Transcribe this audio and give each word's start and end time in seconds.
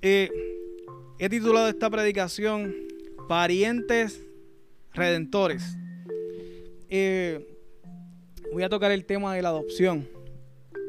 Eh, 0.00 0.30
he 1.18 1.28
titulado 1.28 1.68
esta 1.68 1.90
predicación 1.90 2.72
Parientes 3.28 4.24
Redentores. 4.94 5.76
Eh, 6.88 7.56
voy 8.52 8.62
a 8.62 8.68
tocar 8.68 8.92
el 8.92 9.04
tema 9.04 9.34
de 9.34 9.42
la 9.42 9.48
adopción. 9.48 10.08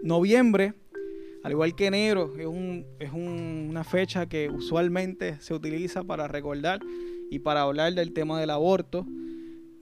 Noviembre, 0.04 0.75
al 1.43 1.54
igual 1.54 1.75
que 1.75 1.88
enero, 1.88 2.34
es, 3.00 3.11
una 3.11 3.84
fecha 3.84 4.28
que 4.28 4.50
usualmente 4.50 5.41
se 5.41 5.55
utiliza 5.55 6.04
para 6.04 6.28
recordar 6.28 6.80
y 7.32 7.39
para 7.39 7.62
hablar 7.62 7.94
del 7.96 8.14
tema 8.14 8.39
del 8.39 8.52
aborto. 8.52 9.07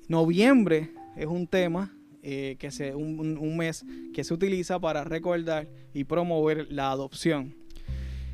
Noviembre 0.08 0.92
es 1.18 1.26
un 1.26 1.48
tema 1.48 1.94
eh, 2.24 2.56
que 2.60 2.72
se, 2.72 2.96
un, 2.96 3.58
mes 3.58 3.86
que 4.14 4.24
se 4.24 4.34
utiliza 4.34 4.80
para 4.80 5.04
recordar 5.04 5.68
y 5.94 6.06
promover 6.06 6.72
la 6.72 6.92
adopción. 6.92 7.54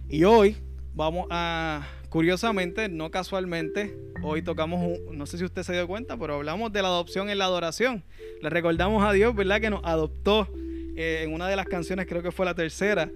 Y 0.08 0.24
hoy 0.26 0.56
vamos 0.94 1.28
a, 1.30 1.88
curiosamente, 2.10 2.90
no 2.90 3.12
casualmente, 3.12 3.98
hoy 4.22 4.42
tocamos, 4.42 5.00
no 5.12 5.26
sé 5.26 5.38
si 5.38 5.44
usted 5.44 5.64
se 5.64 5.74
dio 5.74 5.88
cuenta, 5.88 6.18
pero 6.18 6.36
hablamos 6.36 6.72
de 6.72 6.82
la 6.82 6.90
adopción 6.90 7.30
en 7.30 7.38
la 7.38 7.46
adoración. 7.46 8.04
Le 8.42 8.50
recordamos 8.50 9.04
a 9.04 9.12
Dios, 9.12 9.36
¿verdad? 9.36 9.60
Que 9.60 9.70
nos 9.70 9.82
adoptó 9.84 10.48
eh, 10.96 11.22
en 11.24 11.34
una 11.34 11.48
de 11.48 11.56
las 11.56 11.66
canciones, 11.66 12.06
creo 12.08 12.22
que 12.22 12.32
fue 12.32 12.46
la 12.46 12.54
tercera, 12.54 13.10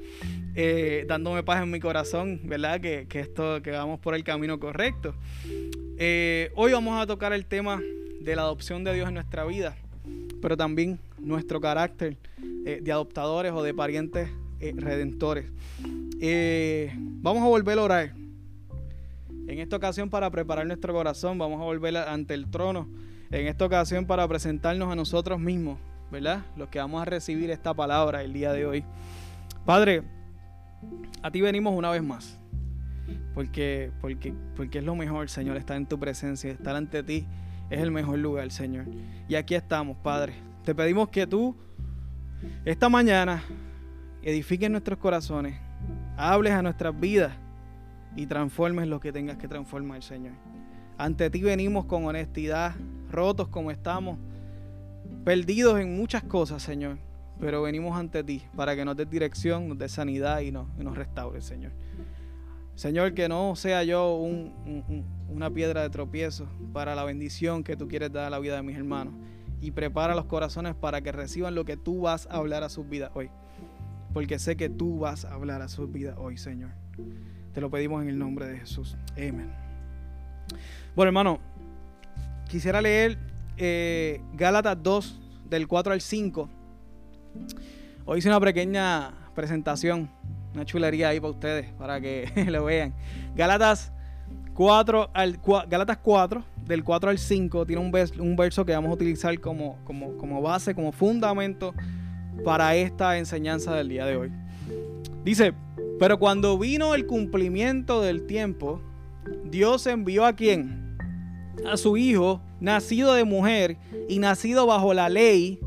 eh, 0.55 1.05
dándome 1.08 1.44
paz 1.44 1.62
en 1.62 1.72
mi 1.72 1.80
corazón, 1.80 2.41
¿verdad? 2.44 2.81
Que, 2.81 3.08
que, 3.08 3.20
esto, 3.20 3.62
que 3.62 3.72
vamos 3.72 4.00
por 4.00 4.16
el 4.16 4.23
camino 4.23 4.59
correcto. 4.59 5.14
hoy 6.55 6.72
vamos 6.72 7.02
a 7.02 7.05
tocar 7.05 7.34
el 7.34 7.45
tema 7.45 7.81
de 8.22 8.36
la 8.36 8.41
adopción 8.41 8.84
de 8.84 8.94
Dios 8.94 9.08
en 9.08 9.14
nuestra 9.14 9.45
vida, 9.45 9.78
pero 10.41 10.58
también 10.58 11.00
nuestro 11.20 11.62
carácter 11.62 12.17
eh, 12.66 12.80
de 12.81 12.91
adoptadores 12.91 13.53
o 13.53 13.64
de 13.64 13.73
parientes 13.73 14.30
eh, 14.59 14.73
redentores. 14.75 15.52
Eh, 16.19 16.94
vamos 16.97 17.44
a 17.44 17.47
volver 17.47 17.80
a 17.80 17.83
orar. 17.83 18.13
En 19.47 19.59
esta 19.59 19.77
ocasión 19.77 20.09
para 20.09 20.30
preparar 20.30 20.67
nuestro 20.67 20.94
corazón, 20.94 21.38
vamos 21.38 21.61
a 21.61 21.63
volver 21.63 21.95
ante 21.97 22.33
el 22.33 22.50
trono. 22.50 22.89
En 23.31 23.47
esta 23.47 23.66
ocasión 23.66 24.05
para 24.05 24.28
presentarnos 24.28 24.91
a 24.91 24.95
nosotros 24.95 25.39
mismos, 25.39 25.80
¿verdad? 26.11 26.45
Los 26.55 26.69
que 26.69 26.80
vamos 26.80 27.02
a 27.02 27.05
recibir 27.05 27.50
esta 27.50 27.73
palabra 27.73 28.23
el 28.23 28.33
día 28.33 28.52
de 28.52 28.66
hoy. 28.66 28.83
Padre, 29.66 30.03
a 31.22 31.31
ti 31.31 31.41
venimos 31.41 31.73
una 31.73 31.91
vez 31.91 32.03
más. 32.03 32.39
Porque, 33.33 33.91
porque, 34.02 34.33
porque 34.55 34.80
es 34.80 34.83
lo 34.83 34.95
mejor, 34.95 35.30
Señor, 35.30 35.55
estar 35.55 35.78
en 35.78 35.85
tu 35.85 35.97
presencia, 35.97 36.52
estar 36.52 36.75
ante 36.75 37.03
ti 37.03 37.25
es 37.69 37.80
el 37.81 37.91
mejor 37.91 38.19
lugar, 38.19 38.52
Señor. 38.52 38.85
Y 39.28 39.35
aquí 39.35 39.55
estamos, 39.55 39.97
Padre. 39.97 40.33
Te 40.63 40.73
pedimos 40.73 41.09
que 41.09 41.28
tú, 41.28 41.55
esta 42.66 42.89
mañana, 42.89 43.44
edifiques 44.28 44.70
nuestros 44.70 45.00
corazones, 45.00 45.56
hables 46.17 46.52
a 46.52 46.61
nuestras 46.61 47.00
vidas 47.00 47.31
y 48.14 48.25
transformes 48.25 48.86
lo 48.89 49.00
que 49.00 49.14
tengas 49.14 49.38
que 49.38 49.47
transformar, 49.47 50.03
Señor. 50.03 50.34
Ante 50.97 51.30
ti 51.30 51.42
venimos 51.42 51.86
con 51.86 52.03
honestidad, 52.03 52.75
rotos 53.09 53.47
como 53.47 53.72
estamos, 53.72 54.17
perdidos 55.23 55.80
en 55.80 55.95
muchas 55.95 56.23
cosas, 56.23 56.61
Señor. 56.61 56.97
Pero 57.39 57.61
venimos 57.61 57.97
ante 57.97 58.22
ti 58.22 58.44
para 58.53 58.75
que 58.75 58.84
nos 58.84 58.97
des 58.97 59.09
dirección, 59.09 59.69
nos 59.69 59.78
des 59.78 59.94
sanidad 59.94 60.41
y 60.41 60.52
nos, 60.52 60.67
nos 60.75 60.97
restaures, 60.97 61.45
Señor. 61.45 61.72
Señor, 62.75 63.14
que 63.14 63.30
no 63.30 63.56
sea 63.56 63.86
yo 63.86 64.14
una 65.30 65.50
piedra 65.52 65.84
de 65.84 65.89
tropiezo 65.89 66.50
para 66.73 66.95
la 66.95 67.06
bendición 67.06 67.64
que 67.64 67.78
tú 67.78 67.88
quieres 67.88 68.12
dar 68.12 68.25
a 68.25 68.30
la 68.30 68.39
vida 68.39 68.58
de 68.58 68.64
mis 68.64 68.75
hermanos. 68.75 69.14
Y 69.62 69.72
prepara 69.72 70.16
los 70.16 70.25
corazones 70.25 70.75
para 70.75 71.00
que 71.00 71.14
reciban 71.14 71.56
lo 71.56 71.64
que 71.64 71.78
tú 71.78 72.02
vas 72.02 72.28
a 72.30 72.36
hablar 72.36 72.64
a 72.64 72.69
sus 72.69 72.89
vidas 72.89 73.12
hoy. 73.14 73.30
Porque 74.13 74.39
sé 74.39 74.55
que 74.55 74.69
tú 74.69 75.00
vas 75.00 75.25
a 75.25 75.33
hablar 75.33 75.61
a 75.61 75.67
sus 75.67 75.91
vidas 75.91 76.16
hoy, 76.17 76.38
Señor. 76.38 76.72
Te 77.53 77.62
lo 77.62 77.69
pedimos 77.69 78.01
en 78.01 78.09
el 78.09 78.18
nombre 78.18 78.47
de 78.47 78.57
Jesús. 78.59 78.97
Amén. 79.13 79.51
Bueno, 80.95 81.09
hermano, 81.09 81.40
quisiera 82.50 82.81
leer 82.81 83.17
eh, 83.57 84.22
Gálatas 84.34 84.78
2, 84.81 85.19
del 85.50 85.67
4 85.67 85.94
al 85.94 86.01
5. 86.01 86.50
Hoy 88.06 88.19
hice 88.19 88.29
una 88.29 88.40
pequeña 88.40 89.13
presentación 89.35 90.09
una 90.57 90.66
chulería 90.66 91.09
ahí 91.09 91.19
para 91.19 91.31
ustedes, 91.31 91.72
para 91.73 92.01
que 92.01 92.31
lo 92.50 92.66
vean. 92.66 92.94
Gálatas 93.35 93.91
4, 94.53 95.12
al, 95.13 95.40
Gálatas 95.69 95.97
4, 95.97 96.44
del 96.66 96.84
4 96.84 97.09
al 97.12 97.17
5, 97.17 97.66
tiene 97.66 97.81
un, 97.81 97.91
un 98.19 98.35
verso 98.35 98.66
que 98.66 98.73
vamos 98.73 98.90
a 98.90 98.94
utilizar 98.94 99.40
como, 99.40 99.78
como, 99.84 100.17
como 100.17 100.41
base, 100.41 100.73
como 100.73 100.91
fundamento 100.91 101.73
para 102.44 102.75
esta 102.75 103.18
enseñanza 103.18 103.75
del 103.75 103.90
día 103.90 104.06
de 104.06 104.18
hoy. 104.18 104.31
Dice, 105.24 105.53
pero 106.00 106.20
cuando 106.20 106.58
vino 106.58 106.96
el 106.96 107.06
cumplimiento 107.06 108.02
del 108.02 108.25
tiempo, 108.25 108.81
Dios 109.46 109.88
envió 109.88 110.25
a 110.25 110.34
quién? 110.34 110.97
A 111.66 111.78
su 111.78 111.97
Hijo, 111.97 112.42
nacido 112.59 113.14
de 113.14 113.24
mujer 113.24 113.78
y 114.08 114.20
nacido 114.20 114.66
bajo 114.66 114.94
la 114.94 115.09
ley, 115.09 115.59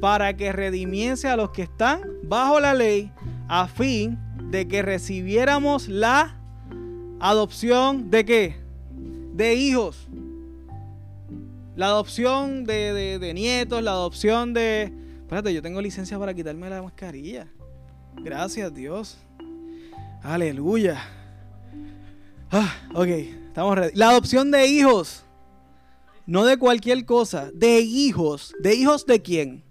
para 0.00 0.34
que 0.36 0.52
redimiese 0.52 1.28
a 1.28 1.36
los 1.36 1.50
que 1.50 1.62
están 1.62 2.02
bajo 2.22 2.58
la 2.58 2.74
ley, 2.74 3.12
a 3.48 3.68
fin 3.68 4.18
de 4.50 4.66
que 4.66 4.82
recibiéramos 4.82 5.88
la 5.88 6.36
adopción 7.20 8.10
de 8.10 8.24
qué? 8.24 8.56
De 9.34 9.54
hijos. 9.54 10.08
La 11.76 11.86
adopción 11.86 12.64
de, 12.64 13.32
nietos, 13.34 13.82
la 13.82 13.92
adopción 13.92 14.52
de... 14.54 14.92
Espérate, 15.30 15.54
yo 15.54 15.62
tengo 15.62 15.80
licencia 15.80 16.18
para 16.18 16.34
quitarme 16.34 16.68
la 16.68 16.82
mascarilla. 16.82 17.46
Gracias 18.16 18.74
Dios. 18.74 19.16
Aleluya. 20.24 21.00
Ah, 22.50 22.74
ok, 22.92 23.06
estamos 23.06 23.78
ready. 23.78 23.92
La 23.94 24.10
adopción 24.10 24.50
de 24.50 24.66
hijos. 24.66 25.22
No 26.26 26.44
de 26.44 26.56
cualquier 26.56 27.04
cosa. 27.04 27.52
De 27.54 27.78
hijos. 27.78 28.52
¿De 28.58 28.74
hijos 28.74 29.06
de 29.06 29.22
quién? 29.22 29.62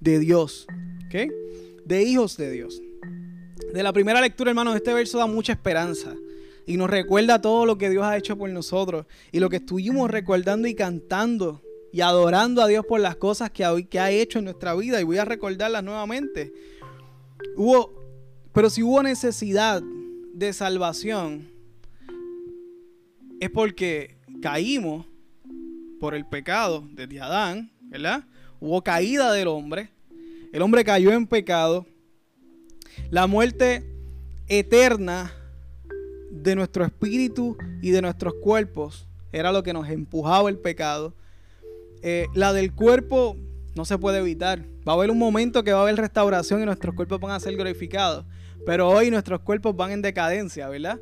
De 0.00 0.18
Dios. 0.18 0.66
¿Ok? 1.06 1.32
de 1.86 2.02
hijos 2.02 2.36
de 2.36 2.50
Dios. 2.50 2.82
De 3.72 3.82
la 3.82 3.94
primera 3.94 4.20
lectura, 4.20 4.50
hermanos, 4.50 4.76
este 4.76 4.92
verso 4.92 5.16
da 5.16 5.26
mucha 5.26 5.54
esperanza 5.54 6.14
y 6.66 6.76
nos 6.76 6.90
recuerda 6.90 7.40
todo 7.40 7.64
lo 7.64 7.78
que 7.78 7.88
Dios 7.88 8.04
ha 8.04 8.18
hecho 8.18 8.36
por 8.36 8.50
nosotros 8.50 9.06
y 9.30 9.40
lo 9.40 9.48
que 9.48 9.56
estuvimos 9.56 10.10
recordando 10.10 10.68
y 10.68 10.74
cantando 10.74 11.62
y 11.92 12.00
adorando 12.00 12.62
a 12.62 12.66
Dios 12.66 12.84
por 12.86 13.00
las 13.00 13.16
cosas 13.16 13.50
que 13.50 13.64
ha, 13.64 13.74
que 13.82 14.00
ha 14.00 14.10
hecho 14.10 14.38
en 14.38 14.46
nuestra 14.46 14.74
vida 14.74 15.00
y 15.00 15.04
voy 15.04 15.18
a 15.18 15.24
recordarlas 15.24 15.84
nuevamente. 15.84 16.52
Hubo, 17.56 17.92
pero 18.52 18.70
si 18.70 18.82
hubo 18.82 19.02
necesidad 19.02 19.82
de 20.34 20.52
salvación 20.52 21.50
es 23.40 23.50
porque 23.50 24.16
caímos 24.40 25.06
por 26.00 26.14
el 26.14 26.26
pecado 26.26 26.88
de 26.92 27.20
Adán, 27.20 27.70
¿verdad? 27.82 28.24
Hubo 28.60 28.82
caída 28.82 29.32
del 29.32 29.48
hombre 29.48 29.90
el 30.52 30.60
hombre 30.60 30.84
cayó 30.84 31.10
en 31.12 31.26
pecado. 31.26 31.86
La 33.10 33.26
muerte 33.26 33.82
eterna 34.48 35.32
de 36.30 36.54
nuestro 36.54 36.84
espíritu 36.84 37.56
y 37.80 37.90
de 37.90 38.02
nuestros 38.02 38.34
cuerpos 38.34 39.08
era 39.32 39.50
lo 39.50 39.62
que 39.62 39.72
nos 39.72 39.88
empujaba 39.88 40.50
el 40.50 40.58
pecado. 40.58 41.14
Eh, 42.02 42.26
la 42.34 42.52
del 42.52 42.72
cuerpo 42.72 43.36
no 43.74 43.84
se 43.84 43.98
puede 43.98 44.18
evitar. 44.18 44.64
Va 44.86 44.92
a 44.92 44.96
haber 44.96 45.10
un 45.10 45.18
momento 45.18 45.62
que 45.62 45.72
va 45.72 45.80
a 45.80 45.82
haber 45.82 45.96
restauración 45.96 46.62
y 46.62 46.66
nuestros 46.66 46.94
cuerpos 46.94 47.20
van 47.20 47.32
a 47.32 47.40
ser 47.40 47.54
glorificados. 47.54 48.24
Pero 48.66 48.88
hoy 48.88 49.10
nuestros 49.10 49.40
cuerpos 49.40 49.74
van 49.76 49.92
en 49.92 50.02
decadencia, 50.02 50.68
¿verdad? 50.68 51.00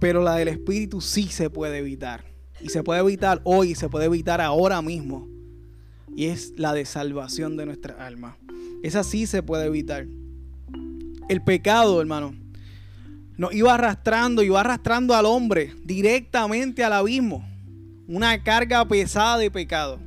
Pero 0.00 0.22
la 0.22 0.34
del 0.34 0.48
espíritu 0.48 1.00
sí 1.00 1.28
se 1.28 1.50
puede 1.50 1.78
evitar. 1.78 2.24
Y 2.60 2.68
se 2.68 2.82
puede 2.82 3.00
evitar 3.00 3.40
hoy, 3.44 3.74
se 3.74 3.88
puede 3.88 4.06
evitar 4.06 4.40
ahora 4.40 4.82
mismo. 4.82 5.28
Y 6.14 6.26
es 6.26 6.52
la 6.56 6.72
de 6.72 6.84
salvación 6.84 7.56
de 7.56 7.66
nuestra 7.66 8.04
alma. 8.04 8.36
Esa 8.82 9.04
sí 9.04 9.26
se 9.26 9.42
puede 9.42 9.66
evitar. 9.66 10.06
El 11.28 11.42
pecado, 11.42 12.00
hermano, 12.00 12.34
nos 13.36 13.54
iba 13.54 13.74
arrastrando, 13.74 14.42
iba 14.42 14.60
arrastrando 14.60 15.14
al 15.14 15.26
hombre 15.26 15.74
directamente 15.84 16.84
al 16.84 16.92
abismo. 16.92 17.46
Una 18.06 18.42
carga 18.42 18.86
pesada 18.86 19.38
de 19.38 19.50
pecado. 19.50 19.98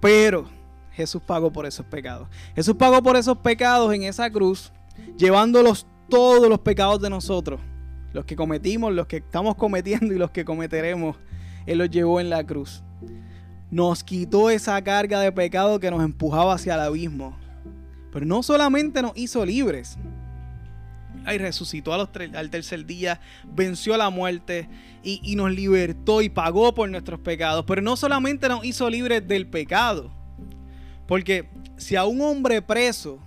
Pero 0.00 0.48
Jesús 0.92 1.22
pagó 1.24 1.52
por 1.52 1.66
esos 1.66 1.86
pecados. 1.86 2.28
Jesús 2.54 2.74
pagó 2.74 3.02
por 3.02 3.16
esos 3.16 3.38
pecados 3.38 3.92
en 3.94 4.02
esa 4.02 4.30
cruz, 4.30 4.72
llevándolos 5.16 5.86
todos 6.08 6.48
los 6.48 6.60
pecados 6.60 7.00
de 7.00 7.10
nosotros. 7.10 7.60
Los 8.12 8.24
que 8.24 8.36
cometimos, 8.36 8.92
los 8.92 9.06
que 9.06 9.18
estamos 9.18 9.54
cometiendo 9.54 10.14
y 10.14 10.18
los 10.18 10.30
que 10.30 10.44
cometeremos. 10.44 11.16
Él 11.66 11.78
los 11.78 11.90
llevó 11.90 12.20
en 12.20 12.30
la 12.30 12.44
cruz. 12.44 12.82
Nos 13.70 14.02
quitó 14.02 14.48
esa 14.50 14.82
carga 14.82 15.20
de 15.20 15.30
pecado 15.30 15.78
que 15.78 15.90
nos 15.90 16.02
empujaba 16.02 16.54
hacia 16.54 16.74
el 16.74 16.80
abismo. 16.80 17.36
Pero 18.10 18.24
no 18.24 18.42
solamente 18.42 19.02
nos 19.02 19.12
hizo 19.14 19.44
libres, 19.44 19.98
y 21.34 21.38
resucitó 21.38 21.92
al 21.92 22.50
tercer 22.50 22.86
día, 22.86 23.20
venció 23.44 23.96
la 23.96 24.10
muerte 24.10 24.68
y, 25.02 25.36
nos 25.36 25.50
libertó 25.50 26.22
y 26.22 26.28
pagó 26.28 26.74
por 26.74 26.88
nuestros 26.88 27.20
pecados. 27.20 27.64
Pero 27.66 27.82
no 27.82 27.96
solamente 27.96 28.48
nos 28.48 28.64
hizo 28.64 28.88
libres 28.90 29.26
del 29.26 29.46
pecado, 29.46 30.10
porque 31.06 31.48
si 31.76 31.96
a 31.96 32.04
un 32.04 32.20
hombre 32.20 32.60
preso, 32.62 33.18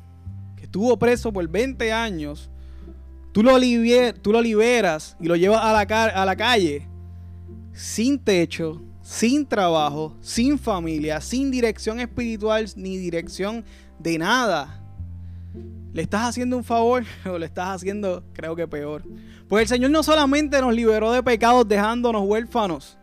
que 0.55 0.63
estuvo 0.63 0.97
preso 0.97 1.31
por 1.31 1.47
20 1.47 1.91
años, 1.91 2.49
tú 3.31 3.43
lo, 3.43 3.57
tú 4.21 4.31
lo 4.31 4.41
liberas 4.41 5.15
y 5.19 5.27
lo 5.27 5.35
llevas 5.35 5.63
a 5.63 5.73
la, 5.73 6.05
a 6.05 6.25
la 6.25 6.35
calle 6.35 6.87
sin 7.73 8.19
techo, 8.19 8.81
sin 9.01 9.45
trabajo, 9.45 10.15
sin 10.21 10.59
familia, 10.59 11.21
sin 11.21 11.51
dirección 11.51 11.99
espiritual 11.99 12.65
ni 12.75 12.97
dirección 12.97 13.63
de 13.99 14.17
nada. 14.17 14.77
¿Le 15.93 16.03
estás 16.03 16.29
haciendo 16.29 16.57
un 16.57 16.63
favor 16.63 17.03
o 17.25 17.37
le 17.37 17.45
estás 17.45 17.69
haciendo, 17.69 18.23
creo 18.33 18.55
que 18.55 18.67
peor? 18.67 19.03
Pues 19.47 19.63
el 19.63 19.67
Señor 19.67 19.91
no 19.91 20.03
solamente 20.03 20.61
nos 20.61 20.73
liberó 20.73 21.11
de 21.11 21.21
pecados 21.21 21.67
dejándonos 21.67 22.23
huérfanos, 22.25 22.97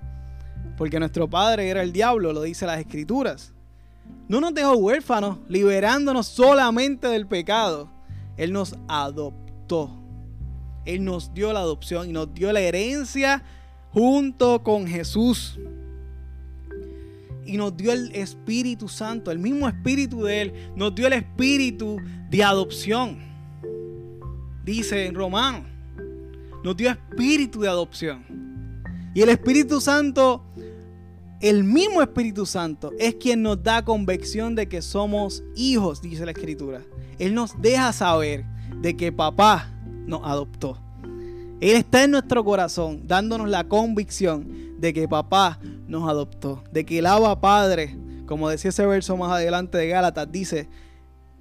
porque 0.76 0.98
nuestro 0.98 1.28
padre 1.28 1.68
era 1.68 1.82
el 1.82 1.92
diablo, 1.92 2.32
lo 2.32 2.42
dice 2.42 2.66
las 2.66 2.80
escrituras. 2.80 3.52
No 4.28 4.40
nos 4.40 4.54
dejó 4.54 4.74
huérfanos, 4.74 5.38
liberándonos 5.48 6.26
solamente 6.26 7.08
del 7.08 7.26
pecado. 7.26 7.90
Él 8.36 8.52
nos 8.52 8.76
adoptó. 8.86 9.90
Él 10.84 11.04
nos 11.04 11.34
dio 11.34 11.52
la 11.52 11.60
adopción 11.60 12.08
y 12.08 12.12
nos 12.12 12.32
dio 12.32 12.52
la 12.52 12.60
herencia 12.60 13.42
junto 13.90 14.62
con 14.62 14.86
Jesús. 14.86 15.58
Y 17.48 17.56
nos 17.56 17.74
dio 17.74 17.92
el 17.92 18.14
Espíritu 18.14 18.88
Santo, 18.88 19.30
el 19.30 19.38
mismo 19.38 19.66
Espíritu 19.66 20.22
de 20.22 20.42
Él, 20.42 20.52
nos 20.76 20.94
dio 20.94 21.06
el 21.06 21.14
Espíritu 21.14 21.96
de 22.28 22.44
adopción. 22.44 23.18
Dice 24.64 25.06
en 25.06 25.14
Romanos, 25.14 25.62
nos 26.62 26.76
dio 26.76 26.90
Espíritu 26.90 27.62
de 27.62 27.68
adopción. 27.68 28.22
Y 29.14 29.22
el 29.22 29.30
Espíritu 29.30 29.80
Santo, 29.80 30.44
el 31.40 31.64
mismo 31.64 32.02
Espíritu 32.02 32.44
Santo, 32.44 32.92
es 32.98 33.14
quien 33.14 33.40
nos 33.40 33.62
da 33.62 33.82
convicción 33.82 34.54
de 34.54 34.68
que 34.68 34.82
somos 34.82 35.42
hijos, 35.56 36.02
dice 36.02 36.26
la 36.26 36.32
Escritura. 36.32 36.82
Él 37.18 37.32
nos 37.34 37.58
deja 37.62 37.94
saber 37.94 38.44
de 38.82 38.94
que 38.94 39.10
papá 39.10 39.72
nos 40.06 40.20
adoptó. 40.22 40.78
Él 41.60 41.76
está 41.76 42.04
en 42.04 42.12
nuestro 42.12 42.44
corazón, 42.44 43.02
dándonos 43.06 43.48
la 43.48 43.64
convicción 43.64 44.78
de 44.78 44.92
que 44.92 45.08
papá 45.08 45.58
nos 45.88 46.08
adoptó, 46.08 46.62
de 46.70 46.86
que 46.86 47.00
el 47.00 47.06
Abba 47.06 47.40
Padre, 47.40 47.96
como 48.26 48.48
decía 48.48 48.68
ese 48.68 48.86
verso 48.86 49.16
más 49.16 49.32
adelante 49.32 49.76
de 49.76 49.88
Gálatas, 49.88 50.30
dice, 50.30 50.68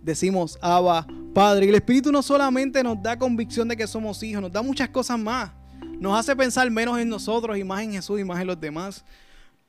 decimos 0.02 0.58
Abba 0.60 1.06
Padre. 1.36 1.68
Y 1.68 1.70
el 1.70 1.76
Espíritu 1.76 2.12
no 2.12 2.24
solamente 2.24 2.82
nos 2.82 3.02
da 3.02 3.18
convicción 3.18 3.68
de 3.68 3.78
que 3.78 3.86
somos 3.86 4.24
hijos, 4.24 4.42
nos 4.42 4.52
da 4.52 4.64
muchas 4.64 4.90
cosas 4.90 5.20
más. 5.20 5.52
Nos 6.00 6.18
hace 6.18 6.36
pensar 6.36 6.70
menos 6.72 6.98
en 6.98 7.10
nosotros 7.10 7.56
y 7.56 7.64
más 7.64 7.84
en 7.84 7.92
Jesús 7.92 8.20
y 8.20 8.24
más 8.24 8.40
en 8.40 8.48
los 8.48 8.60
demás. 8.60 9.06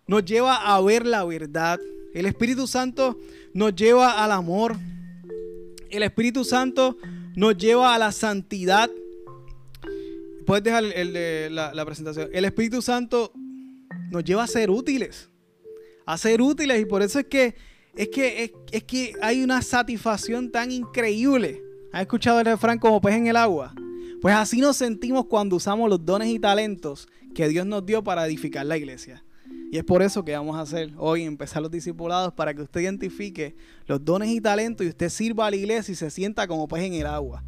Nos 0.06 0.24
lleva 0.24 0.56
a 0.74 0.80
ver 0.80 1.04
la 1.04 1.24
verdad. 1.24 1.78
El 2.14 2.24
Espíritu 2.24 2.66
Santo 2.66 3.18
nos 3.52 3.74
lleva 3.74 4.24
al 4.24 4.32
amor. 4.32 4.76
El 5.90 6.02
Espíritu 6.02 6.44
Santo 6.44 6.96
nos 7.36 7.56
lleva 7.58 7.94
a 7.94 7.98
la 7.98 8.12
santidad 8.12 8.88
puedes 10.48 10.64
dejar 10.64 10.82
el 10.82 11.12
de 11.12 11.50
la, 11.50 11.84
presentación. 11.84 12.30
El 12.32 12.46
Espíritu 12.46 12.80
Santo 12.80 13.32
nos 14.10 14.24
lleva 14.24 14.44
a 14.44 14.46
ser 14.46 14.70
útiles. 14.70 15.28
A 16.06 16.16
ser 16.16 16.40
útiles. 16.40 16.80
Y 16.80 16.86
por 16.86 17.02
eso 17.02 17.18
es 17.18 17.26
que 17.26 17.54
es 17.94 18.08
que, 18.08 18.54
es, 18.72 18.84
que 18.84 19.12
hay 19.20 19.42
una 19.42 19.60
satisfacción 19.60 20.50
tan 20.50 20.70
increíble. 20.70 21.62
¿Has 21.92 22.00
escuchado 22.00 22.40
el 22.40 22.46
refrán 22.46 22.78
como 22.78 22.98
pez 22.98 23.16
en 23.16 23.26
el 23.26 23.36
agua? 23.36 23.74
Pues 24.22 24.34
así 24.34 24.60
nos 24.62 24.78
sentimos 24.78 25.26
cuando 25.26 25.56
usamos 25.56 25.90
los 25.90 26.02
dones 26.02 26.28
y 26.28 26.38
talentos 26.38 27.08
que 27.34 27.46
Dios 27.48 27.66
nos 27.66 27.84
dio 27.84 28.02
para 28.02 28.24
edificar 28.26 28.64
la 28.64 28.78
iglesia. 28.78 29.22
Y 29.70 29.76
es 29.76 29.84
por 29.84 30.00
eso 30.00 30.24
que 30.24 30.32
vamos 30.32 30.56
a 30.56 30.62
hacer 30.62 30.92
hoy, 30.96 31.24
empezar 31.24 31.60
los 31.60 31.70
discipulados, 31.70 32.32
para 32.32 32.54
que 32.54 32.62
usted 32.62 32.80
identifique 32.80 33.54
los 33.86 34.02
dones 34.02 34.30
y 34.30 34.40
talentos 34.40 34.86
y 34.86 34.88
usted 34.88 35.10
sirva 35.10 35.46
a 35.46 35.50
la 35.50 35.56
iglesia 35.56 35.92
y 35.92 35.94
se 35.94 36.10
sienta 36.10 36.46
como 36.46 36.66
pez 36.68 36.84
en 36.84 36.94
el 36.94 37.06
agua 37.06 37.44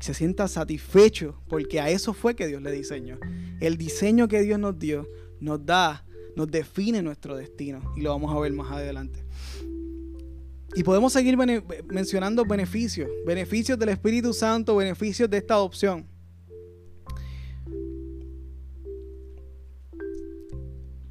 se 0.00 0.14
sienta 0.14 0.48
satisfecho 0.48 1.40
porque 1.48 1.80
a 1.80 1.90
eso 1.90 2.12
fue 2.14 2.34
que 2.34 2.46
Dios 2.46 2.62
le 2.62 2.72
diseñó. 2.72 3.18
El 3.60 3.76
diseño 3.76 4.28
que 4.28 4.42
Dios 4.42 4.58
nos 4.58 4.78
dio 4.78 5.06
nos 5.40 5.64
da, 5.64 6.04
nos 6.36 6.50
define 6.50 7.02
nuestro 7.02 7.36
destino 7.36 7.80
y 7.96 8.00
lo 8.00 8.10
vamos 8.10 8.34
a 8.34 8.38
ver 8.40 8.52
más 8.52 8.70
adelante. 8.72 9.24
Y 10.74 10.84
podemos 10.84 11.12
seguir 11.12 11.36
mencionando 11.88 12.44
beneficios, 12.44 13.08
beneficios 13.26 13.78
del 13.78 13.88
Espíritu 13.88 14.32
Santo, 14.32 14.76
beneficios 14.76 15.28
de 15.28 15.38
esta 15.38 15.54
adopción. 15.54 16.06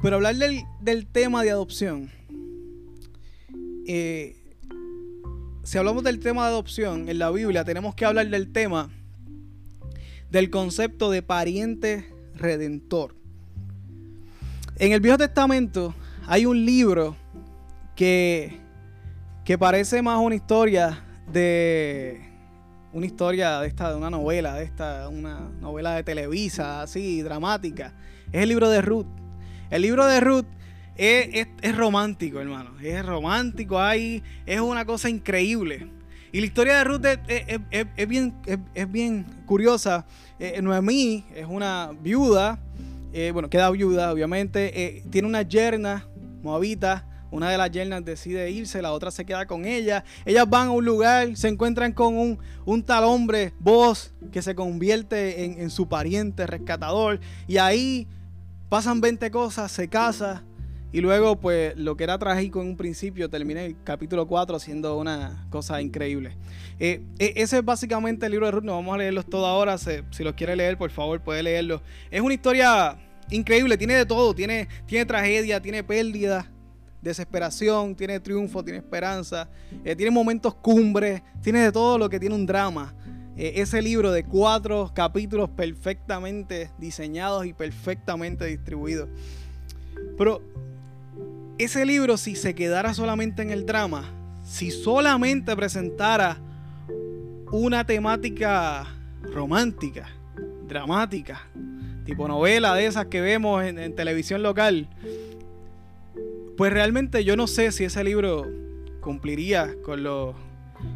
Pero 0.01 0.15
hablar 0.15 0.35
del, 0.35 1.07
tema 1.07 1.43
de 1.43 1.51
adopción, 1.51 2.09
eh, 3.85 4.38
si 5.69 5.77
hablamos 5.77 6.03
del 6.03 6.19
tema 6.19 6.47
de 6.47 6.53
adopción 6.53 7.09
en 7.09 7.19
la 7.19 7.29
Biblia, 7.29 7.63
tenemos 7.63 7.93
que 7.93 8.03
hablar 8.03 8.27
del 8.27 8.51
tema 8.51 8.89
del 10.31 10.49
concepto 10.49 11.11
de 11.11 11.21
pariente 11.21 12.11
redentor. 12.33 13.15
En 14.77 14.93
el 14.93 14.99
Viejo 14.99 15.19
Testamento 15.19 15.93
hay 16.25 16.47
un 16.47 16.65
libro 16.65 17.15
que, 17.95 18.59
que 19.45 19.59
parece 19.59 20.01
más 20.01 20.19
una 20.19 20.33
historia 20.33 21.05
de 21.31 22.19
una 22.91 23.05
historia 23.05 23.59
de 23.59 23.67
esta, 23.67 23.91
de 23.91 23.95
una 23.95 24.09
novela, 24.09 24.55
de 24.55 24.63
esta, 24.63 25.07
una 25.07 25.51
novela 25.61 25.93
de 25.93 26.03
Televisa, 26.03 26.81
así, 26.81 27.21
dramática. 27.21 27.93
Es 28.31 28.41
el 28.41 28.49
libro 28.49 28.71
de 28.71 28.81
Ruth. 28.81 29.05
El 29.69 29.83
libro 29.83 30.07
de 30.07 30.19
Ruth 30.19 30.47
es, 30.99 31.77
romántico, 31.77 32.39
hermano. 32.41 32.71
Es 32.81 33.05
romántico 33.05 33.79
ahí. 33.79 34.21
Es 34.45 34.59
una 34.59 34.85
cosa 34.85 35.09
increíble. 35.09 35.87
Y 36.31 36.41
la 36.41 36.45
historia 36.45 36.77
de 36.77 36.83
Ruth 36.83 37.05
es, 37.27 38.07
bien, 38.07 38.35
es, 38.73 38.91
bien 38.91 39.25
curiosa. 39.45 40.05
Eh, 40.39 40.61
Noemí 40.61 41.25
es 41.33 41.45
una 41.47 41.91
viuda. 42.01 42.59
Eh, 43.13 43.31
bueno, 43.31 43.49
queda 43.49 43.71
viuda, 43.71 44.11
obviamente. 44.11 44.83
Eh, 44.83 45.03
tiene 45.09 45.27
una 45.27 45.41
yerna 45.41 46.05
moabita. 46.43 47.05
Una 47.31 47.49
de 47.51 47.57
las 47.59 47.69
yernas 47.69 48.03
decide 48.03 48.49
irse, 48.49 48.81
la 48.81 48.91
otra 48.91 49.11
se 49.11 49.23
queda 49.23 49.45
con 49.45 49.65
ella. 49.65 50.03
Ellas 50.25 50.49
van 50.49 50.69
a 50.69 50.71
un 50.71 50.83
lugar, 50.83 51.37
se 51.37 51.47
encuentran 51.47 51.93
con 51.93 52.17
un, 52.17 52.39
un 52.65 52.81
tal 52.81 53.03
hombre, 53.03 53.53
voz, 53.59 54.13
que 54.31 54.41
se 54.41 54.55
convierte 54.55 55.45
en, 55.45 55.61
en, 55.61 55.69
su 55.69 55.87
pariente 55.87 56.47
rescatador. 56.47 57.19
Y 57.47 57.57
ahí 57.57 58.07
pasan 58.67 58.99
20 58.99 59.29
cosas, 59.29 59.71
se 59.71 59.87
casa, 59.87 60.43
y 60.91 61.01
luego, 61.01 61.39
pues, 61.39 61.77
lo 61.77 61.95
que 61.95 62.03
era 62.03 62.17
trágico 62.17 62.61
en 62.61 62.69
un 62.69 62.77
principio 62.77 63.29
termina 63.29 63.61
el 63.63 63.75
capítulo 63.83 64.27
4 64.27 64.57
siendo 64.57 64.97
una 64.97 65.45
cosa 65.51 65.81
increíble. 65.81 66.35
Eh, 66.79 67.03
e, 67.19 67.33
ese 67.35 67.59
es 67.59 67.65
básicamente 67.65 68.25
el 68.25 68.31
libro 68.31 68.47
de 68.47 68.53
Ruth. 68.53 68.63
No 68.63 68.73
vamos 68.73 68.95
a 68.95 68.97
leerlos 68.97 69.27
todos 69.27 69.45
ahora. 69.45 69.77
si 69.77 70.23
los 70.23 70.33
quiere 70.33 70.55
leer, 70.55 70.79
por 70.79 70.89
favor, 70.89 71.21
puede 71.21 71.43
leerlo. 71.43 71.83
Es 72.09 72.21
una 72.21 72.33
historia 72.33 72.97
increíble. 73.29 73.77
Tiene 73.77 73.93
de 73.93 74.05
todo. 74.05 74.33
Tiene, 74.33 74.67
tiene 74.87 75.05
tragedia, 75.05 75.61
tiene 75.61 75.83
pérdida, 75.83 76.51
desesperación, 77.03 77.93
tiene 77.95 78.19
triunfo, 78.19 78.63
tiene 78.63 78.79
esperanza. 78.79 79.47
Eh, 79.85 79.95
tiene 79.95 80.09
momentos 80.09 80.55
cumbres. 80.55 81.21
Tiene 81.43 81.59
de 81.59 81.71
todo 81.71 81.99
lo 81.99 82.09
que 82.09 82.19
tiene 82.19 82.33
un 82.33 82.47
drama. 82.47 82.95
Eh, 83.37 83.61
ese 83.61 83.79
libro 83.83 84.11
de 84.11 84.23
cuatro 84.23 84.91
capítulos 84.95 85.51
perfectamente 85.51 86.71
diseñados 86.79 87.45
y 87.45 87.53
perfectamente 87.53 88.45
distribuidos. 88.45 89.07
Pero 90.17 90.41
ese 91.59 91.85
libro, 91.85 92.15
si 92.15 92.35
se 92.35 92.55
quedara 92.55 92.93
solamente 92.93 93.41
en 93.41 93.51
el 93.51 93.65
drama, 93.65 94.05
si 94.45 94.71
solamente 94.71 95.53
presentara 95.57 96.37
una 97.51 97.85
temática 97.85 98.87
romántica, 99.21 100.07
dramática, 100.67 101.41
tipo 102.05 102.29
novela 102.29 102.73
de 102.75 102.85
esas 102.85 103.07
que 103.07 103.19
vemos 103.19 103.61
en, 103.63 103.93
televisión 103.93 104.41
local, 104.41 104.87
pues 106.55 106.71
realmente 106.71 107.25
yo 107.25 107.35
no 107.35 107.45
sé 107.45 107.73
si 107.73 107.83
ese 107.83 108.05
libro 108.05 108.47
cumpliría 109.01 109.75
con 109.83 110.01
los, 110.01 110.35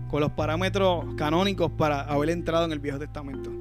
con 0.09 0.21
los 0.21 0.31
parámetros 0.31 1.05
canónicos 1.17 1.71
para 1.71 2.01
haber 2.03 2.29
entrado 2.29 2.63
en 2.63 2.71
el 2.71 2.79
Viejo 2.79 2.99
Testamento. 2.99 3.51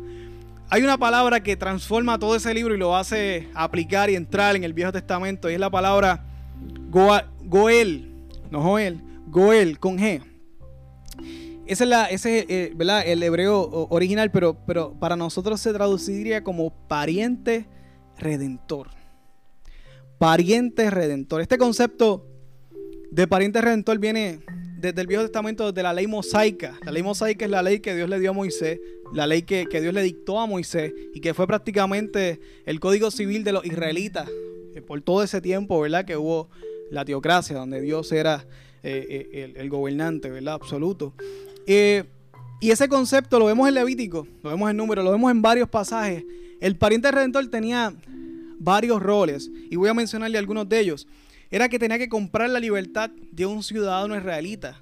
Hay 0.70 0.82
una 0.82 0.96
palabra 0.98 1.42
que 1.42 1.56
transforma 1.56 2.18
todo 2.18 2.36
ese 2.36 2.54
libro 2.54 2.74
y 2.76 2.78
lo 2.78 2.96
hace 2.96 3.48
aplicar 3.54 4.08
y 4.08 4.14
entrar 4.14 4.54
en 4.54 4.62
el 4.62 4.72
Viejo 4.72 4.92
Testamento 4.92 5.50
y 5.50 5.54
es 5.54 5.60
la 5.60 5.68
palabra 5.68 6.24
Goel, 6.90 8.10
no 8.50 8.62
Joel, 8.62 9.00
Goel 9.28 9.78
con 9.78 9.98
G. 9.98 10.22
Ese 11.66 11.84
es, 11.84 11.88
la, 11.88 12.06
ese 12.06 12.44
eh, 12.48 12.74
el 13.06 13.22
hebreo 13.22 13.62
original, 13.88 14.30
pero, 14.30 14.58
pero 14.66 14.92
para 14.98 15.16
nosotros 15.16 15.60
se 15.60 15.72
traduciría 15.72 16.44
como 16.44 16.70
pariente 16.86 17.66
redentor. 18.18 18.88
Pariente 20.18 20.90
redentor. 20.90 21.40
Este 21.40 21.56
concepto 21.56 22.26
de 23.10 23.26
pariente 23.26 23.60
redentor 23.60 23.98
viene 23.98 24.40
desde 24.76 25.00
el 25.00 25.06
Viejo 25.06 25.22
Testamento, 25.22 25.72
desde 25.72 25.82
la 25.82 25.94
ley 25.94 26.06
mosaica. 26.06 26.78
La 26.84 26.92
ley 26.92 27.02
mosaica 27.02 27.44
es 27.44 27.50
la 27.50 27.62
ley 27.62 27.80
que 27.80 27.94
Dios 27.94 28.08
le 28.10 28.18
dio 28.18 28.30
a 28.30 28.34
Moisés, 28.34 28.80
la 29.14 29.26
ley 29.26 29.42
que, 29.42 29.66
que 29.66 29.80
Dios 29.80 29.94
le 29.94 30.02
dictó 30.02 30.40
a 30.40 30.46
Moisés 30.46 30.92
y 31.14 31.20
que 31.20 31.32
fue 31.32 31.46
prácticamente 31.46 32.40
el 32.66 32.80
código 32.80 33.10
civil 33.10 33.44
de 33.44 33.52
los 33.52 33.64
israelitas 33.64 34.28
por 34.80 35.00
todo 35.02 35.22
ese 35.22 35.40
tiempo, 35.40 35.80
¿verdad? 35.80 36.04
Que 36.04 36.16
hubo 36.16 36.48
la 36.90 37.04
teocracia, 37.04 37.56
donde 37.56 37.80
Dios 37.80 38.12
era 38.12 38.46
eh, 38.82 39.28
eh, 39.32 39.52
el, 39.56 39.68
gobernante, 39.68 40.30
¿verdad? 40.30 40.54
Absoluto. 40.54 41.14
Y 42.62 42.70
ese 42.70 42.88
concepto 42.88 43.40
lo 43.40 43.46
vemos 43.46 43.66
en 43.66 43.74
Levítico, 43.74 44.26
lo 44.40 44.50
vemos 44.50 44.70
en 44.70 44.76
número, 44.76 45.02
lo 45.02 45.10
vemos 45.10 45.32
en 45.32 45.42
varios 45.42 45.68
pasajes. 45.68 46.24
El 46.60 46.76
pariente 46.76 47.10
redentor 47.10 47.48
tenía 47.48 47.92
varios 48.60 49.02
roles 49.02 49.50
y 49.68 49.74
voy 49.74 49.88
a 49.88 49.94
mencionarle 49.94 50.38
algunos 50.38 50.68
de 50.68 50.78
ellos. 50.78 51.08
Era 51.50 51.68
que 51.68 51.80
tenía 51.80 51.98
que 51.98 52.08
comprar 52.08 52.48
la 52.50 52.60
libertad 52.60 53.10
de 53.32 53.46
un 53.46 53.64
ciudadano 53.64 54.16
israelita. 54.16 54.80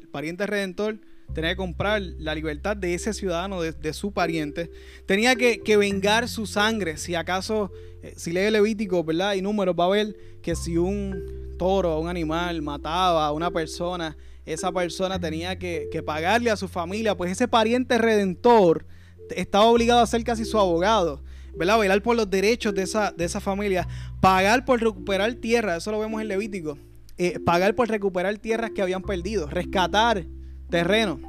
El 0.00 0.08
pariente 0.08 0.44
redentor 0.44 0.98
tenía 1.34 1.50
que 1.50 1.56
comprar 1.56 2.00
la 2.00 2.34
libertad 2.34 2.76
de 2.76 2.94
ese 2.94 3.12
ciudadano, 3.12 3.60
de, 3.60 3.92
su 3.92 4.12
pariente. 4.12 4.70
Tenía 5.06 5.36
que, 5.36 5.76
vengar 5.76 6.28
su 6.28 6.46
sangre. 6.46 6.96
Si 6.96 7.14
acaso, 7.14 7.72
eh, 8.02 8.14
si 8.16 8.32
lee 8.32 8.50
Levítico, 8.50 9.04
¿verdad? 9.04 9.34
Y 9.34 9.42
números, 9.42 9.74
va 9.78 9.86
a 9.86 9.88
ver 9.88 10.16
que 10.42 10.56
si 10.56 10.78
un 10.78 11.56
toro, 11.58 11.98
un 11.98 12.08
animal 12.08 12.62
mataba 12.62 13.26
a 13.26 13.32
una 13.32 13.50
persona, 13.50 14.16
esa 14.46 14.72
persona 14.72 15.18
tenía 15.18 15.58
que, 15.58 16.02
pagarle 16.06 16.50
a 16.50 16.56
su 16.56 16.68
familia. 16.68 17.16
Pues 17.16 17.32
ese 17.32 17.48
pariente 17.48 17.98
redentor 17.98 18.86
estaba 19.30 19.64
obligado 19.66 20.00
a 20.00 20.06
ser 20.06 20.22
casi 20.24 20.44
su 20.44 20.58
abogado. 20.58 21.22
¿verdad? 21.56 21.78
Velar 21.78 22.02
por 22.02 22.16
los 22.16 22.28
derechos 22.28 22.74
de 22.74 22.82
esa, 22.82 23.12
de 23.12 23.28
familia, 23.28 23.86
pagar 24.20 24.64
por 24.64 24.80
recuperar 24.80 25.34
tierra, 25.34 25.76
eso 25.76 25.92
lo 25.92 26.00
vemos 26.00 26.20
en 26.20 26.26
Levítico, 26.26 26.76
eh, 27.16 27.38
pagar 27.38 27.76
por 27.76 27.88
recuperar 27.88 28.36
tierras 28.38 28.72
que 28.72 28.82
habían 28.82 29.02
perdido, 29.02 29.46
rescatar 29.46 30.26
terrenos 30.70 31.20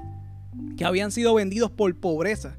que 0.77 0.85
habían 0.85 1.11
sido 1.11 1.33
vendidos 1.33 1.71
por 1.71 1.93
pobreza. 1.95 2.57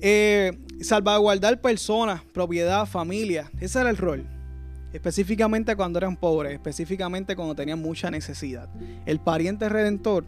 Eh, 0.00 0.58
salvaguardar 0.80 1.60
personas, 1.60 2.22
propiedad, 2.32 2.86
familia. 2.86 3.50
Ese 3.60 3.80
era 3.80 3.90
el 3.90 3.96
rol. 3.96 4.26
Específicamente 4.92 5.76
cuando 5.76 5.98
eran 5.98 6.16
pobres, 6.16 6.52
específicamente 6.52 7.36
cuando 7.36 7.54
tenían 7.54 7.80
mucha 7.80 8.10
necesidad. 8.10 8.68
El 9.04 9.20
pariente 9.20 9.68
redentor 9.68 10.24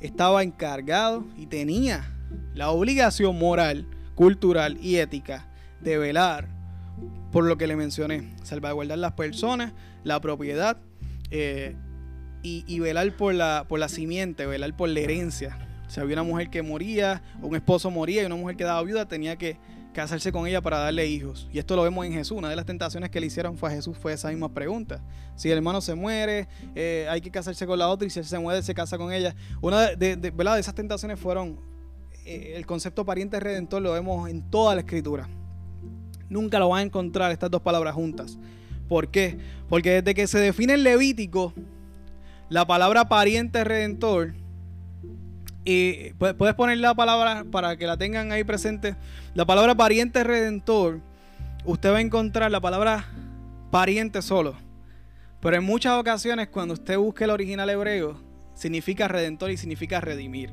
estaba 0.00 0.42
encargado 0.42 1.24
y 1.36 1.46
tenía 1.46 2.12
la 2.54 2.70
obligación 2.70 3.38
moral, 3.38 3.86
cultural 4.14 4.78
y 4.82 4.96
ética 4.96 5.48
de 5.80 5.98
velar 5.98 6.48
por 7.32 7.44
lo 7.44 7.56
que 7.56 7.66
le 7.66 7.76
mencioné. 7.76 8.34
Salvaguardar 8.42 8.98
las 8.98 9.12
personas, 9.12 9.72
la 10.04 10.20
propiedad 10.20 10.78
eh, 11.30 11.76
y, 12.66 12.78
velar 12.80 13.16
por 13.16 13.34
la, 13.34 13.64
por 13.68 13.78
la 13.80 13.88
simiente, 13.88 14.46
velar 14.46 14.76
por 14.76 14.88
la 14.88 15.00
herencia. 15.00 15.58
Si 15.88 16.00
había 16.00 16.14
una 16.14 16.22
mujer 16.22 16.50
que 16.50 16.62
moría, 16.62 17.22
un 17.42 17.54
esposo 17.56 17.90
moría 17.90 18.22
y 18.22 18.26
una 18.26 18.36
mujer 18.36 18.56
que 18.56 18.64
daba 18.64 18.82
viuda, 18.82 19.06
tenía 19.06 19.36
que 19.36 19.58
casarse 19.92 20.30
con 20.30 20.46
ella 20.46 20.60
para 20.60 20.78
darle 20.78 21.06
hijos. 21.06 21.48
Y 21.52 21.58
esto 21.58 21.74
lo 21.74 21.82
vemos 21.82 22.04
en 22.04 22.12
Jesús. 22.12 22.36
Una 22.36 22.50
de 22.50 22.56
las 22.56 22.66
tentaciones 22.66 23.10
que 23.10 23.20
le 23.20 23.26
hicieron 23.26 23.56
fue 23.56 23.70
a 23.70 23.72
Jesús 23.72 23.96
fue 23.96 24.12
esa 24.12 24.28
misma 24.28 24.52
pregunta. 24.52 25.02
Si 25.36 25.50
el 25.50 25.56
hermano 25.56 25.80
se 25.80 25.94
muere, 25.94 26.48
eh, 26.74 27.06
hay 27.08 27.20
que 27.20 27.30
casarse 27.30 27.66
con 27.66 27.78
la 27.78 27.88
otra 27.88 28.06
y 28.06 28.10
si 28.10 28.18
él 28.18 28.26
se 28.26 28.38
muere, 28.38 28.62
se 28.62 28.74
casa 28.74 28.98
con 28.98 29.12
ella. 29.12 29.34
Una 29.60 29.92
de, 29.92 30.16
de, 30.16 30.30
de 30.30 30.60
esas 30.60 30.74
tentaciones 30.74 31.18
fueron 31.18 31.58
eh, 32.26 32.54
el 32.56 32.66
concepto 32.66 33.04
pariente 33.04 33.40
redentor, 33.40 33.80
lo 33.80 33.92
vemos 33.92 34.28
en 34.28 34.42
toda 34.50 34.74
la 34.74 34.82
escritura. 34.82 35.28
Nunca 36.28 36.58
lo 36.58 36.68
van 36.68 36.80
a 36.80 36.82
encontrar 36.82 37.32
estas 37.32 37.50
dos 37.50 37.62
palabras 37.62 37.94
juntas. 37.94 38.38
¿Por 38.88 39.08
qué? 39.08 39.38
Porque 39.68 40.02
desde 40.02 40.14
que 40.14 40.26
se 40.26 40.38
define 40.38 40.74
el 40.74 40.82
Levítico, 40.82 41.54
la 42.48 42.66
palabra 42.66 43.08
pariente 43.08 43.64
redentor, 43.64 44.34
y 45.64 46.12
puedes 46.14 46.54
poner 46.54 46.78
la 46.78 46.94
palabra 46.94 47.44
para 47.50 47.76
que 47.76 47.86
la 47.86 47.96
tengan 47.96 48.30
ahí 48.30 48.44
presente, 48.44 48.94
la 49.34 49.44
palabra 49.44 49.74
pariente 49.74 50.22
redentor, 50.22 51.00
usted 51.64 51.92
va 51.92 51.98
a 51.98 52.00
encontrar 52.00 52.50
la 52.50 52.60
palabra 52.60 53.04
pariente 53.70 54.22
solo. 54.22 54.54
Pero 55.40 55.56
en 55.56 55.64
muchas 55.64 55.98
ocasiones 55.98 56.48
cuando 56.48 56.74
usted 56.74 56.96
busque 56.96 57.24
el 57.24 57.30
original 57.30 57.68
hebreo, 57.68 58.20
significa 58.54 59.08
redentor 59.08 59.50
y 59.50 59.56
significa 59.56 60.00
redimir. 60.00 60.50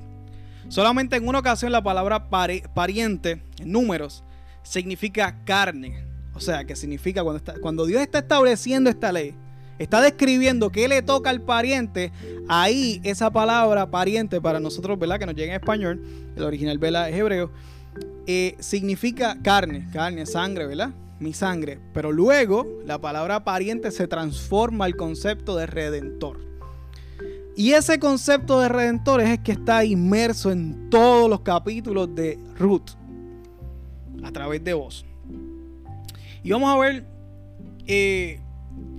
Solamente 0.67 1.15
en 1.15 1.27
una 1.27 1.39
ocasión 1.39 1.71
la 1.71 1.83
palabra 1.83 2.29
pariente, 2.29 3.43
en 3.59 3.71
números, 3.71 4.23
significa 4.63 5.43
carne. 5.45 6.05
O 6.33 6.39
sea, 6.39 6.65
que 6.65 6.75
significa 6.75 7.23
cuando, 7.23 7.43
cuando 7.61 7.85
Dios 7.85 8.01
está 8.01 8.19
estableciendo 8.19 8.89
esta 8.89 9.11
ley, 9.11 9.35
está 9.83 10.01
describiendo 10.01 10.71
qué 10.71 10.87
le 10.87 11.01
toca 11.01 11.29
al 11.29 11.41
pariente, 11.41 12.11
ahí 12.47 13.01
esa 13.03 13.31
palabra 13.31 13.89
pariente 13.89 14.41
para 14.41 14.59
nosotros, 14.59 14.97
¿verdad? 14.97 15.19
Que 15.19 15.25
nos 15.25 15.35
llega 15.35 15.53
en 15.53 15.59
español, 15.59 16.01
el 16.35 16.43
original, 16.43 16.77
¿verdad? 16.77 17.09
Es 17.09 17.15
hebreo, 17.15 17.51
eh, 18.25 18.55
significa 18.59 19.37
carne, 19.41 19.87
carne, 19.91 20.25
sangre, 20.25 20.67
¿verdad? 20.67 20.91
Mi 21.19 21.33
sangre. 21.33 21.79
Pero 21.93 22.11
luego 22.11 22.65
la 22.85 22.99
palabra 22.99 23.43
pariente 23.43 23.91
se 23.91 24.07
transforma 24.07 24.85
al 24.85 24.95
concepto 24.95 25.55
de 25.55 25.65
redentor. 25.65 26.39
Y 27.55 27.73
ese 27.73 27.99
concepto 27.99 28.59
de 28.59 28.69
redentor 28.69 29.21
es 29.21 29.29
el 29.29 29.43
que 29.43 29.51
está 29.51 29.85
inmerso 29.85 30.51
en 30.51 30.89
todos 30.89 31.29
los 31.29 31.41
capítulos 31.41 32.13
de 32.15 32.39
Ruth 32.57 32.91
a 34.23 34.31
través 34.31 34.63
de 34.63 34.73
vos. 34.73 35.05
Y 36.41 36.51
vamos 36.51 36.73
a 36.73 36.79
ver 36.79 37.05
eh, 37.85 38.39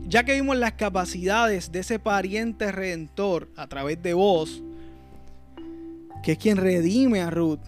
ya 0.07 0.25
que 0.25 0.35
vimos 0.35 0.57
las 0.57 0.73
capacidades 0.73 1.73
de 1.73 1.81
ese 1.81 1.99
pariente 1.99 2.71
redentor 2.73 3.49
a 3.57 3.67
través 3.69 4.03
de 4.03 4.15
vos, 4.15 4.63
que 6.23 6.33
es 6.33 6.39
quien 6.39 6.57
redime 6.57 7.21
a 7.21 7.31
Ruth 7.31 7.61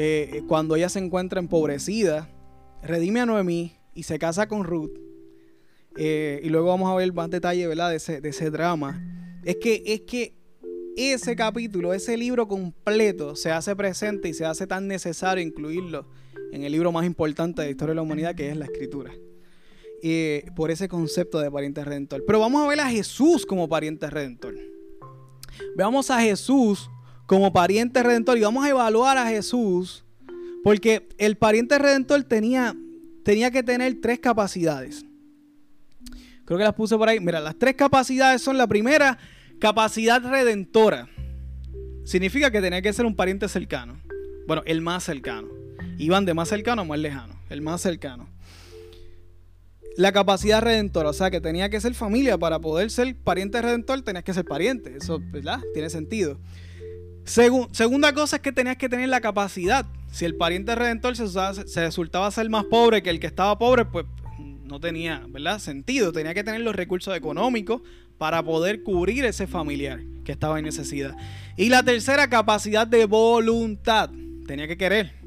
eh, 0.00 0.42
cuando 0.46 0.76
ella 0.76 0.88
se 0.88 1.00
encuentra 1.00 1.40
empobrecida, 1.40 2.28
redime 2.82 3.20
a 3.20 3.26
Noemí 3.26 3.72
y 3.94 4.04
se 4.04 4.18
casa 4.18 4.46
con 4.46 4.62
Ruth. 4.62 4.92
Eh, 5.96 6.40
y 6.44 6.50
luego 6.50 6.68
vamos 6.68 6.88
a 6.88 6.94
ver 6.94 7.12
más 7.12 7.28
detalle 7.28 7.66
¿verdad? 7.66 7.90
De, 7.90 7.96
ese, 7.96 8.20
de 8.20 8.28
ese 8.28 8.50
drama. 8.50 9.02
Es 9.44 9.56
que, 9.56 9.82
es 9.86 10.02
que 10.02 10.36
ese 10.96 11.34
capítulo, 11.34 11.94
ese 11.94 12.16
libro 12.16 12.46
completo 12.46 13.34
se 13.34 13.50
hace 13.50 13.74
presente 13.74 14.28
y 14.28 14.34
se 14.34 14.44
hace 14.44 14.68
tan 14.68 14.86
necesario 14.86 15.42
incluirlo 15.42 16.06
en 16.52 16.62
el 16.62 16.70
libro 16.70 16.92
más 16.92 17.04
importante 17.04 17.62
de 17.62 17.68
la 17.68 17.70
historia 17.72 17.90
de 17.90 17.96
la 17.96 18.02
humanidad, 18.02 18.36
que 18.36 18.50
es 18.50 18.56
la 18.56 18.66
escritura. 18.66 19.12
Eh, 20.02 20.46
por 20.54 20.70
ese 20.70 20.88
concepto 20.88 21.40
de 21.40 21.50
pariente 21.50 21.84
redentor. 21.84 22.22
Pero 22.24 22.38
vamos 22.38 22.64
a 22.64 22.68
ver 22.68 22.80
a 22.80 22.88
Jesús 22.88 23.44
como 23.44 23.68
pariente 23.68 24.08
redentor. 24.08 24.54
Veamos 25.76 26.10
a 26.10 26.20
Jesús 26.20 26.88
como 27.26 27.52
pariente 27.52 28.02
redentor 28.02 28.38
y 28.38 28.42
vamos 28.42 28.64
a 28.64 28.70
evaluar 28.70 29.18
a 29.18 29.26
Jesús 29.26 30.04
porque 30.62 31.08
el 31.18 31.36
pariente 31.36 31.78
redentor 31.78 32.22
tenía, 32.22 32.76
tenía 33.24 33.50
que 33.50 33.62
tener 33.64 34.00
tres 34.00 34.20
capacidades. 34.20 35.04
Creo 36.44 36.58
que 36.58 36.64
las 36.64 36.74
puse 36.74 36.96
por 36.96 37.08
ahí. 37.08 37.18
Mira, 37.18 37.40
las 37.40 37.58
tres 37.58 37.74
capacidades 37.74 38.40
son 38.40 38.56
la 38.56 38.68
primera, 38.68 39.18
capacidad 39.58 40.22
redentora. 40.22 41.08
Significa 42.04 42.50
que 42.52 42.60
tenía 42.60 42.80
que 42.80 42.92
ser 42.92 43.04
un 43.04 43.16
pariente 43.16 43.48
cercano. 43.48 44.00
Bueno, 44.46 44.62
el 44.64 44.80
más 44.80 45.02
cercano. 45.04 45.48
Iban 45.98 46.24
de 46.24 46.34
más 46.34 46.48
cercano 46.48 46.82
a 46.82 46.84
más 46.84 46.98
lejano. 46.98 47.34
El 47.50 47.62
más 47.62 47.82
cercano 47.82 48.37
la 49.98 50.12
capacidad 50.12 50.62
redentora. 50.62 51.10
O 51.10 51.12
sea, 51.12 51.28
que 51.30 51.40
tenía 51.40 51.68
que 51.70 51.80
ser 51.80 51.92
familia 51.92 52.38
para 52.38 52.60
poder 52.60 52.88
ser 52.90 53.16
pariente 53.16 53.60
redentor, 53.60 54.02
tenías 54.02 54.22
que 54.22 54.32
ser 54.32 54.44
pariente. 54.44 54.96
Eso, 54.96 55.20
¿verdad? 55.20 55.60
Tiene 55.74 55.90
sentido. 55.90 56.38
segunda 57.24 58.14
cosa 58.14 58.36
es 58.36 58.42
que 58.42 58.52
tenías 58.52 58.76
que 58.76 58.88
tener 58.88 59.08
la 59.08 59.20
capacidad. 59.20 59.86
Si 60.12 60.24
el 60.24 60.36
pariente 60.36 60.76
redentor 60.76 61.16
se, 61.16 61.26
se, 61.26 61.80
resultaba 61.80 62.30
ser 62.30 62.48
más 62.48 62.64
pobre 62.66 63.02
que 63.02 63.10
el 63.10 63.18
que 63.18 63.26
estaba 63.26 63.58
pobre, 63.58 63.86
pues 63.86 64.06
no 64.38 64.78
tenía, 64.78 65.26
¿verdad? 65.28 65.58
Sentido. 65.58 66.12
Tenía 66.12 66.32
que 66.32 66.44
tener 66.44 66.60
los 66.60 66.76
recursos 66.76 67.16
económicos 67.16 67.82
para 68.18 68.40
poder 68.44 68.84
cubrir 68.84 69.24
ese 69.24 69.48
familiar 69.48 70.00
que 70.24 70.30
estaba 70.30 70.60
en 70.60 70.64
necesidad. 70.64 71.16
Y 71.56 71.70
la 71.70 71.82
tercera, 71.82 72.30
capacidad 72.30 72.86
de 72.86 73.04
voluntad. 73.04 74.10
Tenía 74.46 74.68
que 74.68 74.76
querer 74.76 75.17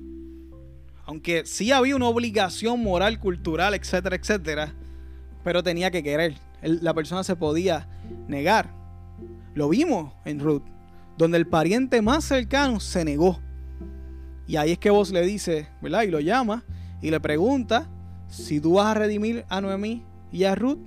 aunque 1.11 1.45
sí 1.45 1.73
había 1.73 1.97
una 1.97 2.07
obligación 2.07 2.81
moral, 2.81 3.19
cultural, 3.19 3.73
etcétera, 3.73 4.15
etcétera, 4.15 4.73
pero 5.43 5.61
tenía 5.61 5.91
que 5.91 6.01
querer. 6.01 6.35
la 6.61 6.93
persona 6.93 7.25
se 7.25 7.35
podía 7.35 7.89
negar. 8.29 8.73
Lo 9.53 9.67
vimos 9.67 10.13
en 10.23 10.39
Ruth, 10.39 10.63
donde 11.17 11.37
el 11.37 11.47
pariente 11.47 12.01
más 12.01 12.23
cercano 12.23 12.79
se 12.79 13.03
negó. 13.03 13.41
Y 14.47 14.55
ahí 14.55 14.71
es 14.71 14.77
que 14.79 14.89
vos 14.89 15.11
le 15.11 15.25
dice, 15.25 15.67
¿verdad? 15.81 16.03
Y 16.03 16.11
lo 16.11 16.21
llama 16.21 16.63
y 17.01 17.11
le 17.11 17.19
pregunta 17.19 17.89
si 18.29 18.61
tú 18.61 18.75
vas 18.75 18.87
a 18.87 18.93
redimir 18.93 19.43
a 19.49 19.59
Noemí 19.59 20.05
y 20.31 20.45
a 20.45 20.55
Ruth. 20.55 20.79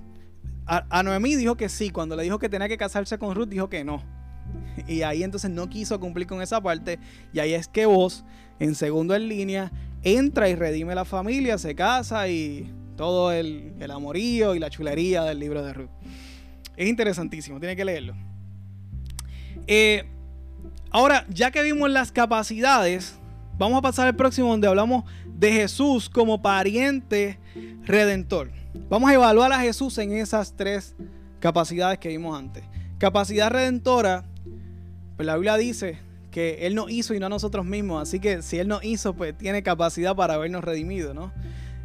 A, 0.64 0.86
a 0.88 1.02
Noemí 1.02 1.36
dijo 1.36 1.58
que 1.58 1.68
sí, 1.68 1.90
cuando 1.90 2.16
le 2.16 2.22
dijo 2.22 2.38
que 2.38 2.48
tenía 2.48 2.68
que 2.68 2.78
casarse 2.78 3.18
con 3.18 3.34
Ruth, 3.34 3.48
dijo 3.48 3.68
que 3.68 3.84
no. 3.84 4.02
Y 4.88 5.02
ahí 5.02 5.22
entonces 5.22 5.50
no 5.50 5.68
quiso 5.68 6.00
cumplir 6.00 6.26
con 6.26 6.40
esa 6.40 6.62
parte. 6.62 6.98
Y 7.34 7.40
ahí 7.40 7.52
es 7.52 7.68
que 7.68 7.84
vos, 7.84 8.24
en 8.58 8.74
segundo 8.74 9.14
en 9.14 9.28
línea, 9.28 9.70
entra 10.04 10.48
y 10.48 10.54
redime 10.54 10.94
la 10.94 11.04
familia, 11.04 11.58
se 11.58 11.74
casa 11.74 12.28
y 12.28 12.70
todo 12.96 13.32
el, 13.32 13.74
amorío 13.90 14.54
y 14.54 14.58
la 14.58 14.70
chulería 14.70 15.24
del 15.24 15.40
libro 15.40 15.64
de 15.64 15.72
Ruth. 15.72 15.90
Es 16.76 16.88
interesantísimo, 16.88 17.58
tiene 17.58 17.74
que 17.74 17.84
leerlo. 17.84 18.14
Eh, 19.66 20.04
ahora, 20.90 21.24
ya 21.28 21.50
que 21.50 21.62
vimos 21.62 21.90
las 21.90 22.12
capacidades, 22.12 23.16
vamos 23.58 23.78
a 23.78 23.82
pasar 23.82 24.06
al 24.06 24.16
próximo 24.16 24.50
donde 24.50 24.68
hablamos 24.68 25.04
de 25.26 25.52
Jesús 25.52 26.10
como 26.10 26.42
pariente 26.42 27.38
redentor. 27.84 28.50
Vamos 28.90 29.10
a 29.10 29.14
evaluar 29.14 29.52
a 29.52 29.60
Jesús 29.60 29.96
en 29.98 30.12
esas 30.12 30.54
tres 30.54 30.94
capacidades 31.40 31.98
que 31.98 32.08
vimos 32.08 32.38
antes. 32.38 32.64
Capacidad 32.98 33.50
redentora, 33.50 34.24
pues 35.16 35.26
la 35.26 35.34
Biblia 35.36 35.56
dice 35.56 35.98
que 36.34 36.66
Él 36.66 36.74
nos 36.74 36.90
hizo 36.90 37.14
y 37.14 37.20
no 37.20 37.26
a 37.26 37.28
nosotros 37.28 37.64
mismos. 37.64 38.02
Así 38.02 38.18
que 38.18 38.42
si 38.42 38.58
Él 38.58 38.66
nos 38.66 38.84
hizo, 38.84 39.14
pues 39.14 39.38
tiene 39.38 39.62
capacidad 39.62 40.16
para 40.16 40.34
habernos 40.34 40.64
redimido, 40.64 41.14
¿no? 41.14 41.32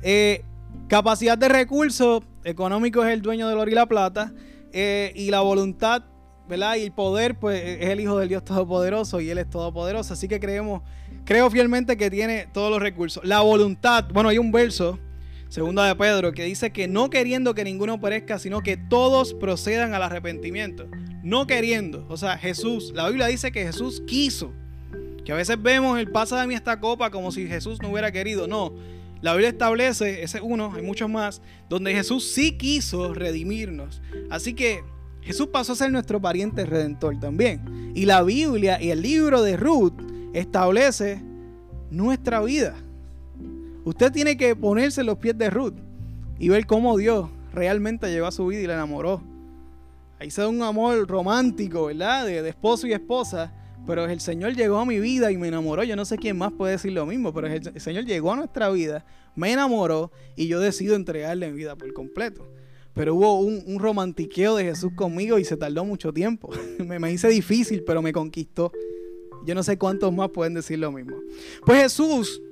Eh, 0.02 0.42
capacidad 0.88 1.38
de 1.38 1.50
recursos 1.50 2.24
económico 2.44 3.06
es 3.06 3.14
el 3.14 3.22
dueño 3.22 3.48
del 3.48 3.60
oro 3.60 3.70
y 3.70 3.76
la 3.76 3.86
plata. 3.86 4.34
Eh, 4.74 5.12
y 5.16 5.30
la 5.30 5.42
voluntad, 5.42 6.02
¿verdad? 6.48 6.78
Y 6.78 6.86
el 6.86 6.92
poder, 6.92 7.38
pues 7.38 7.64
es 7.64 7.90
el 7.90 8.00
Hijo 8.00 8.18
del 8.18 8.28
Dios 8.28 8.44
Todopoderoso 8.44 9.22
y 9.22 9.30
Él 9.30 9.38
es 9.38 9.48
Todopoderoso. 9.52 10.16
Así 10.16 10.28
que 10.28 10.40
creemos, 10.40 10.82
creo 11.26 11.52
fielmente 11.52 11.96
que 11.96 12.10
tiene 12.10 12.48
todos 12.52 12.72
los 12.72 12.82
recursos. 12.82 13.24
La 13.24 13.42
voluntad, 13.42 14.06
bueno, 14.12 14.30
hay 14.30 14.40
un 14.40 14.52
verso, 14.52 14.98
segunda 15.50 15.86
de 15.86 15.94
Pedro, 15.94 16.32
que 16.32 16.46
dice 16.46 16.72
que 16.72 16.88
no 16.88 17.12
queriendo 17.12 17.54
que 17.54 17.64
ninguno 17.64 18.02
perezca, 18.02 18.40
sino 18.40 18.62
que 18.62 18.78
todos 18.78 19.36
procedan 19.36 19.94
al 19.94 20.02
arrepentimiento. 20.02 20.88
No 21.24 21.48
queriendo. 21.48 22.06
O 22.10 22.18
sea, 22.18 22.38
Jesús, 22.38 22.92
la 22.94 23.08
Biblia 23.08 23.28
dice 23.28 23.52
que 23.52 23.64
Jesús 23.64 24.02
quiso. 24.08 24.52
Que 25.26 25.32
a 25.32 25.36
veces 25.36 25.62
vemos 25.62 26.00
el 26.00 26.10
pasa 26.10 26.40
de 26.40 26.48
mí 26.48 26.56
esta 26.56 26.80
copa 26.80 27.12
como 27.12 27.32
si 27.32 27.48
Jesús 27.48 27.82
no 27.82 27.90
hubiera 27.90 28.12
querido. 28.12 28.48
No. 28.48 28.74
La 29.22 29.34
Biblia 29.34 29.50
establece, 29.50 30.24
ese 30.24 30.40
uno, 30.40 30.72
hay 30.74 30.82
muchos 30.82 31.10
más, 31.10 31.42
donde 31.70 31.94
Jesús 31.94 32.32
sí 32.32 32.54
quiso 32.54 33.14
redimirnos. 33.14 34.02
Así 34.30 34.54
que 34.54 34.82
Jesús 35.22 35.48
pasó 35.48 35.74
a 35.74 35.76
ser 35.76 35.92
nuestro 35.92 36.22
pariente 36.22 36.66
redentor 36.66 37.20
también. 37.20 37.92
Y 37.96 38.06
la 38.06 38.24
Biblia 38.24 38.82
y 38.82 38.92
el 38.92 39.02
libro 39.02 39.42
de 39.42 39.58
Ruth 39.58 39.94
establece 40.34 41.22
nuestra 41.92 42.42
vida. 42.42 42.76
Usted 43.84 44.12
tiene 44.12 44.38
que 44.38 44.56
ponerse 44.56 45.02
en 45.02 45.08
los 45.08 45.18
pies 45.18 45.38
de 45.38 45.50
Ruth 45.50 45.76
y 46.38 46.50
ver 46.50 46.66
cómo 46.66 46.98
Dios 46.98 47.30
realmente 47.54 48.10
llevó 48.10 48.28
a 48.28 48.32
su 48.32 48.48
vida 48.48 48.62
y 48.62 48.68
la 48.68 48.76
enamoró. 48.76 49.22
Ahí 50.20 50.30
se 50.30 50.42
da 50.42 50.50
un 50.50 50.62
amor 50.62 51.08
romántico, 51.08 51.86
¿verdad? 51.86 52.26
De, 52.26 52.48
esposo 52.48 52.88
y 52.88 52.94
esposa 52.94 53.54
pero 53.88 54.06
el 54.06 54.20
Señor 54.20 54.56
llegó 54.56 54.78
a 54.78 54.86
mi 54.86 55.00
vida 55.00 55.32
y 55.32 55.38
me 55.38 55.48
enamoró. 55.48 55.84
Yo 55.84 55.96
no 55.96 56.06
sé 56.06 56.18
quién 56.18 56.38
más 56.38 56.52
puede 56.52 56.74
decir 56.74 56.92
lo 56.92 57.08
mismo, 57.08 57.34
pero 57.34 57.48
el, 57.48 57.82
Señor 57.82 58.06
llegó 58.06 58.32
a 58.32 58.36
nuestra 58.36 58.70
vida, 58.70 59.04
me 59.36 59.52
enamoró 59.52 60.12
y 60.36 60.48
yo 60.48 60.60
decido 60.60 60.96
entregarle 60.96 61.50
mi 61.50 61.58
vida 61.58 61.76
por 61.76 61.92
completo. 61.94 62.48
Pero 62.94 63.16
hubo 63.16 63.40
un, 63.40 63.80
romantiqueo 63.80 64.56
de 64.56 64.66
Jesús 64.66 64.92
conmigo 64.96 65.40
y 65.40 65.44
se 65.44 65.58
tardó 65.58 65.86
mucho 65.86 66.14
tiempo. 66.14 66.52
me, 66.86 67.00
me 67.00 67.12
hice 67.12 67.30
difícil, 67.30 67.84
pero 67.84 68.04
me 68.04 68.14
conquistó. 68.14 68.72
Yo 69.44 69.56
no 69.56 69.64
sé 69.64 69.78
cuántos 69.80 70.14
más 70.14 70.30
pueden 70.30 70.54
decir 70.54 70.78
lo 70.78 70.92
mismo. 70.92 71.18
Pues 71.66 71.82
Jesús, 71.82 72.44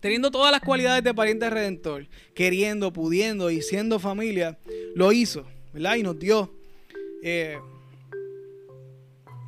teniendo 0.00 0.30
todas 0.30 0.52
las 0.52 0.62
cualidades 0.62 1.04
de 1.04 1.12
pariente 1.12 1.50
redentor, 1.50 2.08
queriendo, 2.34 2.94
pudiendo 2.94 3.50
y 3.50 3.60
siendo 3.60 3.98
familia, 3.98 4.58
lo 4.94 5.12
hizo, 5.12 5.44
¿verdad? 5.74 5.96
Y 5.96 6.02
nos 6.02 6.18
dio 6.18 6.50
eh, 7.22 7.58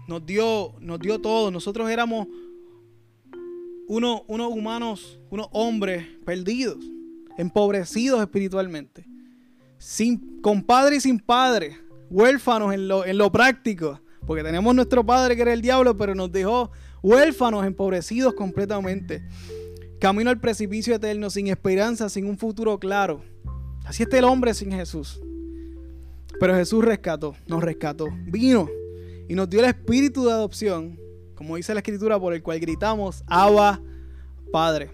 nos 0.09 0.25
dio, 0.25 0.75
nos 0.81 0.99
dio 0.99 1.21
todo. 1.21 1.51
Nosotros 1.51 1.89
éramos 1.91 2.27
unos, 3.89 4.23
unos 4.27 4.53
humanos, 4.53 5.19
unos 5.31 5.49
hombres 5.53 6.07
perdidos, 6.25 6.79
empobrecidos 7.37 8.21
espiritualmente, 8.21 9.07
sin, 9.79 10.41
con 10.41 10.63
padre 10.63 10.97
y 10.97 11.01
sin 11.01 11.19
padre, 11.19 11.79
huérfanos 12.11 12.73
en 12.75 12.89
lo, 12.89 13.05
en 13.05 13.19
lo 13.19 13.31
práctico, 13.31 14.01
porque 14.27 14.43
tenemos 14.43 14.75
nuestro 14.75 15.05
padre 15.05 15.37
que 15.37 15.43
era 15.43 15.53
el 15.53 15.63
diablo, 15.63 15.97
pero 15.97 16.15
nos 16.15 16.31
dejó 16.31 16.71
huérfanos, 17.03 17.65
empobrecidos 17.65 18.35
completamente. 18.35 19.23
Camino 20.01 20.31
al 20.31 20.41
precipicio 20.41 20.95
eterno, 20.95 21.29
sin 21.31 21.49
esperanza, 21.49 22.09
sin 22.09 22.27
un 22.27 22.39
futuro 22.39 22.79
claro. 22.79 23.25
Así 23.85 24.03
está 24.03 24.19
el 24.19 24.25
hombre 24.25 24.55
sin 24.55 24.71
Jesús. 24.71 25.21
Pero 26.40 26.54
Jesús 26.54 26.85
rescató, 26.85 27.35
nos 27.47 27.62
rescató. 27.62 28.09
Vino 28.26 28.68
y 29.28 29.35
nos 29.35 29.49
dio 29.50 29.61
el 29.61 29.66
espíritu 29.66 30.25
de 30.25 30.33
adopción, 30.33 30.99
como 31.35 31.57
dice 31.57 31.75
la 31.75 31.80
escritura, 31.80 32.18
por 32.18 32.35
el 32.35 32.42
cual 32.42 32.61
gritamos, 32.61 33.24
Abba, 33.27 33.81
Padre. 34.53 34.90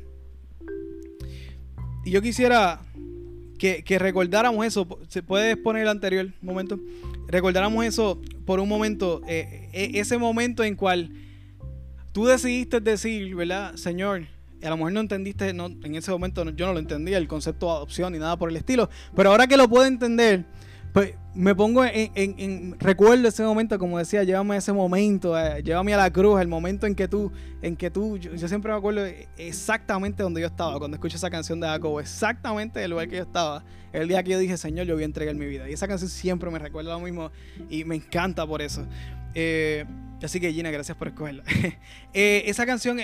Y 2.04 2.10
yo 2.10 2.20
quisiera 2.20 2.80
que, 3.58 3.98
recordáramos 3.98 4.66
eso, 4.66 4.86
¿se 5.08 5.22
puede 5.22 5.56
poner 5.56 5.82
el 5.82 5.88
anterior 5.88 6.32
momento? 6.42 6.78
Recordáramos 7.28 7.84
eso 7.84 8.20
por 8.44 8.60
un 8.60 8.68
momento, 8.68 9.22
eh, 9.26 9.70
eh, 9.72 9.92
ese 9.94 10.18
momento 10.18 10.64
en 10.64 10.76
cual 10.76 11.10
tú 12.12 12.26
decidiste 12.26 12.80
decir, 12.80 13.34
¿verdad? 13.34 13.74
Señor, 13.76 14.26
a 14.62 14.68
lo 14.70 14.76
mejor 14.76 14.92
no 14.92 15.00
entendiste, 15.00 15.54
no, 15.54 15.66
en 15.66 15.94
ese 15.94 16.10
momento 16.10 16.44
yo 16.50 16.66
no 16.66 16.74
lo 16.74 16.78
entendía, 16.78 17.16
el 17.16 17.28
concepto 17.28 17.66
de 17.66 17.72
adopción 17.72 18.12
ni 18.12 18.18
nada 18.18 18.36
por 18.36 18.50
el 18.50 18.56
estilo, 18.56 18.90
pero 19.16 19.30
ahora 19.30 19.46
que 19.46 19.56
lo 19.56 19.68
puedo 19.68 19.86
entender, 19.86 20.44
pues 20.94 21.16
me 21.34 21.56
pongo 21.56 21.84
en, 21.84 22.76
recuerdo 22.78 23.26
ese 23.26 23.42
momento, 23.42 23.76
como 23.80 23.98
decía, 23.98 24.22
llévame 24.22 24.54
a 24.54 24.58
ese 24.58 24.72
momento, 24.72 25.36
eh, 25.36 25.60
llévame 25.60 25.92
a 25.92 25.96
la 25.96 26.12
cruz, 26.12 26.40
el 26.40 26.46
momento 26.46 26.86
en 26.86 26.94
que 26.94 27.08
tú, 27.08 27.32
en 27.62 27.74
que 27.74 27.90
tú, 27.90 28.16
yo, 28.16 28.46
siempre 28.46 28.70
me 28.70 28.78
acuerdo 28.78 29.04
exactamente 29.36 30.22
donde 30.22 30.40
yo 30.40 30.46
estaba 30.46 30.78
cuando 30.78 30.94
escucho 30.94 31.16
esa 31.16 31.30
canción 31.30 31.58
de 31.58 31.66
Jacobo, 31.66 31.98
exactamente 31.98 32.84
el 32.84 32.92
lugar 32.92 33.08
que 33.08 33.16
yo 33.16 33.22
estaba, 33.24 33.64
el 33.92 34.06
día 34.06 34.22
que 34.22 34.30
yo 34.30 34.38
dije, 34.38 34.56
Señor, 34.56 34.86
yo 34.86 34.94
voy 34.94 35.02
a 35.02 35.06
entregar 35.06 35.34
mi 35.34 35.46
vida. 35.46 35.68
Y 35.68 35.72
esa 35.72 35.88
canción 35.88 36.08
siempre 36.08 36.48
me 36.48 36.60
recuerda 36.60 36.92
lo 36.92 37.00
mismo 37.00 37.32
y 37.68 37.82
me 37.82 37.96
encanta 37.96 38.46
por 38.46 38.62
eso. 38.62 38.86
Eh, 39.34 39.84
así 40.22 40.38
que 40.38 40.52
Gina, 40.52 40.70
gracias 40.70 40.96
por 40.96 41.08
escogerla. 41.08 41.42
Eh, 42.16 42.44
esa 42.46 42.64
canción 42.66 43.00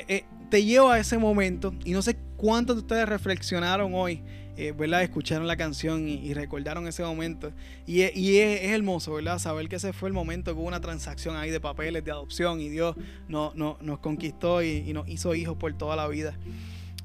te 0.48 0.64
lleva 0.64 0.94
a 0.94 0.98
ese 1.00 1.18
momento 1.18 1.74
y 1.84 1.90
no 1.90 2.02
sé 2.02 2.16
cuántos 2.36 2.76
de 2.76 2.82
ustedes 2.82 3.08
reflexionaron 3.08 3.92
hoy 3.92 4.22
eh, 4.60 4.72
¿verdad? 4.72 5.02
Escucharon 5.02 5.46
la 5.46 5.56
canción 5.56 6.06
y, 6.06 6.34
recordaron 6.34 6.86
ese 6.86 7.02
momento. 7.02 7.50
Y, 7.86 8.02
es, 8.02 8.62
hermoso, 8.64 9.14
¿verdad? 9.14 9.38
Saber 9.38 9.70
que 9.70 9.76
ese 9.76 9.94
fue 9.94 10.10
el 10.10 10.12
momento 10.12 10.52
que 10.52 10.60
hubo 10.60 10.68
una 10.68 10.82
transacción 10.82 11.34
ahí 11.34 11.50
de 11.50 11.60
papeles 11.60 12.04
de 12.04 12.10
adopción 12.10 12.60
y 12.60 12.68
Dios 12.68 12.94
no, 13.26 13.54
nos 13.54 13.98
conquistó 14.00 14.62
y, 14.62 14.92
nos 14.92 15.08
hizo 15.08 15.34
hijos 15.34 15.56
por 15.56 15.72
toda 15.72 15.96
la 15.96 16.06
vida. 16.08 16.34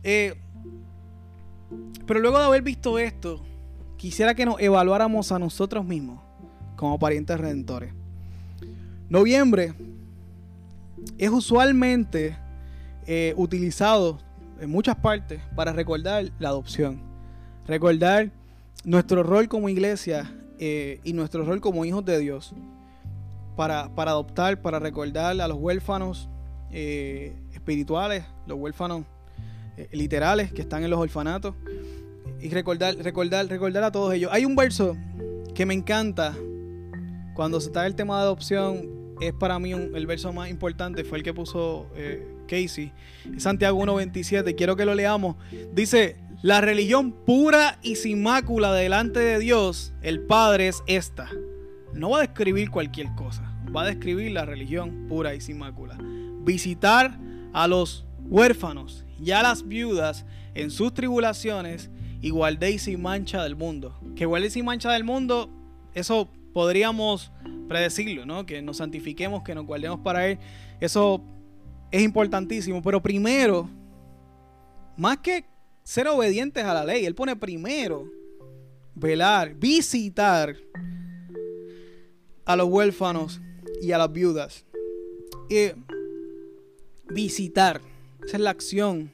Eh, 0.03 0.35
pero 2.05 2.19
luego 2.19 2.39
de 2.39 2.43
haber 2.43 2.61
visto 2.61 2.99
esto, 2.99 3.41
quisiera 3.95 4.35
que 4.35 4.45
nos 4.45 4.59
evaluáramos 4.59 5.31
a 5.31 5.39
nosotros 5.39 5.85
mismos 5.85 6.19
como 6.75 6.99
parientes 6.99 7.39
redentores. 7.39 7.93
Noviembre 9.07 9.73
es 11.17 11.29
usualmente 11.29 12.37
eh, 13.07 13.33
utilizado 13.37 14.19
en 14.59 14.69
muchas 14.69 14.97
partes 14.97 15.39
para 15.55 15.71
recordar 15.71 16.33
la 16.37 16.49
adopción 16.49 17.14
recordar 17.67 18.31
nuestro 18.83 19.23
rol 19.23 19.47
como 19.47 19.69
iglesia 19.69 20.31
eh, 20.59 20.99
y 21.03 21.13
nuestro 21.13 21.43
rol 21.43 21.59
como 21.61 21.85
hijos 21.85 22.05
de 22.05 22.19
Dios 22.19 22.53
para, 23.55 23.89
adoptar, 23.95 24.61
para 24.61 24.79
recordar 24.79 25.39
a 25.39 25.47
los 25.47 25.57
huérfanos 25.57 26.29
eh, 26.71 27.33
espirituales, 27.53 28.23
los 28.47 28.57
huérfanos 28.57 29.03
eh, 29.77 29.87
literales 29.91 30.51
que 30.51 30.61
están 30.61 30.83
en 30.83 30.89
los 30.89 30.99
orfanatos 30.99 31.55
y 32.41 32.49
recordar, 32.49 32.95
recordar, 32.97 33.47
recordar 33.47 33.83
a 33.83 33.91
todos 33.91 34.13
ellos. 34.13 34.29
Hay 34.33 34.45
un 34.45 34.55
verso 34.55 34.95
que 35.53 35.65
me 35.65 35.73
encanta 35.73 36.35
cuando 37.33 37.59
se 37.59 37.67
está 37.67 37.85
el 37.85 37.95
tema 37.95 38.17
de 38.17 38.23
adopción, 38.23 38.89
es 39.19 39.33
para 39.33 39.57
mí 39.59 39.71
el 39.71 40.05
verso 40.05 40.31
más 40.33 40.49
importante, 40.49 41.03
fue 41.03 41.17
el 41.17 41.23
que 41.23 41.33
puso 41.33 41.87
Casey, 42.47 42.91
Santiago 43.37 43.81
1.27, 43.81 44.55
quiero 44.55 44.75
que 44.75 44.85
lo 44.85 44.93
leamos. 44.93 45.35
Dice, 45.73 46.17
la 46.41 46.61
religión 46.61 47.11
pura 47.11 47.79
y 47.81 47.95
sin 47.95 48.21
mácula 48.21 48.73
delante 48.73 49.19
de 49.19 49.39
Dios, 49.39 49.93
el 50.01 50.21
Padre, 50.21 50.67
es 50.67 50.83
esta. 50.87 51.29
No 51.93 52.11
va 52.11 52.19
a 52.19 52.21
describir 52.21 52.69
cualquier 52.69 53.13
cosa, 53.15 53.57
va 53.75 53.83
a 53.83 53.85
describir 53.85 54.31
la 54.31 54.45
religión 54.45 55.05
pura 55.07 55.33
y 55.33 55.41
sin 55.41 55.57
mácula. 55.57 55.97
Visitar 56.43 57.17
a 57.53 57.67
los 57.67 58.05
huérfanos 58.27 59.05
y 59.19 59.31
a 59.31 59.41
las 59.41 59.67
viudas 59.67 60.25
en 60.53 60.71
sus 60.71 60.93
tribulaciones 60.93 61.89
y 62.21 62.29
guardéis 62.29 62.83
sin 62.83 63.01
mancha 63.01 63.43
del 63.43 63.55
mundo. 63.55 63.97
Que 64.15 64.25
guardéis 64.25 64.53
sin 64.53 64.65
mancha 64.65 64.91
del 64.91 65.03
mundo, 65.03 65.49
eso 65.93 66.29
podríamos 66.53 67.31
predecirlo, 67.67 68.25
¿no? 68.25 68.45
Que 68.45 68.61
nos 68.61 68.77
santifiquemos, 68.77 69.43
que 69.43 69.55
nos 69.55 69.65
guardemos 69.65 69.99
para 69.99 70.27
Él. 70.27 70.39
Eso 70.79 71.21
es 71.91 72.01
importantísimo. 72.01 72.81
Pero 72.81 73.01
primero, 73.01 73.69
más 74.97 75.17
que 75.17 75.45
ser 75.85 76.07
obedientes 76.07 76.65
a 76.65 76.73
la 76.73 76.83
ley. 76.83 77.05
Él 77.05 77.15
pone 77.15 77.35
primero 77.35 78.11
velar, 78.95 79.53
visitar 79.55 80.57
a 82.43 82.55
los 82.55 82.67
huérfanos 82.67 83.39
y 83.81 83.91
a 83.91 83.97
las 83.97 84.11
viudas. 84.11 84.65
Y 85.49 85.71
visitar, 87.13 87.79
esa 88.25 88.37
es 88.37 88.41
la 88.41 88.49
acción 88.49 89.13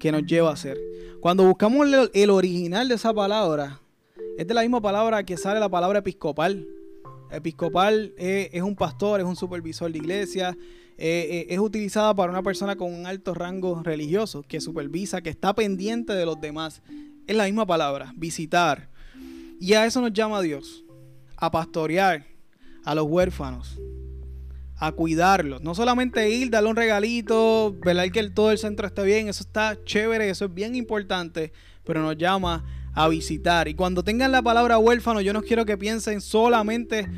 que 0.00 0.12
nos 0.12 0.26
lleva 0.26 0.50
a 0.50 0.54
hacer. 0.54 0.76
Cuando 1.20 1.44
buscamos 1.44 1.86
el, 2.12 2.30
original 2.30 2.88
de 2.88 2.96
esa 2.96 3.14
palabra, 3.14 3.80
es 4.36 4.46
de 4.46 4.54
la 4.54 4.62
misma 4.62 4.80
palabra 4.80 5.22
que 5.24 5.36
sale 5.36 5.60
la 5.60 5.68
palabra 5.68 6.00
episcopal. 6.00 6.66
Episcopal 7.30 8.12
es 8.18 8.60
un 8.62 8.74
pastor, 8.74 9.20
es 9.20 9.26
un 9.26 9.36
supervisor 9.36 9.90
de 9.90 9.98
iglesia, 9.98 10.56
eh, 10.98 11.28
eh, 11.30 11.46
es 11.48 11.58
utilizada 11.58 12.14
para 12.14 12.30
una 12.30 12.42
persona 12.42 12.76
con 12.76 12.92
un 12.92 13.06
alto 13.06 13.34
rango 13.34 13.82
religioso, 13.82 14.42
que 14.42 14.60
supervisa, 14.60 15.22
que 15.22 15.30
está 15.30 15.54
pendiente 15.54 16.12
de 16.12 16.26
los 16.26 16.40
demás. 16.40 16.82
Es 17.26 17.36
la 17.36 17.44
misma 17.44 17.66
palabra, 17.66 18.12
visitar. 18.16 18.88
Y 19.60 19.74
a 19.74 19.86
eso 19.86 20.00
nos 20.00 20.12
llama 20.12 20.42
Dios, 20.42 20.84
a 21.36 21.50
pastorear 21.50 22.26
a 22.84 22.94
los 22.94 23.06
huérfanos, 23.06 23.78
a 24.76 24.92
cuidarlos. 24.92 25.62
No 25.62 25.74
solamente 25.74 26.30
ir, 26.30 26.50
darle 26.50 26.70
un 26.70 26.76
regalito, 26.76 27.76
velar 27.84 28.10
que 28.10 28.28
todo 28.30 28.50
el 28.50 28.58
centro 28.58 28.86
esté 28.86 29.04
bien, 29.04 29.28
eso 29.28 29.44
está 29.44 29.78
chévere, 29.84 30.28
eso 30.28 30.46
es 30.46 30.54
bien 30.54 30.74
importante, 30.74 31.52
pero 31.84 32.02
nos 32.02 32.16
llama 32.16 32.64
a 32.94 33.08
visitar. 33.08 33.68
Y 33.68 33.74
cuando 33.74 34.02
tengan 34.02 34.32
la 34.32 34.42
palabra 34.42 34.78
huérfano, 34.78 35.20
yo 35.20 35.32
no 35.32 35.42
quiero 35.42 35.64
que 35.64 35.78
piensen 35.78 36.20
solamente 36.20 37.08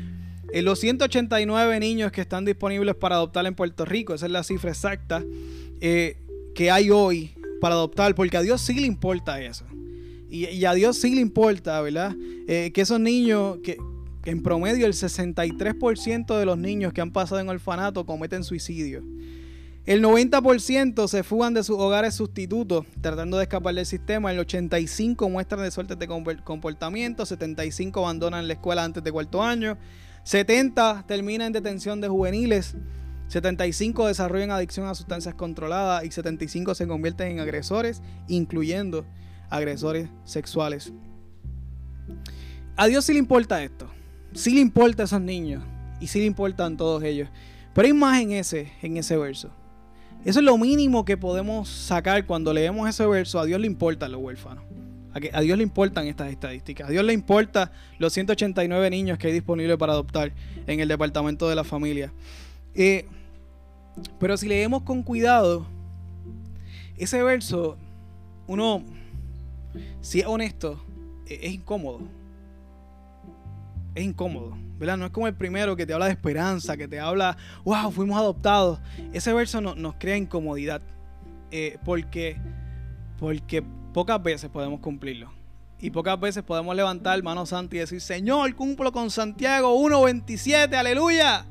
en 0.55 0.63
los 0.63 0.79
189 0.79 1.81
niños 1.81 2.13
que 2.13 2.21
están 2.21 2.45
disponibles 2.45 2.95
para 2.95 3.15
adoptar 3.15 3.45
en 3.45 3.55
Puerto 3.55 3.83
Rico. 3.83 4.13
Esa 4.13 4.25
es 4.27 4.31
la 4.31 4.41
cifra 4.41 4.69
exacta 4.71 5.21
eh, 5.81 6.15
que 6.55 6.71
hay 6.71 6.89
hoy 6.89 7.33
para 7.59 7.75
adoptar, 7.75 8.15
porque 8.15 8.37
a 8.37 8.41
Dios 8.41 8.61
sí 8.61 8.73
le 8.75 8.87
importa 8.87 9.41
eso. 9.41 9.65
Y, 10.29 10.63
a 10.63 10.73
Dios 10.73 10.97
sí 10.97 11.13
le 11.13 11.19
importa, 11.19 11.81
¿verdad? 11.81 12.15
Eh, 12.47 12.71
que 12.73 12.79
esos 12.79 13.01
niños, 13.01 13.57
que, 13.65 13.77
en 14.23 14.41
promedio 14.41 14.85
el 14.85 14.93
63% 14.93 16.39
de 16.39 16.45
los 16.45 16.57
niños 16.57 16.93
que 16.93 17.01
han 17.01 17.11
pasado 17.11 17.41
en 17.41 17.49
orfanato 17.49 18.05
cometen 18.05 18.45
suicidio. 18.45 19.03
El 19.85 20.01
90% 20.01 21.09
se 21.09 21.23
fugan 21.23 21.53
de 21.53 21.65
sus 21.65 21.77
hogares 21.77 22.15
sustitutos 22.15 22.85
tratando 23.01 23.35
de 23.35 23.43
escapar 23.43 23.75
del 23.75 23.85
sistema. 23.85 24.31
El 24.31 24.39
85% 24.39 25.29
muestran 25.29 25.63
de 25.63 25.71
suerte 25.71 25.97
de 25.97 26.07
comportamiento. 26.07 27.23
75% 27.23 27.97
abandonan 27.97 28.47
la 28.47 28.53
escuela 28.53 28.85
antes 28.85 29.03
de 29.03 29.11
cuarto 29.11 29.43
año. 29.43 29.77
70 30.25 31.05
terminan 31.07 31.47
en 31.47 31.53
detención 31.53 32.01
de 32.01 32.07
juveniles. 32.07 32.75
75 33.27 34.07
desarrollan 34.07 34.49
adicción 34.49 34.87
a 34.87 34.95
sustancias 34.95 35.35
controladas 35.35 36.03
y 36.03 36.11
75 36.11 36.73
se 36.73 36.87
convierten 36.87 37.31
en 37.31 37.39
agresores, 37.39 38.01
incluyendo 38.27 39.05
agresores 39.51 40.09
sexuales. 40.23 40.91
A 42.75 42.87
Dios 42.87 43.05
sí 43.05 43.13
le 43.13 43.19
importa 43.19 43.63
esto. 43.63 43.87
Sí 44.33 44.55
le 44.55 44.61
importa 44.61 45.03
a 45.03 45.05
esos 45.05 45.21
niños. 45.21 45.63
Y 45.99 46.07
sí 46.07 46.19
le 46.19 46.25
importan 46.25 46.75
todos 46.75 47.03
ellos. 47.03 47.29
Pero 47.75 47.85
hay 47.85 47.93
más 47.93 48.19
en 48.19 48.31
ese, 48.31 48.71
en 48.81 48.97
ese 48.97 49.17
verso. 49.17 49.51
Eso 50.25 50.39
es 50.39 50.45
lo 50.45 50.57
mínimo 50.57 51.05
que 51.05 51.17
podemos 51.17 51.69
sacar 51.69 52.25
cuando 52.25 52.51
leemos 52.51 52.89
ese 52.89 53.05
verso. 53.05 53.39
A 53.39 53.45
Dios 53.45 53.59
le 53.59 53.67
importan 53.67 54.11
los 54.11 54.21
huérfanos. 54.21 54.63
A, 55.33 55.41
Dios 55.41 55.57
le 55.57 55.63
importan 55.63 56.07
estas 56.07 56.29
estadísticas. 56.29 56.89
A 56.89 56.91
Dios 56.91 57.05
le 57.05 57.13
importa 57.13 57.71
los 57.99 58.11
189 58.11 58.89
niños 58.89 59.17
que 59.17 59.27
hay 59.27 59.33
disponibles 59.33 59.77
para 59.77 59.93
adoptar 59.93 60.33
en 60.67 60.81
el 60.81 60.89
departamento 60.89 61.47
de 61.47 61.55
la 61.55 61.63
familia. 61.63 62.11
Eh, 62.73 63.05
pero 64.19 64.35
si 64.35 64.49
leemos 64.49 64.81
con 64.81 65.03
cuidado, 65.03 65.65
ese 66.97 67.23
verso, 67.23 67.77
uno, 68.47 68.83
si 70.01 70.19
es 70.19 70.25
honesto, 70.25 70.83
e, 71.27 71.39
es 71.43 71.53
incómodo. 71.53 72.01
Es 73.93 74.03
incómodo, 74.03 74.57
¿verdad? 74.77 74.97
No 74.97 75.05
es 75.05 75.11
como 75.11 75.27
el 75.27 75.35
primero 75.35 75.77
que 75.77 75.85
te 75.85 75.93
habla 75.93 76.07
de 76.07 76.11
esperanza, 76.11 76.75
que 76.75 76.89
te 76.89 76.99
habla, 76.99 77.37
wow, 77.63 77.89
fuimos 77.89 78.17
adoptados. 78.17 78.81
Ese 79.13 79.31
verso 79.31 79.61
nos 79.61 79.95
crea 79.95 80.17
incomodidad. 80.17 80.81
Eh, 81.51 81.77
porque, 81.85 82.35
porque 83.17 83.63
pocas 83.95 84.21
veces 84.21 84.49
podemos 84.49 84.81
cumplirlo. 84.81 85.31
Y 85.79 85.89
pocas 85.89 86.19
veces 86.19 86.43
podemos 86.43 86.75
levantar 86.75 87.23
mano 87.23 87.45
santa 87.45 87.77
y 87.77 87.79
decir, 87.79 88.01
Señor, 88.01 88.53
cumplo 88.53 88.91
con 88.91 89.09
Santiago 89.09 89.73
1.27, 89.73 90.73
aleluya. 90.73 91.45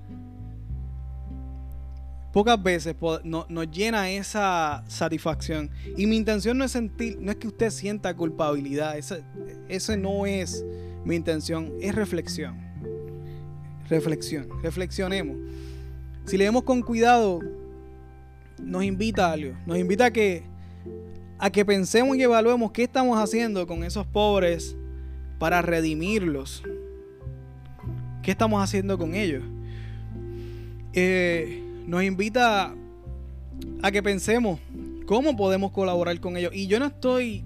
Pocas 2.34 2.62
veces 2.62 2.96
nos 3.24 3.70
llena 3.70 4.10
esa 4.10 4.84
satisfacción. 4.88 5.70
Y 5.96 6.06
mi 6.06 6.16
intención 6.16 6.58
no 6.58 6.64
es 6.64 6.72
sentir, 6.72 7.16
no 7.18 7.30
es 7.30 7.38
que 7.38 7.46
usted 7.46 7.70
sienta 7.70 8.14
culpabilidad. 8.14 8.98
Ese, 8.98 9.96
no 9.96 10.26
es 10.26 10.62
mi 11.02 11.16
intención, 11.16 11.72
es 11.80 11.94
reflexión. 11.94 12.58
Reflexión, 13.88 14.48
reflexionemos. 14.62 15.38
Si 16.26 16.36
leemos 16.36 16.64
con 16.64 16.82
cuidado, 16.82 17.40
nos 18.62 18.84
invita 18.84 19.30
a 19.30 19.32
algo. 19.32 19.56
Nos 19.64 19.78
invita 19.78 20.06
a 20.06 20.10
que 20.10 20.52
a 21.38 21.50
que 21.50 21.64
pensemos 21.64 22.16
y 22.16 22.22
evaluemos 22.22 22.72
qué 22.72 22.84
estamos 22.84 23.18
haciendo 23.18 23.66
con 23.66 23.84
esos 23.84 24.06
pobres 24.06 24.76
para 25.38 25.62
redimirlos. 25.62 26.62
¿Qué 28.22 28.30
estamos 28.30 28.62
haciendo 28.62 28.96
con 28.96 29.14
ellos? 29.14 29.44
Eh, 30.92 31.62
nos 31.86 32.02
invita 32.02 32.74
a 33.82 33.90
que 33.90 34.02
pensemos 34.02 34.60
cómo 35.06 35.36
podemos 35.36 35.72
colaborar 35.72 36.18
con 36.20 36.36
ellos. 36.36 36.52
Y 36.54 36.66
yo 36.66 36.78
no 36.78 36.86
estoy, 36.86 37.44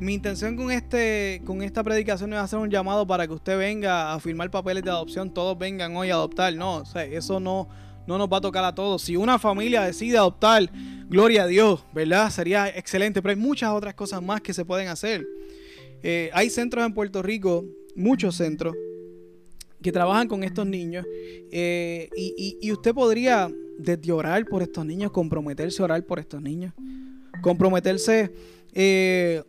mi 0.00 0.14
intención 0.14 0.56
con 0.56 0.70
este, 0.70 1.40
con 1.44 1.62
esta 1.62 1.82
predicación 1.82 2.32
es 2.32 2.38
hacer 2.38 2.58
un 2.58 2.70
llamado 2.70 3.06
para 3.06 3.26
que 3.26 3.32
usted 3.32 3.56
venga 3.56 4.12
a 4.12 4.20
firmar 4.20 4.50
papeles 4.50 4.84
de 4.84 4.90
adopción, 4.90 5.32
todos 5.32 5.56
vengan 5.58 5.96
hoy 5.96 6.10
a 6.10 6.14
adoptar. 6.14 6.54
No, 6.54 6.82
eso 6.94 7.40
no, 7.40 7.68
no 8.08 8.16
nos 8.16 8.26
va 8.32 8.38
a 8.38 8.40
tocar 8.40 8.64
a 8.64 8.74
todos. 8.74 9.02
Si 9.02 9.16
una 9.16 9.38
familia 9.38 9.82
decide 9.82 10.16
adoptar 10.16 10.70
Gloria 11.10 11.44
a 11.44 11.46
Dios, 11.46 11.84
¿verdad? 11.94 12.30
Sería 12.30 12.68
excelente, 12.68 13.20
pero 13.20 13.30
hay 13.30 13.40
muchas 13.40 13.70
otras 13.70 13.94
cosas 13.94 14.22
más 14.22 14.40
que 14.40 14.54
se 14.54 14.64
pueden 14.64 14.88
hacer. 14.88 15.26
Eh, 16.02 16.30
hay 16.32 16.48
centros 16.48 16.84
en 16.86 16.94
Puerto 16.94 17.22
Rico, 17.22 17.66
muchos 17.94 18.36
centros, 18.36 18.74
que 19.82 19.92
trabajan 19.92 20.26
con 20.26 20.42
estos 20.42 20.66
niños 20.66 21.06
eh, 21.52 22.08
y, 22.16 22.72
usted 22.72 22.94
podría 22.94 23.50
desde 23.78 24.10
orar 24.10 24.44
por 24.46 24.62
estos 24.62 24.84
niños, 24.84 25.12
comprometerse 25.12 25.82
a 25.82 25.84
orar 25.84 26.04
por 26.04 26.18
estos 26.18 26.42
niños, 26.42 26.72
comprometerse 27.42 28.32
eh, 28.72 29.42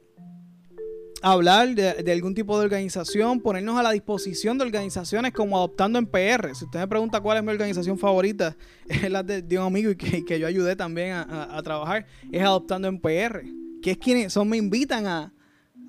hablar 1.21 1.75
de, 1.75 2.11
algún 2.11 2.33
tipo 2.33 2.57
de 2.57 2.65
organización, 2.65 3.39
ponernos 3.41 3.77
a 3.77 3.83
la 3.83 3.91
disposición 3.91 4.57
de 4.57 4.65
organizaciones 4.65 5.33
como 5.33 5.57
Adoptando 5.57 5.99
en 5.99 6.05
PR. 6.05 6.55
Si 6.55 6.65
usted 6.65 6.79
me 6.79 6.87
pregunta 6.87 7.19
cuál 7.21 7.37
es 7.37 7.43
mi 7.43 7.51
organización 7.51 7.97
favorita, 7.97 8.55
es 8.87 9.09
la 9.09 9.23
de, 9.23 9.57
un 9.57 9.65
amigo 9.65 9.91
y 9.91 9.95
que, 9.95 10.39
yo 10.39 10.47
ayudé 10.47 10.75
también 10.75 11.13
a, 11.13 11.61
trabajar, 11.63 12.05
es 12.31 12.41
Adoptando 12.41 12.87
en 12.87 12.99
PR, 12.99 13.43
que 13.81 13.91
es 13.91 13.97
quienes 13.97 14.33
son, 14.33 14.49
me 14.49 14.57
invitan 14.57 15.07
a, 15.07 15.33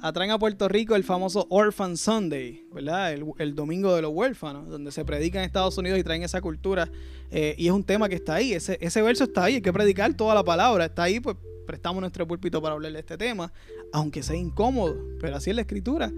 a 0.02 0.12
traer 0.12 0.30
a 0.30 0.38
Puerto 0.38 0.68
Rico 0.68 0.96
el 0.96 1.04
famoso 1.04 1.46
Orphan 1.50 1.96
Sunday, 1.96 2.64
¿verdad? 2.72 3.12
El, 3.12 3.54
domingo 3.54 3.94
de 3.94 4.02
los 4.02 4.12
huérfanos, 4.12 4.68
donde 4.68 4.90
se 4.92 5.04
predica 5.04 5.38
en 5.38 5.44
Estados 5.44 5.76
Unidos 5.78 5.98
y 5.98 6.04
traen 6.04 6.22
esa 6.22 6.40
cultura. 6.40 6.90
Eh, 7.30 7.54
y 7.58 7.66
es 7.66 7.72
un 7.72 7.84
tema 7.84 8.08
que 8.08 8.16
está 8.16 8.34
ahí, 8.34 8.52
ese, 8.52 8.78
ese 8.80 9.02
verso 9.02 9.24
está 9.24 9.44
ahí, 9.44 9.56
hay 9.56 9.60
que 9.60 9.72
predicar 9.72 10.12
toda 10.14 10.34
la 10.34 10.42
palabra, 10.42 10.86
está 10.86 11.04
ahí 11.04 11.20
pues 11.20 11.36
prestamos 11.70 12.00
nuestro 12.00 12.26
púlpito 12.26 12.60
para 12.60 12.74
hablar 12.74 12.92
de 12.92 12.98
este 12.98 13.16
tema, 13.16 13.52
aunque 13.92 14.24
sea 14.24 14.34
incómodo, 14.34 14.96
pero 15.20 15.36
así 15.36 15.50
es 15.50 15.56
la 15.56 15.62
escritura. 15.62 16.10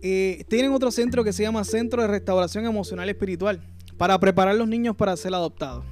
Eh, 0.00 0.44
tienen 0.48 0.70
otro 0.70 0.92
centro 0.92 1.24
que 1.24 1.32
se 1.32 1.42
llama 1.42 1.64
Centro 1.64 2.00
de 2.00 2.06
Restauración 2.06 2.66
Emocional 2.66 3.08
Espiritual, 3.08 3.60
para 3.98 4.16
preparar 4.20 4.54
a 4.54 4.58
los 4.58 4.68
niños 4.68 4.94
para 4.94 5.16
ser 5.16 5.34
adoptados. 5.34 5.84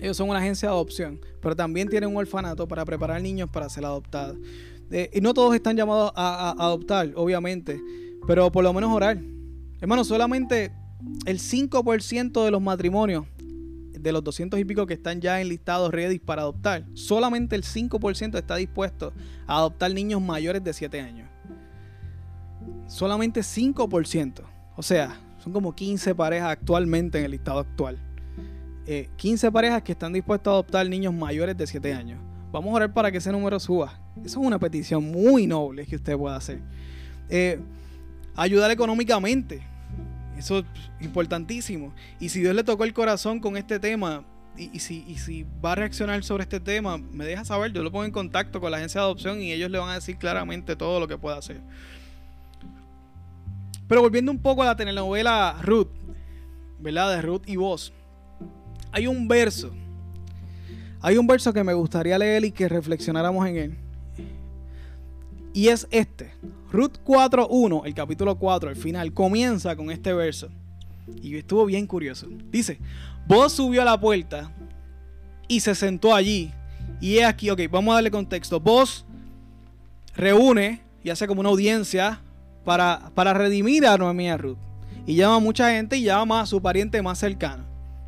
Ellos 0.00 0.16
son 0.16 0.28
una 0.28 0.40
agencia 0.40 0.68
de 0.68 0.74
adopción, 0.74 1.20
pero 1.40 1.54
también 1.54 1.88
tienen 1.88 2.10
un 2.10 2.16
orfanato 2.16 2.66
para 2.66 2.84
preparar 2.84 3.22
niños 3.22 3.48
para 3.48 3.68
ser 3.68 3.84
adoptados. 3.84 4.36
Y 5.12 5.20
no 5.20 5.34
todos 5.34 5.54
están 5.54 5.76
llamados 5.76 6.10
a, 6.16 6.50
a 6.50 6.64
adoptar, 6.64 7.12
obviamente, 7.14 7.80
pero 8.26 8.50
por 8.50 8.64
lo 8.64 8.72
menos 8.72 8.90
orar. 8.90 9.22
Hermano, 9.80 10.02
solamente 10.02 10.72
el 11.26 11.38
5% 11.38 12.44
de 12.44 12.50
los 12.50 12.60
matrimonios 12.60 13.24
de 14.04 14.12
los 14.12 14.22
200 14.22 14.60
y 14.60 14.64
pico 14.64 14.86
que 14.86 14.94
están 14.94 15.20
ya 15.20 15.40
enlistados 15.40 15.90
ready 15.90 16.18
para 16.18 16.42
adoptar, 16.42 16.84
solamente 16.92 17.56
el 17.56 17.62
5% 17.62 18.36
está 18.36 18.56
dispuesto 18.56 19.12
a 19.46 19.56
adoptar 19.56 19.92
niños 19.92 20.20
mayores 20.20 20.62
de 20.62 20.72
7 20.72 21.00
años. 21.00 21.28
Solamente 22.86 23.40
5%. 23.40 24.42
O 24.76 24.82
sea, 24.82 25.18
son 25.42 25.54
como 25.54 25.74
15 25.74 26.14
parejas 26.14 26.50
actualmente 26.50 27.18
en 27.18 27.24
el 27.24 27.30
listado 27.30 27.60
actual. 27.60 27.98
15 29.16 29.46
eh, 29.46 29.50
parejas 29.50 29.82
que 29.82 29.92
están 29.92 30.12
dispuestos 30.12 30.50
a 30.50 30.54
adoptar 30.54 30.86
niños 30.86 31.14
mayores 31.14 31.56
de 31.56 31.66
7 31.66 31.94
años. 31.94 32.20
Vamos 32.52 32.70
a 32.72 32.74
orar 32.74 32.92
para 32.92 33.10
que 33.10 33.18
ese 33.18 33.32
número 33.32 33.58
suba. 33.58 33.98
Eso 34.18 34.40
es 34.40 34.46
una 34.46 34.58
petición 34.58 35.10
muy 35.10 35.46
noble 35.46 35.86
que 35.86 35.96
usted 35.96 36.16
pueda 36.16 36.36
hacer. 36.36 36.60
Eh, 37.30 37.58
ayudar 38.36 38.70
económicamente. 38.70 39.62
Eso 40.38 40.58
es 40.58 40.64
importantísimo. 41.00 41.92
Y 42.20 42.28
si 42.28 42.40
Dios 42.40 42.54
le 42.54 42.64
tocó 42.64 42.84
el 42.84 42.92
corazón 42.92 43.40
con 43.40 43.56
este 43.56 43.78
tema, 43.78 44.24
y, 44.56 44.78
si, 44.78 45.04
y 45.08 45.18
si 45.18 45.44
va 45.64 45.72
a 45.72 45.74
reaccionar 45.74 46.22
sobre 46.22 46.44
este 46.44 46.60
tema, 46.60 46.98
me 46.98 47.24
deja 47.24 47.44
saber. 47.44 47.72
Yo 47.72 47.82
lo 47.82 47.90
pongo 47.90 48.04
en 48.04 48.12
contacto 48.12 48.60
con 48.60 48.70
la 48.70 48.76
agencia 48.76 49.00
de 49.00 49.06
adopción 49.06 49.42
y 49.42 49.52
ellos 49.52 49.70
le 49.70 49.78
van 49.78 49.90
a 49.90 49.94
decir 49.94 50.16
claramente 50.16 50.76
todo 50.76 51.00
lo 51.00 51.08
que 51.08 51.18
pueda 51.18 51.38
hacer. 51.38 51.60
Pero 53.88 54.00
volviendo 54.00 54.30
un 54.30 54.38
poco 54.38 54.62
a 54.62 54.66
la 54.66 54.76
telenovela 54.76 55.58
Ruth, 55.62 55.90
¿verdad? 56.78 57.16
De 57.16 57.22
Ruth 57.22 57.42
y 57.46 57.56
vos. 57.56 57.92
Hay 58.92 59.06
un 59.06 59.26
verso. 59.26 59.72
Hay 61.00 61.18
un 61.18 61.26
verso 61.26 61.52
que 61.52 61.64
me 61.64 61.74
gustaría 61.74 62.16
leer 62.16 62.44
y 62.44 62.52
que 62.52 62.68
reflexionáramos 62.68 63.46
en 63.48 63.56
él. 63.56 63.83
Y 65.54 65.68
es 65.68 65.86
este. 65.92 66.34
Ruth 66.72 66.98
4.1, 67.06 67.82
el 67.86 67.94
capítulo 67.94 68.36
4, 68.36 68.70
el 68.70 68.76
final, 68.76 69.14
comienza 69.14 69.76
con 69.76 69.90
este 69.92 70.12
verso. 70.12 70.48
Y 71.22 71.36
estuvo 71.36 71.64
bien 71.64 71.86
curioso. 71.86 72.26
Dice, 72.50 72.80
vos 73.28 73.52
subió 73.52 73.82
a 73.82 73.84
la 73.84 73.98
puerta 73.98 74.52
y 75.46 75.60
se 75.60 75.76
sentó 75.76 76.12
allí. 76.12 76.52
Y 77.00 77.18
es 77.18 77.26
aquí, 77.26 77.50
ok, 77.50 77.60
vamos 77.70 77.92
a 77.92 77.94
darle 77.96 78.10
contexto. 78.10 78.58
Vos 78.58 79.06
reúne 80.16 80.82
y 81.04 81.10
hace 81.10 81.28
como 81.28 81.40
una 81.40 81.50
audiencia 81.50 82.20
para, 82.64 83.12
para 83.14 83.32
redimir 83.32 83.86
a 83.86 83.96
Noemí 83.96 84.24
y 84.24 84.28
a 84.28 84.36
Ruth. 84.36 84.58
Y 85.06 85.14
llama 85.14 85.36
a 85.36 85.40
mucha 85.40 85.70
gente 85.70 85.96
y 85.98 86.02
llama 86.02 86.40
a 86.40 86.46
su 86.46 86.60
pariente 86.60 87.00
más 87.00 87.18
cercano. 87.18 87.64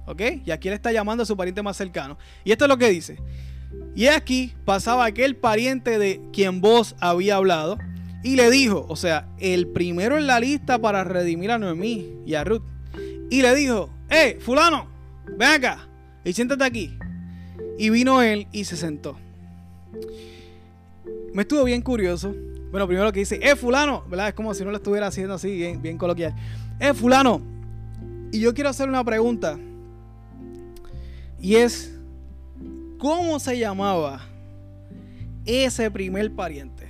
¿Ok? 0.07 0.23
Y 0.45 0.51
aquí 0.51 0.67
él 0.67 0.75
está 0.75 0.91
llamando 0.91 1.23
a 1.23 1.27
su 1.27 1.37
pariente 1.37 1.63
más 1.63 1.77
cercano. 1.77 2.19
Y 2.43 2.51
esto 2.51 2.65
es 2.65 2.69
lo 2.69 2.77
que 2.77 2.89
dice. 2.89 3.19
Y 3.95 4.09
aquí 4.09 4.53
pasaba 4.65 5.07
aquel 5.07 5.37
pariente 5.37 5.99
de 5.99 6.21
quien 6.33 6.61
vos 6.61 6.95
había 7.01 7.37
hablado 7.37 7.79
y 8.23 8.37
le 8.37 8.51
dijo, 8.51 8.85
o 8.89 8.97
sea, 8.97 9.29
el 9.39 9.69
primero 9.69 10.19
en 10.19 10.27
la 10.27 10.41
lista 10.41 10.79
para 10.79 11.05
redimir 11.05 11.51
a 11.51 11.59
Noemí 11.59 12.11
y 12.27 12.35
a 12.35 12.45
Ruth. 12.45 12.63
Y 13.31 13.43
le 13.43 13.55
dijo, 13.55 13.91
¡Eh, 14.11 14.39
fulano! 14.41 14.89
Ven 15.39 15.49
acá 15.49 15.89
y 16.25 16.33
siéntate 16.33 16.65
aquí. 16.65 16.99
Y 17.79 17.91
vino 17.91 18.23
él 18.23 18.49
y 18.53 18.65
se 18.65 18.77
sentó. 18.77 19.17
Me 21.33 21.43
estuvo 21.43 21.65
bien 21.65 21.83
curioso. 21.83 22.35
Bueno, 22.71 22.87
primero 22.87 23.13
que 23.13 23.21
dice, 23.21 23.39
¡Eh, 23.43 23.57
fulano! 23.57 24.05
¿Verdad? 24.09 24.29
Es 24.29 24.35
como 24.35 24.55
si 24.55 24.65
no 24.65 24.71
lo 24.71 24.77
estuviera 24.77 25.07
haciendo 25.07 25.35
así, 25.35 25.55
bien, 25.55 25.81
bien 25.81 25.99
coloquial. 25.99 26.35
¡Eh, 26.81 26.95
fulano! 26.95 27.41
Y 28.33 28.41
yo 28.41 28.55
quiero 28.55 28.71
hacer 28.71 28.89
una 28.89 29.05
pregunta. 29.05 29.59
Y 31.41 31.57
es, 31.57 31.96
¿cómo 32.99 33.39
se 33.39 33.59
llamaba 33.59 34.27
ese 35.45 35.91
primer 35.91 36.33
pariente? 36.33 36.89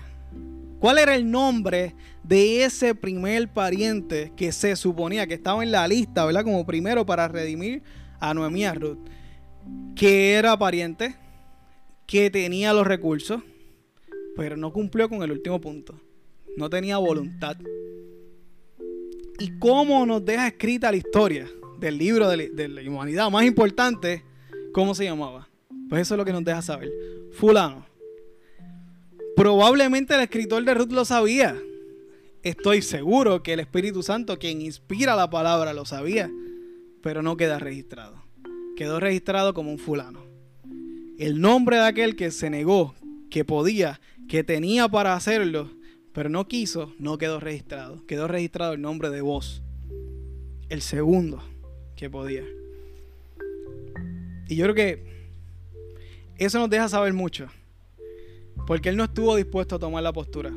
¿Cuál 0.78 0.98
era 0.98 1.14
el 1.14 1.30
nombre 1.30 1.94
de 2.22 2.64
ese 2.64 2.94
primer 2.94 3.48
pariente 3.48 4.32
que 4.36 4.52
se 4.52 4.76
suponía 4.76 5.26
que 5.26 5.34
estaba 5.34 5.62
en 5.62 5.70
la 5.70 5.88
lista, 5.88 6.24
¿verdad? 6.24 6.44
Como 6.44 6.66
primero 6.66 7.06
para 7.06 7.28
redimir 7.28 7.82
a 8.20 8.34
Noemí 8.34 8.64
a 8.64 8.74
Ruth? 8.74 8.98
Que 9.94 10.34
era 10.34 10.56
pariente, 10.56 11.16
que 12.06 12.30
tenía 12.30 12.72
los 12.72 12.86
recursos, 12.86 13.42
pero 14.36 14.56
no 14.56 14.72
cumplió 14.72 15.08
con 15.08 15.22
el 15.22 15.32
último 15.32 15.60
punto. 15.60 15.98
No 16.56 16.68
tenía 16.68 16.98
voluntad. 16.98 17.56
¿Y 19.38 19.58
cómo 19.58 20.06
nos 20.06 20.24
deja 20.24 20.46
escrita 20.46 20.90
la 20.90 20.96
historia 20.98 21.48
del 21.78 21.98
libro 21.98 22.28
de, 22.28 22.50
de 22.50 22.68
la 22.68 22.82
humanidad 22.82 23.30
más 23.30 23.44
importante? 23.44 24.22
¿Cómo 24.72 24.94
se 24.94 25.04
llamaba? 25.04 25.45
Pues 25.88 26.02
eso 26.02 26.14
es 26.14 26.18
lo 26.18 26.24
que 26.24 26.32
nos 26.32 26.44
deja 26.44 26.62
saber. 26.62 26.90
Fulano. 27.32 27.86
Probablemente 29.36 30.14
el 30.14 30.22
escritor 30.22 30.64
de 30.64 30.74
Ruth 30.74 30.92
lo 30.92 31.04
sabía. 31.04 31.56
Estoy 32.42 32.82
seguro 32.82 33.42
que 33.42 33.52
el 33.52 33.60
Espíritu 33.60 34.02
Santo, 34.02 34.38
quien 34.38 34.62
inspira 34.62 35.14
la 35.14 35.30
palabra, 35.30 35.72
lo 35.72 35.84
sabía. 35.84 36.30
Pero 37.02 37.22
no 37.22 37.36
queda 37.36 37.58
registrado. 37.58 38.24
Quedó 38.76 39.00
registrado 39.00 39.54
como 39.54 39.70
un 39.70 39.78
fulano. 39.78 40.24
El 41.18 41.40
nombre 41.40 41.76
de 41.76 41.84
aquel 41.84 42.16
que 42.16 42.30
se 42.30 42.50
negó, 42.50 42.94
que 43.30 43.44
podía, 43.44 44.00
que 44.28 44.44
tenía 44.44 44.88
para 44.88 45.14
hacerlo, 45.14 45.70
pero 46.12 46.28
no 46.28 46.48
quiso, 46.48 46.94
no 46.98 47.18
quedó 47.18 47.40
registrado. 47.40 48.04
Quedó 48.06 48.28
registrado 48.28 48.72
el 48.72 48.80
nombre 48.80 49.10
de 49.10 49.20
vos. 49.20 49.62
El 50.68 50.82
segundo 50.82 51.42
que 51.94 52.10
podía. 52.10 52.44
Y 54.48 54.56
yo 54.56 54.64
creo 54.64 54.74
que 54.74 55.15
eso 56.38 56.58
nos 56.58 56.70
deja 56.70 56.88
saber 56.88 57.12
mucho. 57.12 57.48
Porque 58.66 58.88
él 58.88 58.96
no 58.96 59.04
estuvo 59.04 59.36
dispuesto 59.36 59.76
a 59.76 59.78
tomar 59.78 60.02
la 60.02 60.12
postura. 60.12 60.52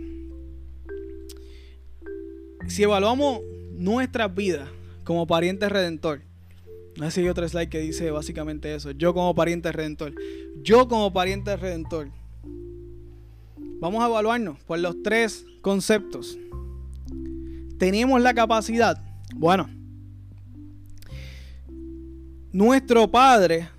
Si 2.67 2.83
evaluamos 2.83 3.41
nuestras 3.73 4.33
vidas 4.33 4.69
como 5.03 5.25
parientes 5.25 5.71
redentor, 5.71 6.21
no 6.97 7.05
sé 7.05 7.11
si 7.11 7.21
hay 7.21 7.29
otro 7.29 7.47
slide 7.47 7.69
que 7.69 7.79
dice 7.79 8.11
básicamente 8.11 8.75
eso. 8.75 8.91
Yo 8.91 9.13
como 9.13 9.33
pariente 9.33 9.71
redentor. 9.71 10.13
Yo 10.61 10.87
como 10.87 11.13
pariente 11.13 11.55
redentor. 11.55 12.09
Vamos 13.79 14.03
a 14.03 14.07
evaluarnos 14.07 14.61
por 14.65 14.79
los 14.79 15.01
tres 15.01 15.45
conceptos. 15.61 16.37
¿Tenemos 17.77 18.21
la 18.21 18.33
capacidad? 18.33 19.01
Bueno, 19.33 19.69
nuestro 22.51 23.09
Padre 23.09 23.69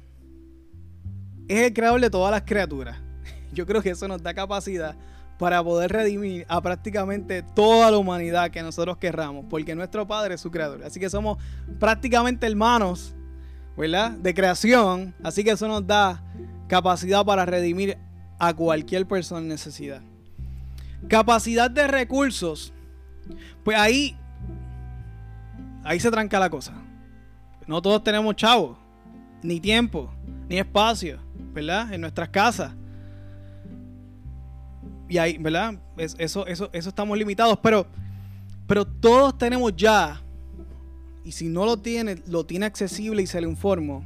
es 1.51 1.67
el 1.67 1.75
creador 1.75 2.01
de 2.01 2.11
todas 2.11 2.31
las 2.31 2.43
criaturas. 2.43 2.97
Yo 3.53 3.67
creo 3.67 3.83
que 3.83 3.91
eso 3.91 4.07
nos 4.07 4.23
da 4.23 4.33
capacidad 4.33 4.95
para 5.37 5.65
poder 5.65 5.91
redimir 5.91 6.47
a 6.49 6.61
prácticamente 6.61 7.43
toda 7.43 7.91
la 7.91 7.99
humanidad 7.99 8.51
que 8.51 8.63
nosotros 8.63 8.99
querramos, 8.99 9.47
porque 9.51 9.75
nuestro 9.75 10.07
Padre 10.07 10.35
es 10.35 10.41
su 10.41 10.51
creador. 10.51 10.85
Así 10.85 11.01
que 11.01 11.11
somos 11.11 11.39
prácticamente 11.81 12.47
hermanos, 12.47 13.15
¿verdad? 13.77 14.13
De 14.13 14.33
creación. 14.33 15.13
Así 15.25 15.43
que 15.43 15.51
eso 15.51 15.67
nos 15.67 15.85
da 15.85 16.23
capacidad 16.69 17.25
para 17.25 17.45
redimir 17.47 17.99
a 18.39 18.55
cualquier 18.55 19.07
persona 19.07 19.41
en 19.41 19.49
necesidad. 19.49 20.03
Capacidad 21.09 21.69
de 21.69 21.89
recursos. 21.89 22.73
Pues 23.65 23.77
ahí, 23.77 24.17
ahí 25.83 25.99
se 25.99 26.13
tranca 26.13 26.39
la 26.39 26.51
cosa. 26.51 26.75
No 27.67 27.83
todos 27.83 28.05
tenemos 28.05 28.37
chavos, 28.37 28.79
ni 29.43 29.59
tiempo, 29.59 30.13
ni 30.49 30.59
espacio 30.59 31.30
¿verdad? 31.53 31.93
En 31.93 32.01
nuestras 32.01 32.29
casas. 32.29 32.73
Y 35.09 35.19
ahí, 35.19 35.39
¿verdad? 35.39 35.75
eso, 35.97 36.47
eso, 36.47 36.71
eso 36.73 36.89
estamos 36.89 37.19
limitados, 37.19 37.59
pero, 37.63 37.87
pero 38.67 38.87
todos 38.87 39.37
tenemos 39.37 39.75
ya, 39.75 40.21
y 41.25 41.33
si 41.33 41.49
no 41.49 41.65
lo 41.65 41.77
tiene, 41.77 42.23
lo 42.29 42.47
tiene 42.47 42.67
accesible 42.67 43.23
y 43.23 43.27
se 43.27 43.41
le 43.41 43.49
informo, 43.49 44.05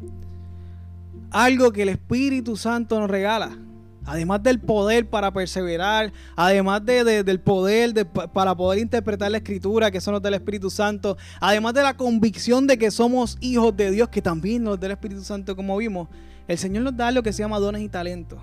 algo 1.31 1.73
que 1.73 1.83
el 1.83 1.91
Espíritu 1.91 2.57
Santo 2.57 2.99
nos 2.99 3.11
regala. 3.11 3.59
Además 4.07 4.43
del 4.43 4.61
poder 4.61 5.09
para 5.09 5.33
perseverar, 5.33 6.13
además 6.37 6.85
del 6.85 7.41
poder 7.41 8.07
para 8.07 8.55
poder 8.55 8.79
interpretar 8.79 9.31
la 9.31 9.39
escritura, 9.39 9.91
que 9.91 10.01
son 10.01 10.13
los 10.13 10.23
del 10.23 10.35
Espíritu 10.35 10.69
Santo, 10.69 11.17
además 11.41 11.73
de 11.73 11.83
la 11.83 11.97
convicción 11.97 12.67
de 12.67 12.77
que 12.77 12.91
somos 12.91 13.39
hijos 13.41 13.75
de 13.75 13.91
Dios, 13.91 14.11
que 14.11 14.21
también 14.21 14.63
nos 14.63 14.79
del 14.79 14.91
Espíritu 14.91 15.25
Santo, 15.25 15.57
como 15.57 15.79
vimos, 15.79 16.09
el 16.47 16.59
Señor 16.59 16.85
nos 16.85 16.97
da 16.97 17.11
lo 17.11 17.23
que 17.23 17.33
se 17.33 17.43
llama 17.43 17.59
dones 17.59 17.83
y 17.83 17.89
talentos. 17.89 18.41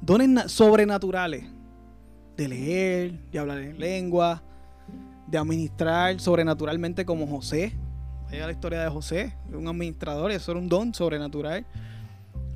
Dones 0.00 0.50
sobrenaturales. 0.50 1.44
De 2.36 2.48
leer, 2.48 3.18
de 3.32 3.38
hablar 3.38 3.58
en 3.58 3.78
lengua, 3.80 4.42
de 5.26 5.38
administrar 5.38 6.20
sobrenaturalmente 6.20 7.04
como 7.04 7.26
José. 7.26 7.72
Vaya 8.26 8.46
la 8.46 8.52
historia 8.52 8.82
de 8.82 8.90
José, 8.90 9.34
un 9.52 9.66
administrador, 9.66 10.30
eso 10.30 10.52
era 10.52 10.60
un 10.60 10.68
don 10.68 10.94
sobrenatural. 10.94 11.66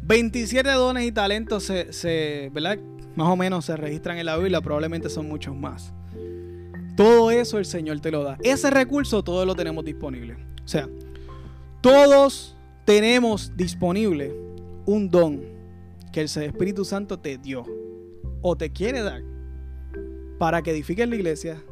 27 0.03 0.71
dones 0.71 1.05
y 1.05 1.13
talentos 1.13 1.65
se, 1.65 2.51
¿verdad? 2.53 2.79
Más 3.17 3.29
o 3.29 3.37
menos 3.37 3.65
se 3.65 3.77
registran 3.77 4.19
en 4.19 4.27
la 4.27 4.37
Biblia, 4.37 4.61
probablemente 4.61 5.09
son 5.09 5.29
muchos 5.29 5.57
más. 5.57 5.93
Todo 6.97 7.31
eso 7.31 7.59
el 7.59 7.65
Señor 7.65 8.01
te 8.01 8.11
lo 8.11 8.23
da. 8.23 8.37
Ese 8.43 8.71
recurso 8.71 9.23
todo 9.23 9.47
lo 9.47 9.55
tenemos 9.55 9.85
disponible. 9.85 10.37
O 10.65 10.69
sea, 10.69 10.89
todos 11.81 12.57
tenemos 12.85 13.57
disponible 13.57 14.35
un 14.87 15.09
don 15.09 15.41
que 16.13 16.21
el 16.21 16.27
Espíritu 16.27 16.85
Santo 16.85 17.19
te 17.19 17.39
dio 17.39 17.65
o 18.43 18.57
te 18.57 18.71
quiere 18.71 19.03
dar 19.03 19.23
para 20.39 20.63
que 20.63 20.73
edifiques 20.73 21.09
la 21.09 21.15
iglesia 21.15 21.63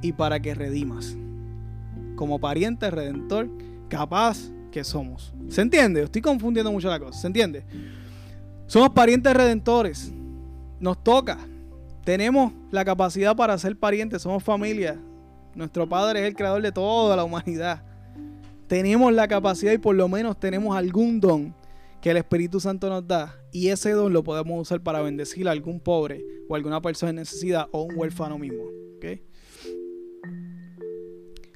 y 0.00 0.12
para 0.12 0.40
que 0.40 0.54
redimas. 0.54 1.16
Como 2.16 2.40
pariente 2.40 2.90
redentor 2.90 3.48
capaz 3.88 4.50
que 4.72 4.82
somos. 4.84 5.34
¿Se 5.48 5.60
entiende? 5.60 6.02
Estoy 6.02 6.22
confundiendo 6.22 6.72
mucho 6.72 6.88
la 6.88 6.98
cosa. 6.98 7.20
¿Se 7.20 7.26
entiende? 7.26 7.64
Somos 8.66 8.90
parientes 8.90 9.34
redentores. 9.34 10.12
Nos 10.80 11.02
toca. 11.04 11.38
Tenemos 12.04 12.52
la 12.70 12.84
capacidad 12.84 13.36
para 13.36 13.58
ser 13.58 13.78
parientes. 13.78 14.22
Somos 14.22 14.42
familia. 14.42 14.98
Nuestro 15.54 15.88
Padre 15.88 16.20
es 16.20 16.26
el 16.26 16.34
creador 16.34 16.62
de 16.62 16.72
toda 16.72 17.16
la 17.16 17.24
humanidad 17.24 17.82
tenemos 18.68 19.12
la 19.12 19.28
capacidad 19.28 19.72
y 19.72 19.78
por 19.78 19.94
lo 19.94 20.08
menos 20.08 20.38
tenemos 20.38 20.76
algún 20.76 21.20
don 21.20 21.54
que 22.00 22.10
el 22.10 22.16
Espíritu 22.16 22.60
Santo 22.60 22.88
nos 22.88 23.06
da 23.06 23.40
y 23.52 23.68
ese 23.68 23.90
don 23.92 24.12
lo 24.12 24.22
podemos 24.22 24.60
usar 24.60 24.82
para 24.82 25.00
bendecir 25.00 25.48
a 25.48 25.52
algún 25.52 25.80
pobre 25.80 26.24
o 26.48 26.54
alguna 26.54 26.80
persona 26.80 27.10
en 27.10 27.16
necesidad 27.16 27.68
o 27.72 27.82
un 27.82 27.96
huérfano 27.96 28.38
mismo. 28.38 28.64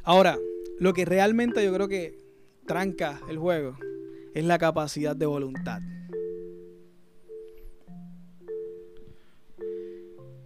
Ahora, 0.04 0.38
lo 0.78 0.92
que 0.92 1.04
realmente 1.04 1.64
yo 1.64 1.72
creo 1.74 1.88
que 1.88 2.18
tranca 2.66 3.20
el 3.28 3.38
juego 3.38 3.76
es 4.34 4.44
la 4.44 4.58
capacidad 4.58 5.14
de 5.14 5.26
voluntad. 5.26 5.80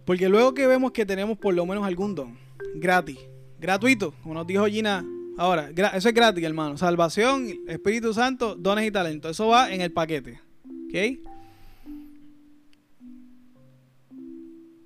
Porque 0.05 0.29
luego 0.29 0.53
que 0.53 0.67
vemos 0.67 0.91
que 0.91 1.05
tenemos 1.05 1.37
por 1.37 1.53
lo 1.53 1.65
menos 1.65 1.85
algún 1.85 2.15
don, 2.15 2.37
gratis, 2.75 3.19
gratuito, 3.59 4.13
como 4.21 4.35
nos 4.35 4.47
dijo 4.47 4.65
Gina 4.65 5.05
Ahora, 5.37 5.71
eso 5.93 6.09
es 6.09 6.15
gratis, 6.15 6.43
hermano. 6.43 6.77
Salvación, 6.77 7.47
Espíritu 7.67 8.13
Santo, 8.13 8.55
dones 8.55 8.87
y 8.87 8.91
talentos. 8.91 9.31
Eso 9.31 9.47
va 9.47 9.73
en 9.73 9.81
el 9.81 9.91
paquete. 9.91 10.39
¿Ok? 10.87 11.19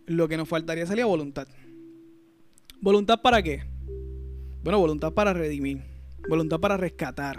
Lo 0.08 0.28
que 0.28 0.38
nos 0.38 0.50
faltaría 0.50 0.86
sería 0.88 1.06
voluntad. 1.06 1.48
¿Voluntad 2.82 3.22
para 3.22 3.44
qué? 3.44 3.64
Bueno, 4.64 4.80
voluntad 4.80 5.14
para 5.14 5.34
redimir. 5.34 5.84
Voluntad 6.28 6.60
para 6.60 6.78
rescatar. 6.78 7.38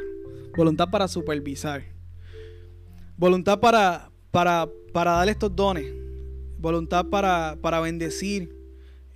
Voluntad 0.57 0.88
para 0.90 1.09
supervisar. 1.09 1.83
Voluntad 3.16 3.59
para, 3.59 4.11
para, 4.31 4.68
para 4.92 5.12
dar 5.12 5.29
estos 5.29 5.55
dones. 5.55 5.92
Voluntad 6.59 7.07
para, 7.07 7.57
para 7.61 7.81
bendecir 7.81 8.61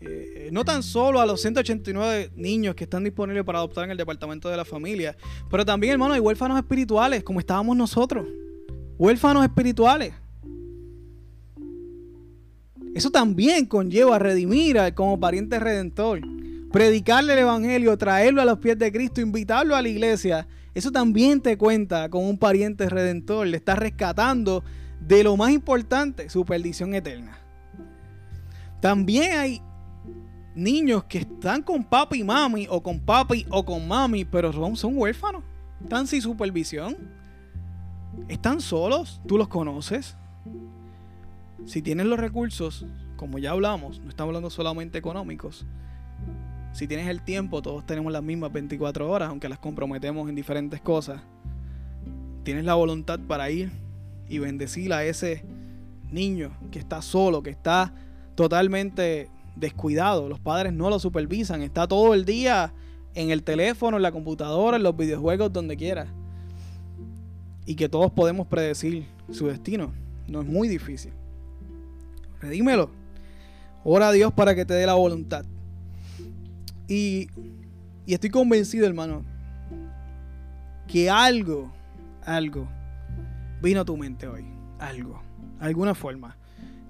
Eh, 0.01 0.34
no 0.55 0.65
tan 0.65 0.85
solo 0.85 1.21
a 1.21 1.27
los 1.27 1.41
189 1.41 2.31
niños 2.37 2.77
que 2.77 2.85
están 2.85 3.03
disponibles 3.03 3.43
para 3.43 3.59
adoptar 3.59 3.87
en 3.87 3.91
el 3.91 3.97
departamento 3.97 4.49
de 4.49 4.57
la 4.57 4.65
familia, 4.65 5.17
pero 5.51 5.67
también, 5.67 5.95
hermano, 5.95 6.15
hay 6.15 6.21
huérfanos 6.21 6.57
espirituales, 6.57 7.25
como 7.25 7.41
estábamos 7.41 7.77
nosotros. 7.77 8.25
Huérfanos 8.97 9.43
espirituales. 9.43 10.15
Eso 12.95 13.11
también 13.11 13.67
conlleva 13.67 14.15
a 14.15 14.19
redimir 14.21 14.79
como 14.95 15.19
pariente 15.19 15.59
redentor. 15.59 16.21
Predicarle 16.71 17.33
el 17.33 17.41
evangelio, 17.41 17.99
traerlo 17.99 18.41
a 18.41 18.45
los 18.45 18.61
pies 18.61 18.79
de 18.79 18.93
Cristo, 18.93 19.21
invitarlo 19.21 19.75
a 19.75 19.83
la 19.83 19.89
iglesia. 19.89 20.47
Eso 20.73 20.93
también 20.93 21.41
te 21.41 21.59
cuenta 21.59 22.09
con 22.09 22.25
un 22.25 22.39
pariente 22.39 22.89
redentor. 22.89 23.49
Le 23.49 23.57
estás 23.57 23.77
rescatando 23.77 24.63
de 25.01 25.25
lo 25.25 25.37
más 25.37 25.51
importante, 25.51 26.31
su 26.31 26.45
perdición 26.45 26.95
eterna. 26.95 27.41
También 28.81 29.37
hay 29.37 29.61
niños 30.55 31.05
que 31.05 31.19
están 31.19 31.63
con 31.63 31.85
papi 31.85 32.21
y 32.21 32.25
mami, 32.25 32.67
o 32.71 32.83
con 32.83 33.01
papi 33.01 33.47
o 33.51 33.65
con 33.65 33.87
mami, 33.87 34.25
pero 34.25 34.53
son, 34.53 34.77
son 34.77 34.97
huérfanos. 34.97 35.43
Están 35.83 36.07
sin 36.07 36.23
supervisión. 36.23 36.97
Están 38.29 38.61
solos. 38.61 39.21
Tú 39.27 39.37
los 39.37 39.49
conoces. 39.49 40.17
Si 41.67 41.83
tienes 41.83 42.07
los 42.07 42.19
recursos, 42.19 42.87
como 43.17 43.39
ya 43.39 43.53
hablamos, 43.53 44.01
no 44.01 44.11
estamos 44.11 44.31
hablando 44.31 44.51
solamente 44.51 44.99
económicos. 44.99 45.67
Si 46.73 46.89
tienes 46.89 47.07
el 47.07 47.23
tiempo, 47.23 47.63
todos 47.63 47.87
tenemos 47.87 48.13
las 48.13 48.23
mismas 48.23 48.53
24 48.53 49.09
horas, 49.09 49.29
aunque 49.29 49.49
las 49.49 49.59
comprometemos 49.59 50.29
en 50.29 50.35
diferentes 50.35 50.81
cosas. 50.81 51.23
Tienes 52.43 52.65
la 52.65 52.75
voluntad 52.75 53.21
para 53.21 53.51
ir 53.51 53.71
y 54.29 54.39
bendecir 54.39 54.93
a 54.93 55.05
ese 55.05 55.45
niño 56.11 56.57
que 56.71 56.79
está 56.79 57.01
solo, 57.01 57.43
que 57.43 57.51
está 57.51 57.95
totalmente 58.35 59.31
descuidado. 59.57 60.29
Los 60.29 60.41
padres 60.41 60.73
no 60.73 60.91
lo 60.91 60.99
supervisan, 60.99 61.63
está 61.63 61.87
todo 61.87 62.15
el 62.15 62.25
día 62.25 62.73
en 63.15 63.31
el 63.31 63.43
teléfono, 63.43 63.97
en 63.97 64.03
la 64.03 64.13
computadora, 64.13 64.77
en 64.77 64.83
los 64.83 64.97
videojuegos, 64.97 65.53
donde 65.53 65.77
quiera. 65.77 66.07
Y 67.67 67.77
que 67.77 67.89
todos 67.89 68.13
podemos 68.13 68.47
predecir 68.47 69.07
su 69.31 69.47
destino. 69.47 69.93
No 70.27 70.43
es 70.43 70.47
muy 70.47 70.69
difícil 70.69 71.13
dímelo. 72.51 72.91
Ora 73.85 74.09
a 74.09 74.13
Dios 74.13 74.33
para 74.33 74.55
que 74.55 74.65
te 74.65 74.75
dé 74.75 74.87
la 74.87 74.95
voluntad. 74.95 75.45
Y, 76.89 77.29
y 78.07 78.15
estoy 78.15 78.31
convencido, 78.31 78.87
hermano, 78.87 79.25
que 80.87 81.11
algo, 81.11 81.73
algo 82.25 82.69
vino 83.63 83.81
a 83.81 83.85
tu 83.85 83.97
mente 83.97 84.27
hoy. 84.27 84.45
Algo, 84.79 85.23
alguna 85.61 85.95
forma. 85.95 86.37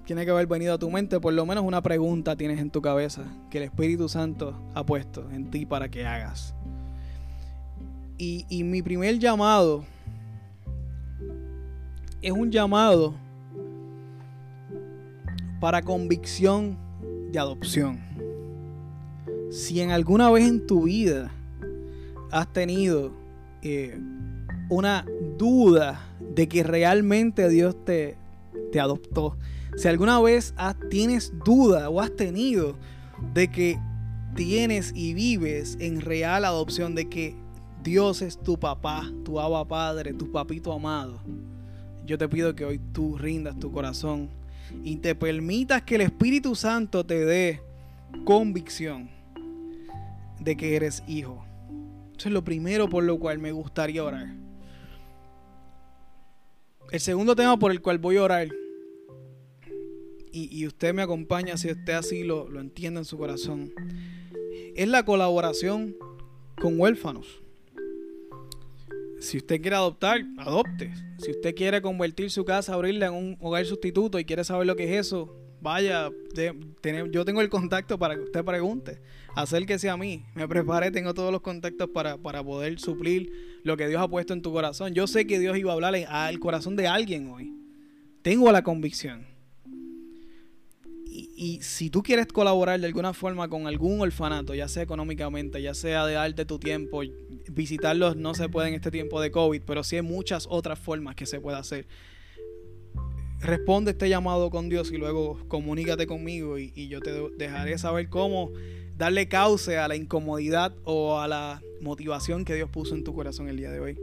Tiene 0.05 0.23
que 0.23 0.31
haber 0.31 0.45
venido 0.45 0.75
a 0.75 0.77
tu 0.77 0.89
mente, 0.91 1.19
por 1.19 1.33
lo 1.33 1.45
menos 1.47 1.63
una 1.63 1.81
pregunta 1.81 2.35
tienes 2.35 2.59
en 2.59 2.69
tu 2.69 2.79
cabeza 2.79 3.23
que 3.49 3.57
el 3.57 3.63
Espíritu 3.63 4.07
Santo 4.07 4.55
ha 4.75 4.85
puesto 4.85 5.29
en 5.31 5.49
ti 5.49 5.65
para 5.65 5.89
que 5.89 6.05
hagas. 6.05 6.53
Y, 8.17 8.63
mi 8.63 8.81
primer 8.81 9.19
llamado 9.19 9.83
es 12.21 12.31
un 12.31 12.51
llamado 12.51 13.15
para 15.59 15.81
convicción 15.81 16.77
de 17.31 17.39
adopción. 17.39 17.99
Si 19.49 19.81
en 19.81 19.91
alguna 19.91 20.29
vez 20.29 20.47
en 20.47 20.65
tu 20.65 20.83
vida 20.83 21.31
has 22.31 22.51
tenido 22.53 23.11
eh, 23.63 23.99
una 24.69 25.05
duda 25.37 25.99
de 26.19 26.47
que 26.47 26.63
realmente 26.63 27.49
Dios 27.49 27.75
te, 27.83 28.17
te 28.71 28.79
adoptó, 28.79 29.37
si 29.75 29.87
alguna 29.87 30.19
vez 30.21 30.53
tienes 30.89 31.33
duda 31.43 31.89
o 31.89 31.99
has 31.99 32.15
tenido 32.15 32.77
de 33.33 33.49
que 33.49 33.79
tienes 34.35 34.91
y 34.95 35.13
vives 35.13 35.77
en 35.79 36.01
real 36.01 36.45
adopción, 36.45 36.95
de 36.95 37.09
que 37.09 37.35
Dios 37.83 38.21
es 38.21 38.37
tu 38.37 38.59
papá, 38.59 39.11
tu 39.23 39.39
aba 39.39 39.67
padre, 39.67 40.13
tu 40.13 40.31
papito 40.31 40.71
amado, 40.71 41.21
yo 42.05 42.17
te 42.17 42.27
pido 42.29 42.55
que 42.55 42.65
hoy 42.65 42.79
tú 42.93 43.17
rindas 43.17 43.59
tu 43.59 43.71
corazón 43.71 44.29
y 44.83 44.97
te 44.97 45.15
permitas 45.15 45.83
que 45.83 45.95
el 45.95 46.01
Espíritu 46.01 46.55
Santo 46.55 47.05
te 47.05 47.25
dé 47.25 47.61
convicción 48.23 49.09
de 50.39 50.55
que 50.55 50.75
eres 50.75 51.03
hijo. 51.07 51.43
Eso 52.17 52.29
es 52.29 52.33
lo 52.33 52.43
primero 52.43 52.89
por 52.89 53.03
lo 53.03 53.19
cual 53.19 53.39
me 53.39 53.51
gustaría 53.51 54.03
orar. 54.03 54.27
El 56.91 56.99
segundo 56.99 57.35
tema 57.35 57.57
por 57.57 57.71
el 57.71 57.81
cual 57.81 57.97
voy 57.97 58.17
a 58.17 58.23
orar, 58.23 58.47
y, 60.35 60.67
usted 60.67 60.93
me 60.93 61.01
acompaña 61.01 61.55
si 61.57 61.71
usted 61.71 61.93
así 61.93 62.23
lo, 62.23 62.49
lo 62.49 62.59
entiende 62.59 62.99
en 62.99 63.05
su 63.05 63.17
corazón, 63.17 63.73
es 64.75 64.87
la 64.87 65.05
colaboración 65.05 65.95
con 66.59 66.79
huérfanos. 66.79 67.41
Si 69.19 69.37
usted 69.37 69.61
quiere 69.61 69.77
adoptar, 69.77 70.21
adopte. 70.37 70.93
Si 71.19 71.31
usted 71.31 71.55
quiere 71.55 71.81
convertir 71.81 72.29
su 72.29 72.43
casa, 72.43 72.73
abrirla 72.73 73.07
en 73.07 73.13
un 73.13 73.37
hogar 73.39 73.65
sustituto 73.65 74.19
y 74.19 74.25
quiere 74.25 74.43
saber 74.43 74.67
lo 74.67 74.75
que 74.75 74.83
es 74.83 75.07
eso, 75.07 75.33
vaya, 75.61 76.11
yo 77.11 77.25
tengo 77.25 77.41
el 77.41 77.49
contacto 77.49 77.97
para 77.97 78.15
que 78.15 78.21
usted 78.21 78.43
pregunte. 78.43 78.99
Acérquese 79.35 79.89
a 79.89 79.97
mí, 79.97 80.25
me 80.35 80.47
preparé, 80.47 80.91
tengo 80.91 81.13
todos 81.13 81.31
los 81.31 81.41
contactos 81.41 81.89
para, 81.89 82.17
para 82.17 82.43
poder 82.43 82.77
suplir 82.79 83.31
lo 83.63 83.77
que 83.77 83.87
Dios 83.87 84.01
ha 84.01 84.07
puesto 84.07 84.33
en 84.33 84.41
tu 84.41 84.51
corazón. 84.51 84.93
Yo 84.93 85.07
sé 85.07 85.25
que 85.25 85.39
Dios 85.39 85.57
iba 85.57 85.71
a 85.71 85.75
hablar 85.75 85.95
al 85.95 86.39
corazón 86.39 86.75
de 86.75 86.87
alguien 86.87 87.29
hoy. 87.29 87.53
Tengo 88.21 88.51
la 88.51 88.63
convicción 88.63 89.34
y, 91.35 91.61
si 91.61 91.89
tú 91.89 92.01
quieres 92.01 92.27
colaborar 92.27 92.79
de 92.79 92.87
alguna 92.87 93.13
forma 93.13 93.49
con 93.49 93.67
algún 93.67 94.01
orfanato, 94.01 94.55
ya 94.55 94.67
sea 94.67 94.83
económicamente, 94.83 95.61
ya 95.61 95.73
sea 95.73 96.05
de 96.05 96.13
darte 96.13 96.45
tu 96.45 96.59
tiempo, 96.59 97.01
visitarlos 97.51 98.15
no 98.15 98.33
se 98.33 98.47
puede 98.49 98.69
en 98.69 98.75
este 98.75 98.91
tiempo 98.91 99.19
de 99.19 99.31
COVID, 99.31 99.61
pero 99.65 99.83
sí 99.83 99.97
hay 99.97 100.01
muchas 100.01 100.47
otras 100.49 100.79
formas 100.79 101.15
que 101.15 101.25
se 101.25 101.39
puede 101.39 101.57
hacer. 101.57 101.87
Responde 103.39 103.91
este 103.91 104.07
llamado 104.07 104.49
con 104.49 104.69
Dios 104.69 104.91
y 104.91 104.97
luego 104.97 105.39
comunícate 105.47 106.07
conmigo 106.07 106.57
y, 106.57 106.87
yo 106.87 107.01
te 107.01 107.11
dejaré 107.37 107.77
saber 107.77 108.09
cómo 108.09 108.51
darle 108.97 109.27
cauce 109.27 109.77
a 109.77 109.87
la 109.87 109.95
incomodidad 109.95 110.73
o 110.85 111.19
a 111.19 111.27
la 111.27 111.61
motivación 111.81 112.45
que 112.45 112.55
Dios 112.55 112.69
puso 112.69 112.95
en 112.95 113.03
tu 113.03 113.13
corazón 113.13 113.49
el 113.49 113.57
día 113.57 113.71
de 113.71 113.79
hoy. 113.79 113.97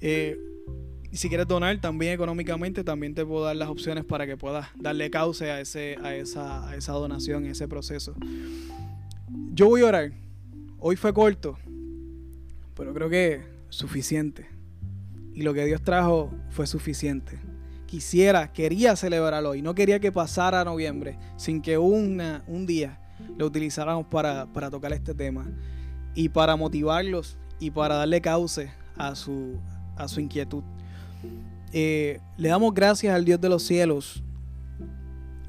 Eh, 0.00 0.38
si 1.16 1.28
quieres 1.28 1.48
donar 1.48 1.80
también 1.80 2.12
económicamente, 2.12 2.84
también 2.84 3.14
te 3.14 3.24
puedo 3.24 3.44
dar 3.44 3.56
las 3.56 3.68
opciones 3.68 4.04
para 4.04 4.26
que 4.26 4.36
puedas 4.36 4.68
darle 4.76 5.10
cauce 5.10 5.50
a, 5.50 5.60
ese, 5.60 5.96
a, 6.02 6.14
esa, 6.14 6.68
a 6.68 6.76
esa 6.76 6.92
donación, 6.92 7.44
a 7.44 7.50
ese 7.50 7.66
proceso. 7.66 8.14
Yo 9.52 9.66
voy 9.66 9.82
a 9.82 9.86
orar. 9.86 10.12
Hoy 10.78 10.96
fue 10.96 11.12
corto, 11.12 11.58
pero 12.74 12.92
creo 12.94 13.08
que 13.08 13.42
suficiente. 13.68 14.46
Y 15.34 15.42
lo 15.42 15.54
que 15.54 15.64
Dios 15.64 15.82
trajo 15.82 16.30
fue 16.50 16.66
suficiente. 16.66 17.38
Quisiera, 17.86 18.52
quería 18.52 18.94
celebrarlo 18.96 19.50
hoy. 19.50 19.62
No 19.62 19.74
quería 19.74 19.98
que 19.98 20.12
pasara 20.12 20.64
noviembre 20.64 21.18
sin 21.36 21.62
que 21.62 21.78
una, 21.78 22.44
un 22.46 22.66
día 22.66 23.00
lo 23.36 23.46
utilizáramos 23.46 24.06
para, 24.06 24.52
para 24.52 24.70
tocar 24.70 24.92
este 24.92 25.14
tema. 25.14 25.46
Y 26.14 26.28
para 26.28 26.56
motivarlos 26.56 27.38
y 27.58 27.70
para 27.70 27.96
darle 27.96 28.20
cauce 28.20 28.70
a 28.96 29.14
su, 29.14 29.58
a 29.96 30.06
su 30.06 30.20
inquietud. 30.20 30.62
Eh, 31.72 32.20
le 32.36 32.48
damos 32.48 32.72
gracias 32.72 33.14
al 33.14 33.24
Dios 33.24 33.40
de 33.40 33.48
los 33.48 33.62
cielos 33.62 34.22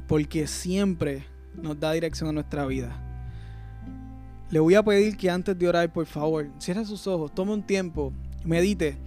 porque 0.08 0.47
siempre 0.47 1.23
nos 1.62 1.79
da 1.79 1.93
dirección 1.93 2.29
a 2.29 2.34
nuestra 2.34 2.65
vida. 2.65 3.05
Le 4.49 4.60
voy 4.60 4.75
a 4.75 4.84
pedir 4.84 5.15
que 5.15 5.29
antes 5.29 5.58
de 5.58 5.67
orar, 5.67 5.93
por 5.93 6.08
favor, 6.08 6.49
cierre 6.58 6.84
sus 6.84 7.05
ojos, 7.05 7.34
tome 7.34 7.53
un 7.53 7.62
tiempo, 7.62 8.12
medite, 8.43 8.97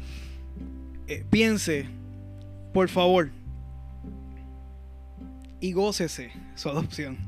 eh, 1.08 1.24
piense, 1.28 1.86
por 2.72 2.88
favor, 2.88 3.30
y 5.60 5.72
gócese 5.72 6.30
su 6.54 6.68
adopción. 6.68 7.18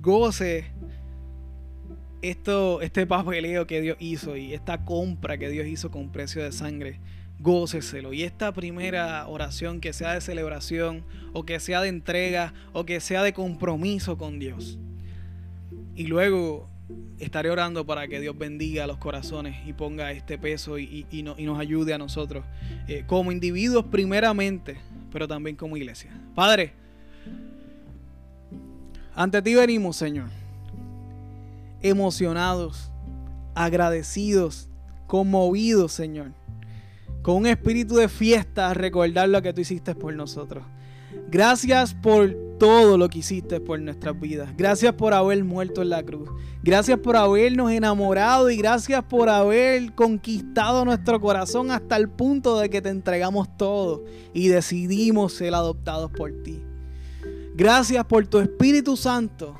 Goce 0.00 0.66
esto, 2.22 2.80
este 2.80 3.06
papeleo 3.06 3.66
que 3.66 3.80
Dios 3.82 3.96
hizo 4.00 4.36
y 4.36 4.54
esta 4.54 4.84
compra 4.84 5.36
que 5.36 5.50
Dios 5.50 5.66
hizo 5.66 5.90
con 5.90 6.10
precio 6.10 6.42
de 6.42 6.52
sangre 6.52 7.00
góceselo. 7.38 8.12
Y 8.12 8.22
esta 8.22 8.52
primera 8.52 9.26
oración, 9.26 9.80
que 9.80 9.92
sea 9.92 10.14
de 10.14 10.20
celebración, 10.20 11.04
o 11.32 11.44
que 11.44 11.60
sea 11.60 11.80
de 11.80 11.88
entrega, 11.88 12.54
o 12.72 12.84
que 12.84 13.00
sea 13.00 13.22
de 13.22 13.32
compromiso 13.32 14.16
con 14.16 14.38
Dios. 14.38 14.78
Y 15.94 16.06
luego 16.06 16.68
estaré 17.18 17.50
orando 17.50 17.84
para 17.84 18.08
que 18.08 18.20
Dios 18.20 18.36
bendiga 18.36 18.86
los 18.86 18.98
corazones 18.98 19.56
y 19.66 19.72
ponga 19.72 20.12
este 20.12 20.38
peso 20.38 20.78
y, 20.78 21.06
nos 21.22 21.58
ayude 21.58 21.94
a 21.94 21.98
nosotros, 21.98 22.44
eh, 22.88 23.04
como 23.06 23.32
individuos 23.32 23.86
primeramente, 23.86 24.78
pero 25.10 25.28
también 25.28 25.56
como 25.56 25.76
iglesia. 25.76 26.10
Padre, 26.34 26.72
ante 29.14 29.42
ti 29.42 29.54
venimos, 29.54 29.96
Señor, 29.96 30.28
emocionados, 31.82 32.90
agradecidos, 33.54 34.68
conmovidos, 35.06 35.92
Señor 35.92 36.41
con 37.22 37.36
un 37.36 37.46
espíritu 37.46 37.94
de 37.94 38.08
fiesta 38.08 38.74
recordar 38.74 39.28
lo 39.28 39.40
que 39.42 39.52
tú 39.52 39.60
hiciste 39.60 39.94
por 39.94 40.14
nosotros. 40.14 40.64
Gracias 41.30 41.94
por 41.94 42.34
todo 42.58 42.98
lo 42.98 43.08
que 43.08 43.20
hiciste 43.20 43.60
por 43.60 43.80
nuestras 43.80 44.18
vidas. 44.20 44.50
Gracias 44.56 44.92
por 44.94 45.14
haber 45.14 45.42
muerto 45.44 45.82
en 45.82 45.90
la 45.90 46.02
cruz. 46.02 46.28
Gracias 46.62 46.98
por 46.98 47.16
habernos 47.16 47.70
enamorado 47.72 48.50
y 48.50 48.56
gracias 48.56 49.02
por 49.04 49.28
haber 49.28 49.94
conquistado 49.94 50.84
nuestro 50.84 51.20
corazón 51.20 51.70
hasta 51.70 51.96
el 51.96 52.08
punto 52.08 52.58
de 52.58 52.70
que 52.70 52.82
te 52.82 52.90
entregamos 52.90 53.48
todo 53.56 54.04
y 54.32 54.48
decidimos 54.48 55.32
ser 55.32 55.54
adoptados 55.54 56.10
por 56.10 56.32
ti. 56.42 56.62
Gracias 57.54 58.04
por 58.04 58.26
tu 58.26 58.38
Espíritu 58.38 58.96
Santo 58.96 59.56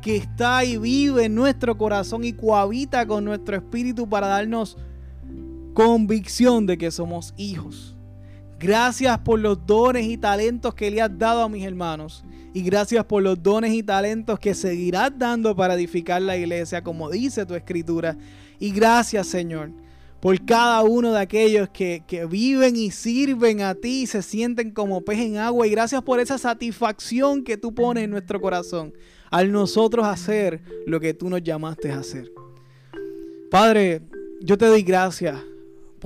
que 0.00 0.16
está 0.16 0.64
y 0.64 0.78
vive 0.78 1.24
en 1.24 1.34
nuestro 1.34 1.76
corazón 1.76 2.24
y 2.24 2.32
cohabita 2.32 3.06
con 3.06 3.24
nuestro 3.24 3.56
espíritu 3.56 4.08
para 4.08 4.28
darnos 4.28 4.78
convicción 5.76 6.64
de 6.64 6.78
que 6.78 6.90
somos 6.90 7.34
hijos. 7.36 7.94
Gracias 8.58 9.18
por 9.18 9.38
los 9.38 9.66
dones 9.66 10.06
y 10.06 10.16
talentos 10.16 10.74
que 10.74 10.90
le 10.90 11.02
has 11.02 11.18
dado 11.18 11.42
a 11.42 11.50
mis 11.50 11.66
hermanos. 11.66 12.24
Y 12.54 12.62
gracias 12.62 13.04
por 13.04 13.22
los 13.22 13.42
dones 13.42 13.74
y 13.74 13.82
talentos 13.82 14.38
que 14.38 14.54
seguirás 14.54 15.12
dando 15.18 15.54
para 15.54 15.74
edificar 15.74 16.22
la 16.22 16.34
iglesia, 16.34 16.82
como 16.82 17.10
dice 17.10 17.44
tu 17.44 17.54
escritura. 17.54 18.16
Y 18.58 18.70
gracias, 18.70 19.26
Señor, 19.26 19.70
por 20.18 20.42
cada 20.46 20.82
uno 20.82 21.12
de 21.12 21.20
aquellos 21.20 21.68
que, 21.68 22.02
que, 22.06 22.24
viven 22.24 22.74
y 22.74 22.90
sirven 22.90 23.60
a 23.60 23.74
ti 23.74 24.04
y 24.04 24.06
se 24.06 24.22
sienten 24.22 24.70
como 24.70 25.02
pez 25.02 25.18
en 25.18 25.36
agua. 25.36 25.66
Y 25.66 25.70
gracias 25.72 26.00
por 26.00 26.20
esa 26.20 26.38
satisfacción 26.38 27.44
que 27.44 27.58
tú 27.58 27.74
pones 27.74 28.04
en 28.04 28.12
nuestro 28.12 28.40
corazón 28.40 28.94
al 29.30 29.52
nosotros 29.52 30.06
hacer 30.06 30.62
lo 30.86 31.00
que 31.00 31.12
tú 31.12 31.28
nos 31.28 31.42
llamaste 31.42 31.92
a 31.92 31.98
hacer. 31.98 32.32
Padre, 33.50 34.00
yo 34.40 34.56
te 34.56 34.64
doy 34.64 34.82
gracias 34.82 35.36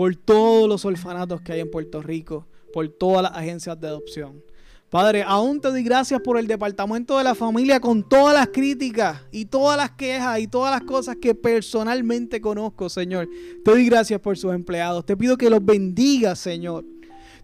por 0.01 0.16
todos 0.16 0.66
los 0.66 0.86
orfanatos 0.86 1.42
que 1.42 1.53
hay 1.53 1.61
en 1.61 1.70
Puerto 1.70 2.01
Rico, 2.01 2.46
por 2.72 2.88
todas 2.88 3.22
las 3.22 3.32
agencias 3.32 3.78
de 3.78 3.88
adopción. 3.88 4.42
Padre, 4.88 5.22
aún 5.22 5.61
te 5.61 5.68
doy 5.68 5.82
gracias 5.82 6.22
por 6.22 6.38
el 6.38 6.46
departamento 6.46 7.18
de 7.18 7.24
la 7.24 7.34
familia 7.34 7.80
con 7.80 8.09
todas 8.09 8.32
las 8.32 8.48
críticas 8.48 9.20
y 9.30 9.44
todas 9.44 9.76
las 9.76 9.90
quejas 9.90 10.40
y 10.40 10.46
todas 10.46 10.70
las 10.70 10.88
cosas 10.88 11.16
que 11.20 11.34
personalmente 11.34 12.40
conozco, 12.40 12.88
Señor. 12.88 13.28
Te 13.62 13.72
doy 13.72 13.84
gracias 13.84 14.18
por 14.20 14.38
sus 14.38 14.55
empleados. 14.55 15.05
Te 15.05 15.18
pido 15.18 15.36
que 15.36 15.51
los 15.51 15.62
bendigas, 15.62 16.38
Señor. 16.38 16.86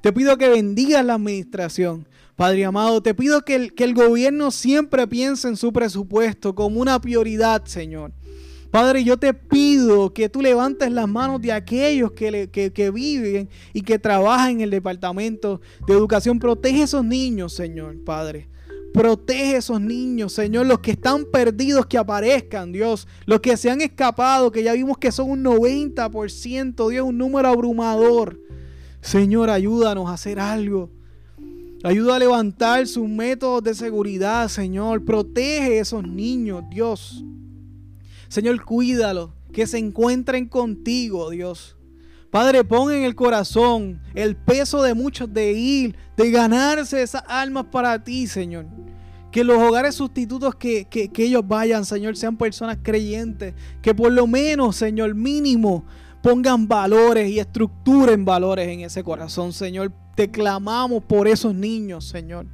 Te 0.01 0.11
pido 0.11 0.39
que 0.39 0.49
bendigas 0.49 1.05
la 1.05 1.13
administración. 1.13 2.09
Padre 2.37 2.65
amado, 2.65 3.03
te 3.03 3.13
pido 3.13 3.43
que 3.43 3.55
el, 3.55 3.75
que 3.75 3.85
el 3.85 3.93
gobierno 3.93 4.51
siempre 4.51 5.07
piense 5.07 5.47
en 5.47 5.59
su 5.59 5.75
presupuesto 5.75 6.55
como 6.55 6.81
una 6.81 6.99
prioridad, 7.03 7.67
Señor. 7.67 8.13
Padre, 8.77 9.05
yo 9.05 9.17
te 9.17 9.33
pido 9.33 10.13
que 10.13 10.29
tú 10.29 10.43
levantes 10.43 10.93
las 10.93 11.09
manos 11.09 11.41
de 11.41 11.51
aquellos 11.51 12.13
que, 12.13 12.91
viven 12.93 13.49
y 13.73 13.81
que 13.81 13.99
trabajan 13.99 14.51
en 14.51 14.61
el 14.61 14.71
departamento 14.71 15.63
de 15.87 15.95
educación. 15.95 16.39
Protege 16.39 16.83
esos 16.83 17.03
niños, 17.03 17.55
Señor, 17.55 17.97
Padre. 18.05 18.51
Protege 18.93 19.57
esos 19.57 19.81
niños, 19.81 20.35
Señor, 20.35 20.67
los 20.67 20.81
que 20.81 20.91
están 20.91 21.25
perdidos, 21.25 21.87
que 21.87 21.97
aparezcan, 21.97 22.71
Dios. 22.71 23.09
Los 23.25 23.41
que 23.41 23.57
se 23.57 23.71
han 23.71 23.81
escapado, 23.81 24.53
que 24.53 24.63
ya 24.63 24.75
vimos 24.75 24.99
que 24.99 25.11
son 25.11 25.31
un 25.31 25.43
90%, 25.43 26.91
Dios, 26.91 27.07
un 27.07 27.17
número 27.17 27.49
abrumador. 27.49 28.39
Señor, 29.01 29.49
ayúdanos 29.49 30.11
a 30.11 30.13
hacer 30.13 30.39
algo. 30.39 30.91
Ayuda 31.83 32.17
a 32.17 32.19
levantar 32.19 32.87
sus 32.87 33.09
métodos 33.09 33.65
de 33.65 33.73
seguridad, 33.73 34.49
Señor. 34.49 35.03
Protege 35.03 35.79
esos 35.79 36.07
niños, 36.07 36.63
Dios. 36.69 37.25
Señor, 38.29 38.65
cuídalo, 38.65 39.35
que 39.53 39.67
se 39.67 39.79
encuentren 39.79 40.49
contigo, 40.49 41.31
Dios. 41.31 41.77
Padre, 42.31 42.65
pon 42.65 42.93
en 42.93 43.05
el 43.05 43.15
corazón 43.15 44.01
el 44.15 44.37
peso 44.37 44.83
de 44.83 44.95
muchos 44.95 45.33
de 45.33 45.53
ir, 45.53 45.97
de 46.17 46.31
ganarse 46.31 47.03
esas 47.03 47.23
almas 47.29 47.67
para 47.73 48.03
ti, 48.03 48.27
Señor. 48.27 48.67
Que 49.31 49.45
los 49.45 49.59
hogares 49.59 49.95
sustitutos 49.95 50.55
que, 50.55 50.87
que, 50.87 51.09
que 51.09 51.25
ellos 51.25 51.43
vayan, 51.47 51.85
Señor, 51.85 52.17
sean 52.17 52.37
personas 52.37 52.79
creyentes. 52.83 53.55
Que 53.81 53.95
por 53.95 54.13
lo 54.13 54.27
menos, 54.27 54.77
Señor, 54.77 55.15
mínimo, 55.15 55.85
pongan 56.23 56.69
valores 56.69 57.31
y 57.31 57.39
estructuren 57.39 58.25
valores 58.25 58.69
en 58.69 58.81
ese 58.81 59.03
corazón, 59.03 59.53
Señor. 59.53 59.93
Te 60.15 60.31
clamamos 60.31 61.05
por 61.05 61.29
esos 61.29 61.55
niños, 61.55 62.09
Señor. 62.09 62.47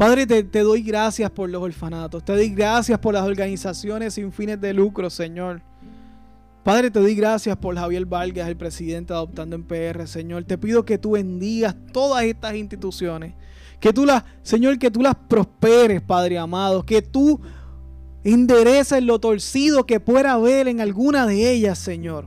Padre, 0.00 0.26
te, 0.26 0.60
doy 0.60 0.80
gracias 0.80 1.30
por 1.30 1.50
los 1.50 1.62
orfanatos. 1.62 2.24
Te 2.24 2.32
doy 2.32 2.48
gracias 2.48 2.98
por 2.98 3.12
las 3.12 3.22
organizaciones 3.22 4.14
sin 4.14 4.32
fines 4.32 4.58
de 4.58 4.72
lucro, 4.72 5.10
Señor. 5.10 5.60
Padre, 6.64 6.90
te 6.90 7.00
doy 7.00 7.14
gracias 7.14 7.54
por 7.58 7.76
Javier 7.76 8.06
Vargas, 8.06 8.48
el 8.48 8.56
presidente 8.56 9.12
Adoptando 9.12 9.56
en 9.56 9.62
PR, 9.62 10.06
Señor. 10.06 10.44
Te 10.44 10.56
pido 10.56 10.86
que 10.86 10.96
tú 10.96 11.10
bendigas 11.10 11.76
todas 11.92 12.24
estas 12.24 12.54
instituciones. 12.54 13.34
Que 13.78 13.92
tú 13.92 14.06
las, 14.06 14.24
Señor, 14.42 14.78
que 14.78 14.90
tú 14.90 15.02
las 15.02 15.16
prosperes, 15.16 16.00
Padre 16.00 16.38
amado. 16.38 16.82
Que 16.86 17.02
tú 17.02 17.38
endereces 18.24 19.02
lo 19.02 19.18
torcido 19.18 19.84
que 19.84 20.00
pueda 20.00 20.32
haber 20.32 20.66
en 20.66 20.80
alguna 20.80 21.26
de 21.26 21.52
ellas, 21.52 21.78
Señor. 21.78 22.26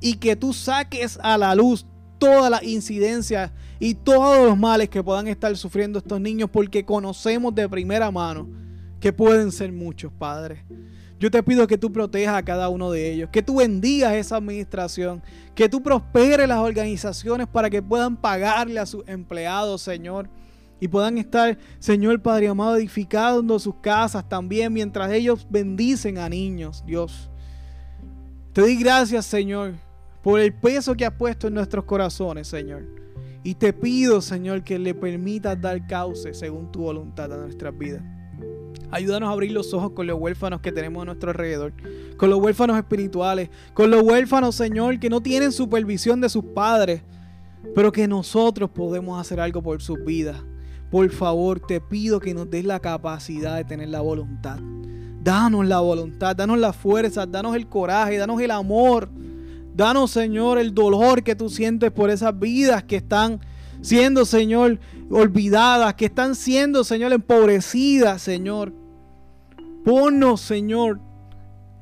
Y 0.00 0.18
que 0.18 0.36
tú 0.36 0.52
saques 0.52 1.18
a 1.20 1.36
la 1.36 1.56
luz 1.56 1.84
todas 2.18 2.48
las 2.48 2.62
incidencias 2.62 3.50
y 3.80 3.94
todos 3.94 4.46
los 4.46 4.58
males 4.58 4.88
que 4.88 5.02
puedan 5.02 5.28
estar 5.28 5.56
sufriendo 5.56 5.98
estos 5.98 6.20
niños 6.20 6.50
porque 6.50 6.84
conocemos 6.84 7.54
de 7.54 7.68
primera 7.68 8.10
mano 8.10 8.48
que 9.00 9.12
pueden 9.12 9.52
ser 9.52 9.72
muchos, 9.72 10.12
Padre. 10.12 10.64
Yo 11.20 11.30
te 11.30 11.42
pido 11.42 11.66
que 11.66 11.78
tú 11.78 11.92
protejas 11.92 12.36
a 12.36 12.44
cada 12.44 12.68
uno 12.68 12.92
de 12.92 13.12
ellos, 13.12 13.30
que 13.32 13.42
tú 13.42 13.56
bendigas 13.56 14.14
esa 14.14 14.36
administración, 14.36 15.22
que 15.54 15.68
tú 15.68 15.82
prosperes 15.82 16.48
las 16.48 16.58
organizaciones 16.58 17.48
para 17.48 17.68
que 17.68 17.82
puedan 17.82 18.16
pagarle 18.16 18.78
a 18.78 18.86
sus 18.86 19.02
empleados, 19.08 19.82
Señor, 19.82 20.28
y 20.80 20.86
puedan 20.86 21.18
estar, 21.18 21.58
Señor 21.80 22.22
Padre 22.22 22.48
amado, 22.48 22.76
edificando 22.76 23.58
sus 23.58 23.74
casas 23.76 24.28
también 24.28 24.72
mientras 24.72 25.10
ellos 25.10 25.44
bendicen 25.50 26.18
a 26.18 26.28
niños, 26.28 26.84
Dios. 26.86 27.28
Te 28.52 28.60
doy 28.60 28.76
gracias, 28.76 29.26
Señor, 29.26 29.74
por 30.22 30.38
el 30.38 30.52
peso 30.54 30.94
que 30.94 31.04
has 31.04 31.14
puesto 31.14 31.48
en 31.48 31.54
nuestros 31.54 31.84
corazones, 31.84 32.46
Señor. 32.46 33.07
Y 33.48 33.54
te 33.54 33.72
pido, 33.72 34.20
Señor, 34.20 34.62
que 34.62 34.78
le 34.78 34.94
permitas 34.94 35.58
dar 35.58 35.86
cauce 35.86 36.34
según 36.34 36.70
tu 36.70 36.80
voluntad 36.80 37.32
a 37.32 37.38
nuestras 37.38 37.78
vidas. 37.78 38.02
Ayúdanos 38.90 39.30
a 39.30 39.32
abrir 39.32 39.52
los 39.52 39.72
ojos 39.72 39.92
con 39.92 40.06
los 40.06 40.20
huérfanos 40.20 40.60
que 40.60 40.70
tenemos 40.70 41.00
a 41.00 41.06
nuestro 41.06 41.30
alrededor, 41.30 41.72
con 42.18 42.28
los 42.28 42.40
huérfanos 42.40 42.76
espirituales, 42.76 43.48
con 43.72 43.90
los 43.90 44.02
huérfanos, 44.02 44.54
Señor, 44.54 45.00
que 45.00 45.08
no 45.08 45.22
tienen 45.22 45.50
supervisión 45.50 46.20
de 46.20 46.28
sus 46.28 46.44
padres, 46.44 47.00
pero 47.74 47.90
que 47.90 48.06
nosotros 48.06 48.68
podemos 48.68 49.18
hacer 49.18 49.40
algo 49.40 49.62
por 49.62 49.80
sus 49.80 50.04
vidas. 50.04 50.36
Por 50.90 51.08
favor, 51.08 51.58
te 51.58 51.80
pido 51.80 52.20
que 52.20 52.34
nos 52.34 52.50
des 52.50 52.66
la 52.66 52.80
capacidad 52.80 53.56
de 53.56 53.64
tener 53.64 53.88
la 53.88 54.02
voluntad. 54.02 54.58
Danos 55.22 55.66
la 55.66 55.80
voluntad, 55.80 56.36
danos 56.36 56.58
la 56.58 56.74
fuerza, 56.74 57.24
danos 57.24 57.56
el 57.56 57.66
coraje, 57.66 58.18
danos 58.18 58.42
el 58.42 58.50
amor 58.50 59.08
Danos, 59.78 60.10
Señor, 60.10 60.58
el 60.58 60.74
dolor 60.74 61.22
que 61.22 61.36
tú 61.36 61.48
sientes 61.48 61.92
por 61.92 62.10
esas 62.10 62.36
vidas 62.36 62.82
que 62.82 62.96
están 62.96 63.38
siendo, 63.80 64.24
Señor, 64.24 64.80
olvidadas, 65.08 65.94
que 65.94 66.06
están 66.06 66.34
siendo, 66.34 66.82
Señor, 66.82 67.12
empobrecidas, 67.12 68.20
Señor. 68.20 68.72
Ponnos, 69.84 70.40
Señor, 70.40 70.98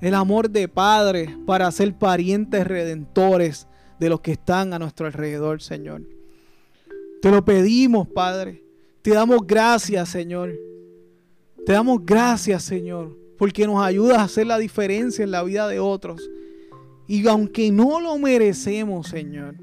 el 0.02 0.12
amor 0.12 0.50
de 0.50 0.68
Padre 0.68 1.38
para 1.46 1.72
ser 1.72 1.94
parientes 1.94 2.66
redentores 2.66 3.66
de 3.98 4.10
los 4.10 4.20
que 4.20 4.32
están 4.32 4.74
a 4.74 4.78
nuestro 4.78 5.06
alrededor, 5.06 5.62
Señor. 5.62 6.02
Te 7.22 7.30
lo 7.30 7.46
pedimos, 7.46 8.06
Padre. 8.08 8.62
Te 9.00 9.12
damos 9.12 9.46
gracias, 9.46 10.10
Señor. 10.10 10.52
Te 11.64 11.72
damos 11.72 12.04
gracias, 12.04 12.62
Señor, 12.62 13.16
porque 13.38 13.66
nos 13.66 13.82
ayudas 13.82 14.18
a 14.18 14.24
hacer 14.24 14.46
la 14.46 14.58
diferencia 14.58 15.24
en 15.24 15.30
la 15.30 15.42
vida 15.42 15.66
de 15.66 15.80
otros. 15.80 16.20
Y 17.08 17.26
aunque 17.28 17.70
no 17.70 18.00
lo 18.00 18.18
merecemos, 18.18 19.08
Señor, 19.08 19.56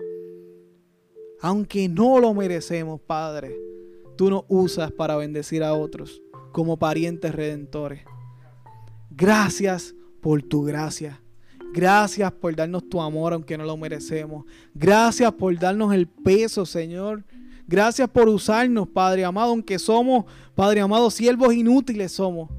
aunque 1.42 1.90
no 1.90 2.20
lo 2.20 2.34
merecemos, 2.34 3.02
Padre, 3.02 3.56
tú 4.16 4.30
nos 4.30 4.46
usas 4.48 4.92
para 4.92 5.18
bendecir 5.18 5.64
a 5.64 5.74
otros 5.74 6.22
como 6.54 6.78
parientes 6.78 7.36
redentores. 7.36 8.04
Gracias 9.10 9.94
por 10.22 10.42
tu 10.42 10.64
gracia. 10.64 11.22
Gracias 11.74 12.32
por 12.32 12.56
darnos 12.56 12.88
tu 12.88 13.02
amor 13.02 13.34
aunque 13.34 13.58
no 13.58 13.66
lo 13.66 13.76
merecemos. 13.76 14.46
Gracias 14.74 15.34
por 15.34 15.58
darnos 15.58 15.94
el 15.94 16.08
peso, 16.08 16.66
Señor. 16.66 17.26
Gracias 17.68 18.10
por 18.10 18.30
usarnos, 18.30 18.88
Padre 18.88 19.26
amado, 19.26 19.52
aunque 19.52 19.80
somos, 19.80 20.26
Padre 20.54 20.82
amado, 20.82 21.10
siervos 21.10 21.54
inútiles 21.54 22.12
somos. 22.12 22.50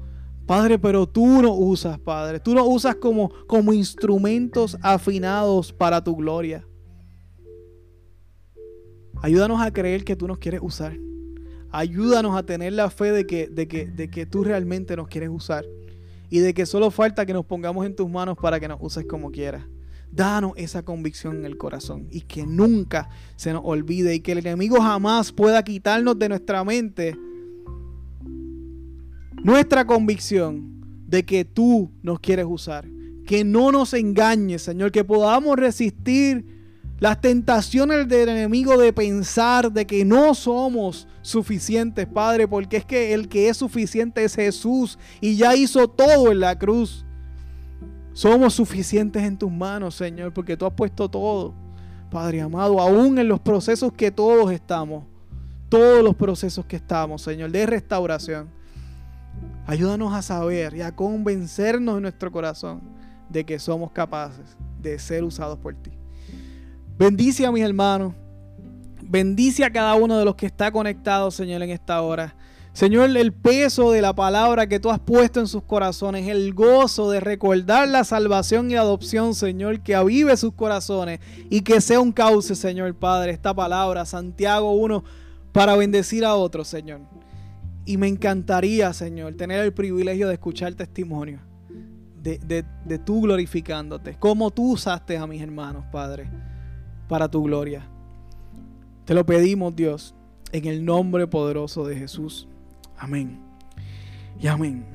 Padre, 0.45 0.77
pero 0.77 1.07
tú 1.07 1.41
nos 1.41 1.55
usas, 1.57 1.99
Padre. 1.99 2.39
Tú 2.39 2.53
nos 2.53 2.67
usas 2.67 2.95
como, 2.95 3.31
como 3.47 3.73
instrumentos 3.73 4.77
afinados 4.81 5.73
para 5.73 6.03
tu 6.03 6.15
gloria. 6.15 6.67
Ayúdanos 9.21 9.59
a 9.59 9.73
creer 9.73 10.03
que 10.03 10.15
tú 10.15 10.27
nos 10.27 10.37
quieres 10.37 10.61
usar. 10.63 10.95
Ayúdanos 11.71 12.37
a 12.37 12.43
tener 12.43 12.73
la 12.73 12.91
fe 12.91 13.11
de 13.11 13.25
que, 13.25 13.47
de 13.47 13.67
que, 13.67 13.87
de 13.87 14.09
que 14.09 14.27
tú 14.27 14.43
realmente 14.43 14.95
nos 14.95 15.07
quieres 15.07 15.29
usar. 15.29 15.65
Y 16.29 16.39
de 16.39 16.53
que 16.53 16.67
solo 16.67 16.91
falta 16.91 17.25
que 17.25 17.33
nos 17.33 17.45
pongamos 17.45 17.85
en 17.85 17.95
tus 17.95 18.09
manos 18.09 18.37
para 18.39 18.59
que 18.59 18.67
nos 18.67 18.77
uses 18.81 19.05
como 19.05 19.31
quieras. 19.31 19.63
Danos 20.11 20.53
esa 20.57 20.83
convicción 20.83 21.37
en 21.37 21.45
el 21.45 21.57
corazón 21.57 22.07
y 22.11 22.21
que 22.21 22.45
nunca 22.45 23.09
se 23.35 23.51
nos 23.51 23.63
olvide 23.65 24.13
y 24.13 24.19
que 24.19 24.33
el 24.33 24.37
enemigo 24.39 24.79
jamás 24.79 25.31
pueda 25.31 25.63
quitarnos 25.63 26.19
de 26.19 26.29
nuestra 26.29 26.63
mente 26.63 27.17
nuestra 29.45 29.85
convicción 29.85 31.05
de 31.05 31.23
que 31.23 31.45
tú 31.45 31.91
nos 32.01 32.19
quieres 32.19 32.47
usar. 32.49 32.87
Que 33.27 33.43
no 33.43 33.71
nos 33.71 33.93
engañes, 33.93 34.63
Señor, 34.63 34.91
que 34.91 35.03
podamos 35.03 35.55
resistir 35.55 36.43
las 36.97 37.21
tentaciones 37.21 38.07
del 38.07 38.29
enemigo 38.29 38.75
de 38.75 38.91
pensar 38.91 39.71
de 39.71 39.85
que 39.85 40.03
no 40.03 40.33
somos 40.33 41.07
suficientes, 41.21 42.07
Padre, 42.07 42.47
porque 42.47 42.77
es 42.77 42.85
que 42.85 43.13
el 43.13 43.29
que 43.29 43.47
es 43.47 43.57
suficiente 43.57 44.23
es 44.23 44.33
Jesús 44.33 44.97
y 45.21 45.35
ya 45.35 45.55
hizo 45.55 45.87
todo 45.87 46.31
en 46.31 46.39
la 46.39 46.57
cruz. 46.57 47.05
Somos 48.13 48.55
suficientes 48.55 49.21
en 49.21 49.37
tus 49.37 49.51
manos, 49.51 49.93
Señor, 49.93 50.33
porque 50.33 50.57
tú 50.57 50.65
has 50.65 50.73
puesto 50.73 51.07
todo, 51.07 51.53
Padre 52.09 52.41
amado, 52.41 52.79
aún 52.79 53.19
en 53.19 53.27
los 53.27 53.41
procesos 53.41 53.93
que 53.93 54.09
todos 54.09 54.51
estamos, 54.51 55.03
todos 55.69 56.03
los 56.03 56.15
procesos 56.15 56.65
que 56.65 56.77
estamos, 56.77 57.21
Señor, 57.21 57.51
de 57.51 57.67
restauración. 57.67 58.64
Ayúdanos 59.67 60.13
a 60.13 60.21
saber 60.21 60.75
y 60.75 60.81
a 60.81 60.95
convencernos 60.95 61.95
en 61.97 62.03
nuestro 62.03 62.31
corazón 62.31 62.81
de 63.29 63.43
que 63.45 63.57
somos 63.57 63.91
capaces 63.91 64.55
de 64.79 64.99
ser 64.99 65.23
usados 65.23 65.57
por 65.57 65.73
ti. 65.75 65.91
Bendice 66.97 67.45
a 67.45 67.51
mis 67.51 67.63
hermanos. 67.63 68.13
Bendice 69.01 69.63
a 69.63 69.71
cada 69.71 69.95
uno 69.95 70.17
de 70.17 70.25
los 70.25 70.35
que 70.35 70.45
está 70.45 70.71
conectado, 70.71 71.31
Señor, 71.31 71.61
en 71.63 71.71
esta 71.71 72.01
hora. 72.01 72.35
Señor, 72.73 73.15
el 73.15 73.31
peso 73.31 73.91
de 73.91 74.01
la 74.01 74.13
palabra 74.13 74.67
que 74.67 74.79
tú 74.81 74.91
has 74.91 74.99
puesto 74.99 75.39
en 75.39 75.47
sus 75.47 75.63
corazones, 75.63 76.27
el 76.27 76.53
gozo 76.53 77.09
de 77.09 77.21
recordar 77.21 77.87
la 77.87 78.03
salvación 78.03 78.69
y 78.69 78.75
adopción, 78.75 79.33
Señor, 79.33 79.79
que 79.79 79.95
avive 79.95 80.35
sus 80.35 80.53
corazones 80.53 81.21
y 81.49 81.61
que 81.61 81.79
sea 81.79 82.01
un 82.01 82.11
cauce, 82.11 82.53
Señor 82.53 82.93
Padre, 82.95 83.31
esta 83.31 83.53
palabra, 83.53 84.05
Santiago 84.05 84.71
1, 84.71 85.03
para 85.53 85.75
bendecir 85.77 86.25
a 86.25 86.35
otros, 86.35 86.67
Señor. 86.67 87.14
Y 87.85 87.97
me 87.97 88.07
encantaría, 88.07 88.91
Señor, 88.93 89.35
tener 89.35 89.63
el 89.63 89.73
privilegio 89.73 90.27
de 90.27 90.33
escuchar 90.33 90.73
testimonio, 90.73 91.39
de, 92.21 92.39
de, 92.39 92.65
de 92.85 92.99
tú 92.99 93.21
glorificándote, 93.21 94.15
como 94.17 94.49
tú 94.51 94.73
usaste 94.73 95.17
a 95.17 95.27
mis 95.27 95.41
hermanos, 95.41 95.85
Padre, 95.91 96.27
para 97.07 97.29
tu 97.29 97.43
gloria. 97.43 97.87
Te 99.05 99.13
lo 99.13 99.25
pedimos, 99.25 99.75
Dios, 99.75 100.15
en 100.51 100.65
el 100.65 100.83
nombre 100.83 101.27
poderoso 101.27 101.85
de 101.85 101.95
Jesús. 101.95 102.47
Amén. 102.97 103.39
Y 104.41 104.47
amén. 104.47 104.94